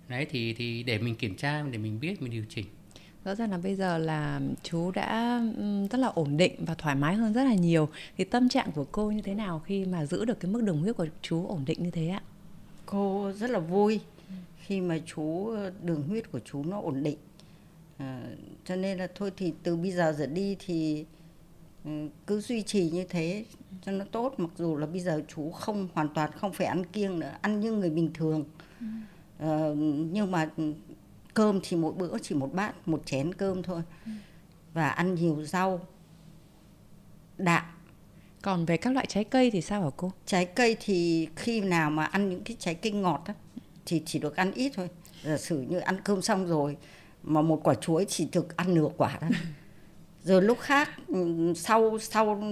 đấy 0.09 0.27
thì 0.31 0.55
thì 0.55 0.83
để 0.83 0.99
mình 0.99 1.15
kiểm 1.15 1.37
tra 1.37 1.63
để 1.63 1.79
mình 1.79 2.01
biết 2.01 2.23
mình 2.23 2.33
điều 2.33 2.45
chỉnh. 2.49 2.67
Rõ 3.25 3.35
ràng 3.35 3.51
là 3.51 3.59
bây 3.59 3.75
giờ 3.75 3.99
là 3.99 4.41
chú 4.63 4.91
đã 4.91 5.43
rất 5.91 5.99
là 5.99 6.09
ổn 6.09 6.37
định 6.37 6.53
và 6.59 6.75
thoải 6.75 6.95
mái 6.95 7.15
hơn 7.15 7.33
rất 7.33 7.45
là 7.45 7.55
nhiều. 7.55 7.89
Thì 8.17 8.25
tâm 8.25 8.49
trạng 8.49 8.73
của 8.73 8.85
cô 8.93 9.11
như 9.11 9.23
thế 9.23 9.35
nào 9.35 9.59
khi 9.59 9.85
mà 9.85 10.07
giữ 10.07 10.25
được 10.25 10.41
cái 10.41 10.53
mức 10.53 10.63
đường 10.63 10.81
huyết 10.81 10.97
của 10.97 11.07
chú 11.23 11.47
ổn 11.47 11.65
định 11.67 11.83
như 11.83 11.91
thế 11.91 12.09
ạ? 12.09 12.23
Cô 12.87 13.33
rất 13.33 13.51
là 13.51 13.59
vui 13.59 14.01
khi 14.57 14.81
mà 14.81 14.99
chú 15.07 15.51
đường 15.83 16.03
huyết 16.09 16.33
của 16.33 16.41
chú 16.45 16.65
nó 16.65 16.81
ổn 16.81 17.03
định. 17.03 17.17
À, 17.99 18.23
cho 18.65 18.77
nên 18.77 18.99
là 18.99 19.09
thôi 19.15 19.33
thì 19.37 19.53
từ 19.63 19.77
bây 19.77 19.91
giờ 19.91 20.15
trở 20.19 20.27
đi 20.27 20.57
thì 20.67 21.05
ừ, 21.85 21.91
cứ 22.27 22.41
duy 22.41 22.63
trì 22.63 22.91
như 22.91 23.05
thế 23.05 23.45
cho 23.83 23.93
nó 23.93 24.05
tốt. 24.13 24.35
Mặc 24.39 24.51
dù 24.57 24.77
là 24.77 24.87
bây 24.87 25.01
giờ 25.01 25.23
chú 25.29 25.51
không 25.51 25.89
hoàn 25.93 26.09
toàn 26.15 26.31
không 26.33 26.53
phải 26.53 26.67
ăn 26.67 26.85
kiêng 26.85 27.19
nữa 27.19 27.33
ăn 27.41 27.61
như 27.61 27.73
người 27.73 27.91
bình 27.91 28.11
thường. 28.15 28.45
Ừ. 28.81 28.87
à, 29.39 29.69
nhưng 30.13 30.31
mà 30.31 30.49
cơm 31.35 31.61
thì 31.63 31.77
mỗi 31.77 31.93
bữa 31.93 32.19
chỉ 32.19 32.35
một 32.35 32.55
bát 32.55 32.89
một 32.89 33.03
chén 33.07 33.35
cơm 33.35 33.63
thôi. 33.63 33.83
Ừ. 34.07 34.11
và 34.75 34.89
ăn 34.89 35.15
nhiều 35.15 35.45
rau 35.45 35.81
đạm. 37.39 37.65
Còn 38.43 38.65
về 38.65 38.77
các 38.77 38.93
loại 38.93 39.07
trái 39.09 39.25
cây 39.25 39.51
thì 39.51 39.61
sao 39.61 39.83
hả 39.83 39.91
cô? 39.97 40.13
Trái 40.27 40.45
cây 40.45 40.77
thì 40.81 41.29
khi 41.37 41.61
nào 41.61 41.91
mà 41.91 42.05
ăn 42.05 42.29
những 42.29 42.45
cái 42.45 42.57
trái 42.61 42.75
cây 42.75 42.93
ngọt 42.93 43.23
á, 43.27 43.35
thì 43.87 44.03
chỉ 44.07 44.19
được 44.19 44.37
ăn 44.37 44.53
ít 44.53 44.73
thôi. 44.77 44.89
Giả 45.25 45.37
sử 45.37 45.61
như 45.61 45.79
ăn 45.79 46.01
cơm 46.05 46.23
xong 46.23 46.47
rồi 46.47 46.77
mà 47.23 47.43
một 47.43 47.61
quả 47.65 47.75
chuối 47.75 48.05
chỉ 48.09 48.29
được 48.33 48.57
ăn 48.57 48.75
nửa 48.75 48.89
quả 48.97 49.19
thôi. 49.21 49.31
Rồi 50.23 50.43
lúc 50.43 50.59
khác 50.61 50.89
ừ, 51.07 51.53
sau 51.57 51.99
sau 51.99 52.43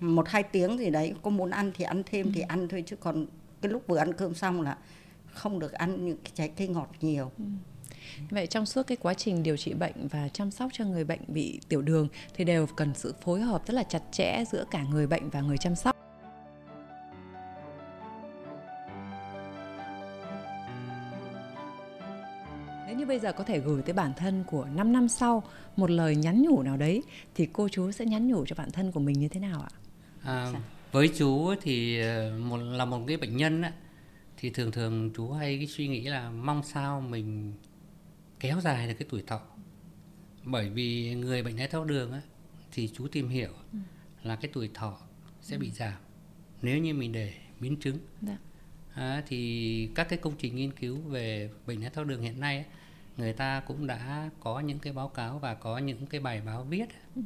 một 0.00 0.28
hai 0.28 0.42
tiếng 0.42 0.78
gì 0.78 0.90
đấy 0.90 1.14
có 1.22 1.30
muốn 1.30 1.50
ăn 1.50 1.72
thì 1.74 1.84
ăn 1.84 2.02
thêm 2.06 2.32
thì 2.32 2.40
ăn 2.40 2.68
thôi. 2.68 2.84
Chứ 2.86 2.96
còn 2.96 3.26
cái 3.60 3.72
lúc 3.72 3.82
vừa 3.86 3.96
ăn 3.96 4.12
cơm 4.12 4.34
xong 4.34 4.62
là 4.62 4.76
không 5.34 5.58
được 5.58 5.72
ăn 5.72 6.06
những 6.06 6.18
cái 6.24 6.32
trái 6.34 6.48
cây 6.48 6.68
ngọt 6.68 6.90
nhiều 7.00 7.30
ừ. 7.38 7.44
Vậy 8.30 8.46
trong 8.46 8.66
suốt 8.66 8.82
cái 8.86 8.96
quá 8.96 9.14
trình 9.14 9.42
điều 9.42 9.56
trị 9.56 9.74
bệnh 9.74 10.08
và 10.08 10.28
chăm 10.28 10.50
sóc 10.50 10.70
cho 10.72 10.84
người 10.84 11.04
bệnh 11.04 11.20
bị 11.28 11.60
tiểu 11.68 11.82
đường 11.82 12.08
thì 12.34 12.44
đều 12.44 12.66
cần 12.66 12.94
sự 12.94 13.14
phối 13.20 13.40
hợp 13.40 13.62
rất 13.66 13.74
là 13.74 13.82
chặt 13.82 14.02
chẽ 14.12 14.44
giữa 14.52 14.64
cả 14.70 14.82
người 14.82 15.06
bệnh 15.06 15.30
và 15.30 15.40
người 15.40 15.58
chăm 15.58 15.74
sóc. 15.74 15.96
Nếu 22.86 22.96
như 22.96 23.06
bây 23.06 23.18
giờ 23.18 23.32
có 23.32 23.44
thể 23.44 23.60
gửi 23.60 23.82
tới 23.82 23.92
bản 23.92 24.12
thân 24.16 24.44
của 24.46 24.64
5 24.64 24.92
năm 24.92 25.08
sau 25.08 25.42
một 25.76 25.90
lời 25.90 26.16
nhắn 26.16 26.42
nhủ 26.42 26.62
nào 26.62 26.76
đấy 26.76 27.02
thì 27.34 27.48
cô 27.52 27.68
chú 27.68 27.90
sẽ 27.90 28.04
nhắn 28.04 28.28
nhủ 28.28 28.44
cho 28.46 28.54
bản 28.58 28.70
thân 28.70 28.92
của 28.92 29.00
mình 29.00 29.18
như 29.18 29.28
thế 29.28 29.40
nào 29.40 29.60
ạ? 29.60 29.72
À, 30.24 30.52
với 30.92 31.10
chú 31.18 31.54
thì 31.62 32.00
ờ, 32.00 32.32
một 32.38 32.56
là 32.56 32.84
một 32.84 33.00
cái 33.06 33.16
bệnh 33.16 33.36
nhân 33.36 33.62
ấy, 33.62 33.72
thì 34.44 34.50
thường 34.50 34.72
thường 34.72 35.10
chú 35.16 35.32
hay 35.32 35.56
cái 35.56 35.66
suy 35.66 35.88
nghĩ 35.88 36.02
là 36.02 36.30
mong 36.30 36.62
sao 36.62 37.00
mình 37.00 37.52
kéo 38.40 38.60
dài 38.60 38.88
được 38.88 38.94
cái 38.98 39.08
tuổi 39.10 39.22
thọ 39.26 39.40
bởi 40.42 40.70
vì 40.70 41.14
người 41.14 41.42
bệnh 41.42 41.56
đái 41.56 41.68
tháo 41.68 41.84
đường 41.84 42.10
ấy, 42.10 42.20
thì 42.72 42.90
chú 42.94 43.08
tìm 43.08 43.28
hiểu 43.28 43.52
ừ. 43.72 43.78
là 44.22 44.36
cái 44.36 44.50
tuổi 44.54 44.70
thọ 44.74 44.98
sẽ 45.40 45.58
bị 45.58 45.68
ừ. 45.68 45.72
giảm 45.72 45.94
nếu 46.62 46.78
như 46.78 46.94
mình 46.94 47.12
để 47.12 47.34
biến 47.60 47.76
chứng 47.76 47.98
à, 48.94 49.22
thì 49.26 49.90
các 49.94 50.08
cái 50.08 50.18
công 50.18 50.34
trình 50.38 50.56
nghiên 50.56 50.72
cứu 50.72 50.98
về 50.98 51.50
bệnh 51.66 51.80
đái 51.80 51.90
tháo 51.90 52.04
đường 52.04 52.22
hiện 52.22 52.40
nay 52.40 52.56
ấy, 52.56 52.66
người 53.16 53.32
ta 53.32 53.60
cũng 53.60 53.86
đã 53.86 54.30
có 54.40 54.60
những 54.60 54.78
cái 54.78 54.92
báo 54.92 55.08
cáo 55.08 55.38
và 55.38 55.54
có 55.54 55.78
những 55.78 56.06
cái 56.06 56.20
bài 56.20 56.40
báo 56.40 56.64
viết 56.64 56.88
ừ. 57.16 57.22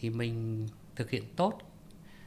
thì 0.00 0.10
mình 0.10 0.68
thực 0.96 1.10
hiện 1.10 1.24
tốt 1.36 1.58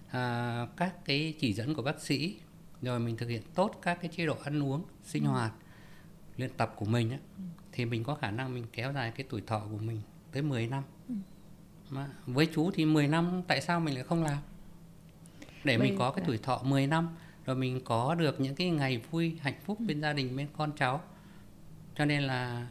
à, 0.09 0.67
các 0.77 1.05
cái 1.05 1.33
chỉ 1.39 1.53
dẫn 1.53 1.73
của 1.73 1.81
bác 1.81 2.01
sĩ 2.01 2.39
rồi 2.81 2.99
mình 2.99 3.17
thực 3.17 3.29
hiện 3.29 3.41
tốt 3.55 3.79
các 3.81 3.97
cái 4.01 4.11
chế 4.15 4.25
độ 4.25 4.35
ăn 4.43 4.63
uống 4.63 4.83
sinh 5.03 5.23
ừ. 5.23 5.29
hoạt 5.29 5.53
luyện 6.37 6.49
tập 6.57 6.73
của 6.75 6.85
mình 6.85 7.09
ấy, 7.09 7.19
ừ. 7.37 7.43
thì 7.71 7.85
mình 7.85 8.03
có 8.03 8.15
khả 8.15 8.31
năng 8.31 8.53
mình 8.53 8.65
kéo 8.73 8.93
dài 8.93 9.11
cái 9.11 9.25
tuổi 9.29 9.41
thọ 9.47 9.59
của 9.59 9.77
mình 9.77 10.01
tới 10.31 10.41
10 10.41 10.67
năm 10.67 10.83
ừ. 11.07 11.15
mà 11.89 12.09
với 12.25 12.47
chú 12.55 12.71
thì 12.71 12.85
10 12.85 13.07
năm 13.07 13.41
tại 13.47 13.61
sao 13.61 13.79
mình 13.79 13.95
lại 13.95 14.03
không 14.03 14.23
làm 14.23 14.37
để 15.63 15.77
mình 15.77 15.95
có 15.97 16.11
cái 16.11 16.23
tuổi 16.27 16.37
thọ 16.37 16.61
10 16.63 16.87
năm 16.87 17.15
rồi 17.45 17.55
mình 17.55 17.81
có 17.83 18.15
được 18.15 18.39
những 18.39 18.55
cái 18.55 18.69
ngày 18.69 19.01
vui 19.11 19.37
hạnh 19.41 19.59
phúc 19.65 19.77
bên 19.79 20.01
gia 20.01 20.13
đình 20.13 20.35
bên 20.35 20.47
con 20.57 20.71
cháu 20.77 21.01
cho 21.95 22.05
nên 22.05 22.23
là 22.23 22.67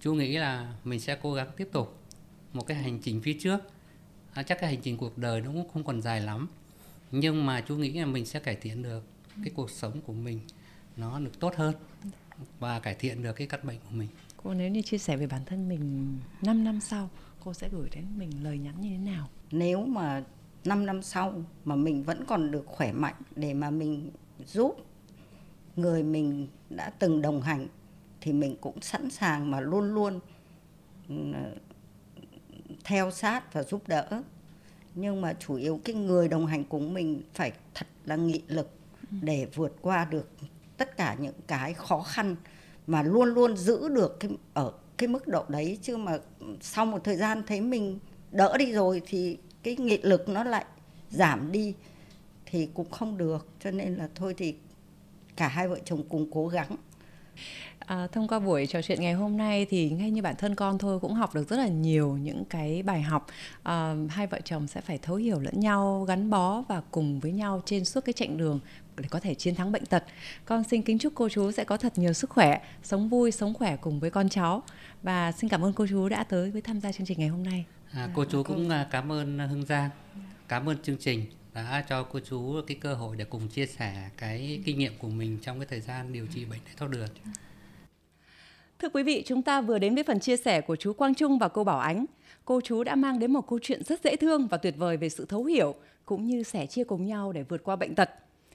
chú 0.00 0.14
nghĩ 0.14 0.36
là 0.36 0.74
mình 0.84 1.00
sẽ 1.00 1.18
cố 1.22 1.34
gắng 1.34 1.48
tiếp 1.56 1.68
tục 1.72 2.02
một 2.52 2.66
cái 2.66 2.76
hành 2.76 2.98
trình 3.02 3.20
phía 3.22 3.36
trước 3.40 3.58
à, 4.34 4.42
chắc 4.42 4.60
cái 4.60 4.70
hành 4.70 4.80
trình 4.82 4.96
cuộc 4.96 5.18
đời 5.18 5.40
nó 5.40 5.50
cũng 5.52 5.68
không 5.68 5.84
còn 5.84 6.02
dài 6.02 6.20
lắm 6.20 6.48
nhưng 7.10 7.46
mà 7.46 7.60
chú 7.60 7.76
nghĩ 7.76 7.92
là 7.92 8.06
mình 8.06 8.26
sẽ 8.26 8.40
cải 8.40 8.56
thiện 8.56 8.82
được 8.82 9.04
cái 9.36 9.52
cuộc 9.54 9.70
sống 9.70 10.00
của 10.00 10.12
mình 10.12 10.40
nó 10.96 11.20
được 11.20 11.40
tốt 11.40 11.54
hơn 11.56 11.74
và 12.58 12.80
cải 12.80 12.94
thiện 12.94 13.22
được 13.22 13.32
cái 13.32 13.46
căn 13.46 13.60
bệnh 13.62 13.78
của 13.78 13.96
mình. 13.96 14.08
Cô 14.36 14.54
nếu 14.54 14.68
như 14.70 14.82
chia 14.82 14.98
sẻ 14.98 15.16
về 15.16 15.26
bản 15.26 15.44
thân 15.46 15.68
mình 15.68 16.18
5 16.42 16.64
năm 16.64 16.80
sau 16.80 17.10
cô 17.44 17.54
sẽ 17.54 17.68
gửi 17.72 17.88
đến 17.94 18.04
mình 18.18 18.44
lời 18.44 18.58
nhắn 18.58 18.80
như 18.80 18.90
thế 18.90 18.98
nào? 18.98 19.28
Nếu 19.50 19.86
mà 19.86 20.24
5 20.64 20.86
năm 20.86 21.02
sau 21.02 21.42
mà 21.64 21.74
mình 21.74 22.02
vẫn 22.02 22.24
còn 22.28 22.50
được 22.50 22.66
khỏe 22.66 22.92
mạnh 22.92 23.14
để 23.36 23.54
mà 23.54 23.70
mình 23.70 24.10
giúp 24.46 24.76
người 25.76 26.02
mình 26.02 26.48
đã 26.70 26.90
từng 26.90 27.22
đồng 27.22 27.42
hành 27.42 27.66
thì 28.20 28.32
mình 28.32 28.56
cũng 28.60 28.80
sẵn 28.80 29.10
sàng 29.10 29.50
mà 29.50 29.60
luôn 29.60 29.94
luôn 29.94 30.20
ừ, 31.08 31.14
theo 32.84 33.10
sát 33.10 33.52
và 33.54 33.62
giúp 33.62 33.88
đỡ. 33.88 34.22
Nhưng 34.94 35.20
mà 35.20 35.32
chủ 35.32 35.54
yếu 35.54 35.80
cái 35.84 35.94
người 35.94 36.28
đồng 36.28 36.46
hành 36.46 36.64
cùng 36.64 36.94
mình 36.94 37.22
phải 37.34 37.52
thật 37.74 37.86
là 38.04 38.16
nghị 38.16 38.42
lực 38.48 38.70
Ừ. 39.10 39.16
để 39.20 39.46
vượt 39.54 39.76
qua 39.80 40.04
được 40.04 40.30
tất 40.76 40.96
cả 40.96 41.16
những 41.20 41.34
cái 41.46 41.74
khó 41.74 42.02
khăn 42.02 42.36
mà 42.86 43.02
luôn 43.02 43.28
luôn 43.28 43.56
giữ 43.56 43.88
được 43.88 44.20
cái 44.20 44.30
ở 44.54 44.72
cái 44.96 45.08
mức 45.08 45.28
độ 45.28 45.44
đấy. 45.48 45.78
Chứ 45.82 45.96
mà 45.96 46.18
sau 46.60 46.86
một 46.86 47.04
thời 47.04 47.16
gian 47.16 47.42
thấy 47.46 47.60
mình 47.60 47.98
đỡ 48.30 48.56
đi 48.58 48.72
rồi 48.72 49.02
thì 49.06 49.38
cái 49.62 49.76
nghị 49.76 49.98
lực 50.02 50.28
nó 50.28 50.44
lại 50.44 50.64
giảm 51.10 51.52
đi 51.52 51.74
thì 52.46 52.68
cũng 52.74 52.90
không 52.90 53.18
được. 53.18 53.48
Cho 53.64 53.70
nên 53.70 53.94
là 53.94 54.08
thôi 54.14 54.34
thì 54.36 54.54
cả 55.36 55.48
hai 55.48 55.68
vợ 55.68 55.78
chồng 55.84 56.02
cùng 56.08 56.30
cố 56.30 56.48
gắng. 56.48 56.76
À, 57.78 58.06
thông 58.12 58.28
qua 58.28 58.38
buổi 58.38 58.66
trò 58.66 58.82
chuyện 58.82 59.00
ngày 59.00 59.12
hôm 59.12 59.36
nay 59.36 59.66
thì 59.70 59.90
ngay 59.90 60.10
như 60.10 60.22
bản 60.22 60.34
thân 60.38 60.54
con 60.54 60.78
thôi 60.78 61.00
cũng 61.00 61.14
học 61.14 61.34
được 61.34 61.48
rất 61.48 61.56
là 61.56 61.68
nhiều 61.68 62.16
những 62.16 62.44
cái 62.44 62.82
bài 62.82 63.02
học. 63.02 63.26
À, 63.62 63.94
hai 64.08 64.26
vợ 64.26 64.40
chồng 64.44 64.66
sẽ 64.66 64.80
phải 64.80 64.98
thấu 64.98 65.16
hiểu 65.16 65.40
lẫn 65.40 65.60
nhau 65.60 66.04
gắn 66.08 66.30
bó 66.30 66.62
và 66.68 66.82
cùng 66.90 67.20
với 67.20 67.32
nhau 67.32 67.62
trên 67.64 67.84
suốt 67.84 68.04
cái 68.04 68.12
chặng 68.12 68.36
đường 68.36 68.60
để 69.00 69.08
có 69.10 69.20
thể 69.20 69.34
chiến 69.34 69.54
thắng 69.54 69.72
bệnh 69.72 69.86
tật 69.86 70.04
con 70.44 70.64
xin 70.64 70.82
kính 70.82 70.98
chúc 70.98 71.12
cô 71.16 71.28
chú 71.28 71.52
sẽ 71.52 71.64
có 71.64 71.76
thật 71.76 71.92
nhiều 71.98 72.12
sức 72.12 72.30
khỏe 72.30 72.60
sống 72.82 73.08
vui 73.08 73.30
sống 73.30 73.54
khỏe 73.54 73.76
cùng 73.76 74.00
với 74.00 74.10
con 74.10 74.28
cháu 74.28 74.62
và 75.02 75.32
xin 75.32 75.50
cảm 75.50 75.64
ơn 75.64 75.72
cô 75.72 75.86
chú 75.86 76.08
đã 76.08 76.24
tới 76.24 76.50
với 76.50 76.62
tham 76.62 76.80
gia 76.80 76.92
chương 76.92 77.06
trình 77.06 77.18
ngày 77.18 77.28
hôm 77.28 77.42
nay 77.42 77.64
à, 77.92 78.08
cô 78.14 78.24
chú 78.24 78.42
cũng 78.42 78.68
à, 78.68 78.88
cảm 78.90 79.12
ơn 79.12 79.38
hưng 79.38 79.66
giang 79.66 79.90
cảm 80.48 80.68
ơn 80.68 80.76
chương 80.82 80.96
trình 81.00 81.26
đã 81.54 81.84
cho 81.88 82.02
cô 82.02 82.20
chú 82.20 82.60
cái 82.66 82.76
cơ 82.80 82.94
hội 82.94 83.16
để 83.16 83.24
cùng 83.24 83.48
chia 83.48 83.66
sẻ 83.66 84.10
cái 84.16 84.60
kinh 84.64 84.78
nghiệm 84.78 84.92
của 84.98 85.08
mình 85.08 85.38
trong 85.42 85.58
cái 85.58 85.66
thời 85.66 85.80
gian 85.80 86.12
điều 86.12 86.26
trị 86.34 86.44
bệnh 86.44 86.60
đái 86.64 86.74
tháo 86.76 86.88
đường 86.88 87.08
Thưa 88.82 88.88
quý 88.88 89.02
vị, 89.02 89.22
chúng 89.26 89.42
ta 89.42 89.60
vừa 89.60 89.78
đến 89.78 89.94
với 89.94 90.04
phần 90.04 90.20
chia 90.20 90.36
sẻ 90.36 90.60
của 90.60 90.76
chú 90.76 90.92
Quang 90.92 91.14
Trung 91.14 91.38
và 91.38 91.48
cô 91.48 91.64
Bảo 91.64 91.78
Ánh. 91.78 92.04
Cô 92.44 92.60
chú 92.60 92.84
đã 92.84 92.94
mang 92.94 93.18
đến 93.18 93.32
một 93.32 93.48
câu 93.48 93.58
chuyện 93.62 93.82
rất 93.84 94.04
dễ 94.04 94.16
thương 94.16 94.46
và 94.46 94.56
tuyệt 94.56 94.74
vời 94.78 94.96
về 94.96 95.08
sự 95.08 95.26
thấu 95.26 95.44
hiểu 95.44 95.74
cũng 96.04 96.26
như 96.26 96.42
sẻ 96.42 96.66
chia 96.66 96.84
cùng 96.84 97.06
nhau 97.06 97.32
để 97.32 97.42
vượt 97.42 97.64
qua 97.64 97.76
bệnh 97.76 97.94
tật. 97.94 98.10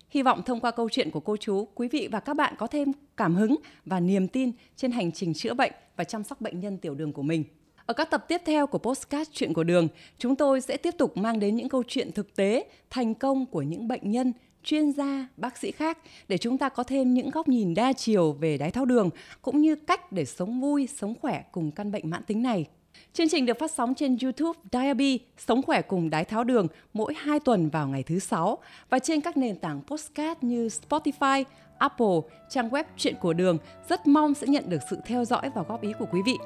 Hy 0.10 0.22
vọng 0.22 0.42
thông 0.46 0.60
qua 0.60 0.72
câu 0.72 0.90
chuyện 0.90 1.12
của 1.12 1.20
cô 1.20 1.38
chú, 1.38 1.68
quý 1.76 1.88
vị 1.88 2.08
và 2.12 2.20
các 2.20 2.36
bạn 2.36 2.54
có 2.58 2.68
thêm 2.68 2.92
cảm 3.18 3.36
hứng 3.36 3.56
và 3.86 4.00
niềm 4.00 4.28
tin 4.28 4.52
trên 4.76 4.92
hành 4.92 5.12
trình 5.12 5.34
chữa 5.34 5.54
bệnh 5.54 5.72
và 5.96 6.04
chăm 6.04 6.24
sóc 6.24 6.42
bệnh 6.42 6.60
nhân 6.60 6.78
tiểu 6.78 6.96
đường 6.96 7.14
của 7.14 7.22
mình. 7.22 7.44
Ở 7.86 7.94
các 7.94 8.10
tập 8.10 8.26
tiếp 8.28 8.42
theo 8.46 8.68
của 8.68 8.78
Postcard 8.78 9.32
Chuyện 9.34 9.54
của 9.54 9.64
Đường, 9.64 9.88
chúng 10.18 10.36
tôi 10.36 10.62
sẽ 10.62 10.78
tiếp 10.78 10.96
tục 10.98 11.18
mang 11.18 11.40
đến 11.40 11.56
những 11.56 11.70
câu 11.70 11.84
chuyện 11.88 12.12
thực 12.12 12.36
tế, 12.36 12.66
thành 12.90 13.14
công 13.14 13.46
của 13.46 13.62
những 13.62 13.88
bệnh 13.88 14.12
nhân, 14.12 14.34
chuyên 14.64 14.92
gia, 14.92 15.28
bác 15.38 15.58
sĩ 15.58 15.72
khác 15.72 15.98
để 16.28 16.38
chúng 16.38 16.58
ta 16.58 16.70
có 16.70 16.84
thêm 16.84 17.14
những 17.14 17.30
góc 17.30 17.48
nhìn 17.48 17.74
đa 17.74 17.94
chiều 17.94 18.32
về 18.32 18.58
đái 18.58 18.72
tháo 18.72 18.86
đường 18.86 19.10
cũng 19.42 19.62
như 19.62 19.76
cách 19.76 20.12
để 20.12 20.26
sống 20.26 20.62
vui, 20.62 20.88
sống 20.88 21.14
khỏe 21.22 21.44
cùng 21.52 21.72
căn 21.72 21.92
bệnh 21.92 22.10
mãn 22.10 22.24
tính 22.24 22.42
này. 22.42 22.66
Chương 23.14 23.30
trình 23.30 23.46
được 23.46 23.60
phát 23.60 23.72
sóng 23.72 23.96
trên 23.96 24.18
YouTube 24.24 24.60
Diaby 24.72 25.20
Sống 25.38 25.62
khỏe 25.62 25.82
cùng 25.82 26.10
đái 26.10 26.26
tháo 26.26 26.44
đường 26.44 26.68
mỗi 26.94 27.14
2 27.18 27.40
tuần 27.40 27.70
vào 27.70 27.88
ngày 27.88 28.04
thứ 28.04 28.20
sáu 28.20 28.58
và 28.90 29.00
trên 29.00 29.22
các 29.22 29.38
nền 29.38 29.56
tảng 29.56 29.82
podcast 29.88 30.38
như 30.42 30.68
Spotify, 30.68 31.44
Apple, 31.78 32.16
trang 32.50 32.70
web 32.70 32.84
Chuyện 32.98 33.16
của 33.22 33.34
Đường. 33.34 33.58
Rất 33.90 34.08
mong 34.08 34.34
sẽ 34.34 34.48
nhận 34.48 34.70
được 34.70 34.82
sự 34.90 34.98
theo 35.06 35.26
dõi 35.26 35.50
và 35.56 35.64
góp 35.68 35.82
ý 35.82 35.94
của 36.00 36.08
quý 36.12 36.22
vị. 36.26 36.38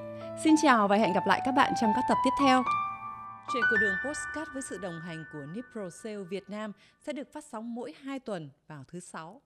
Xin 0.43 0.55
chào 0.61 0.87
và 0.87 0.95
hẹn 0.95 1.13
gặp 1.13 1.27
lại 1.27 1.41
các 1.45 1.51
bạn 1.51 1.73
trong 1.81 1.91
các 1.95 2.03
tập 2.09 2.17
tiếp 2.25 2.31
theo. 2.39 2.63
Chuyện 3.53 3.63
của 3.69 3.77
đường 3.77 3.95
Postcard 4.05 4.51
với 4.53 4.61
sự 4.69 4.77
đồng 4.77 4.99
hành 5.01 5.23
của 5.33 5.45
Nipro 5.55 5.89
Sale 5.89 6.23
Việt 6.29 6.49
Nam 6.49 6.71
sẽ 7.05 7.13
được 7.13 7.33
phát 7.33 7.43
sóng 7.51 7.75
mỗi 7.75 7.93
2 8.03 8.19
tuần 8.19 8.49
vào 8.67 8.83
thứ 8.87 8.99
sáu. 8.99 9.41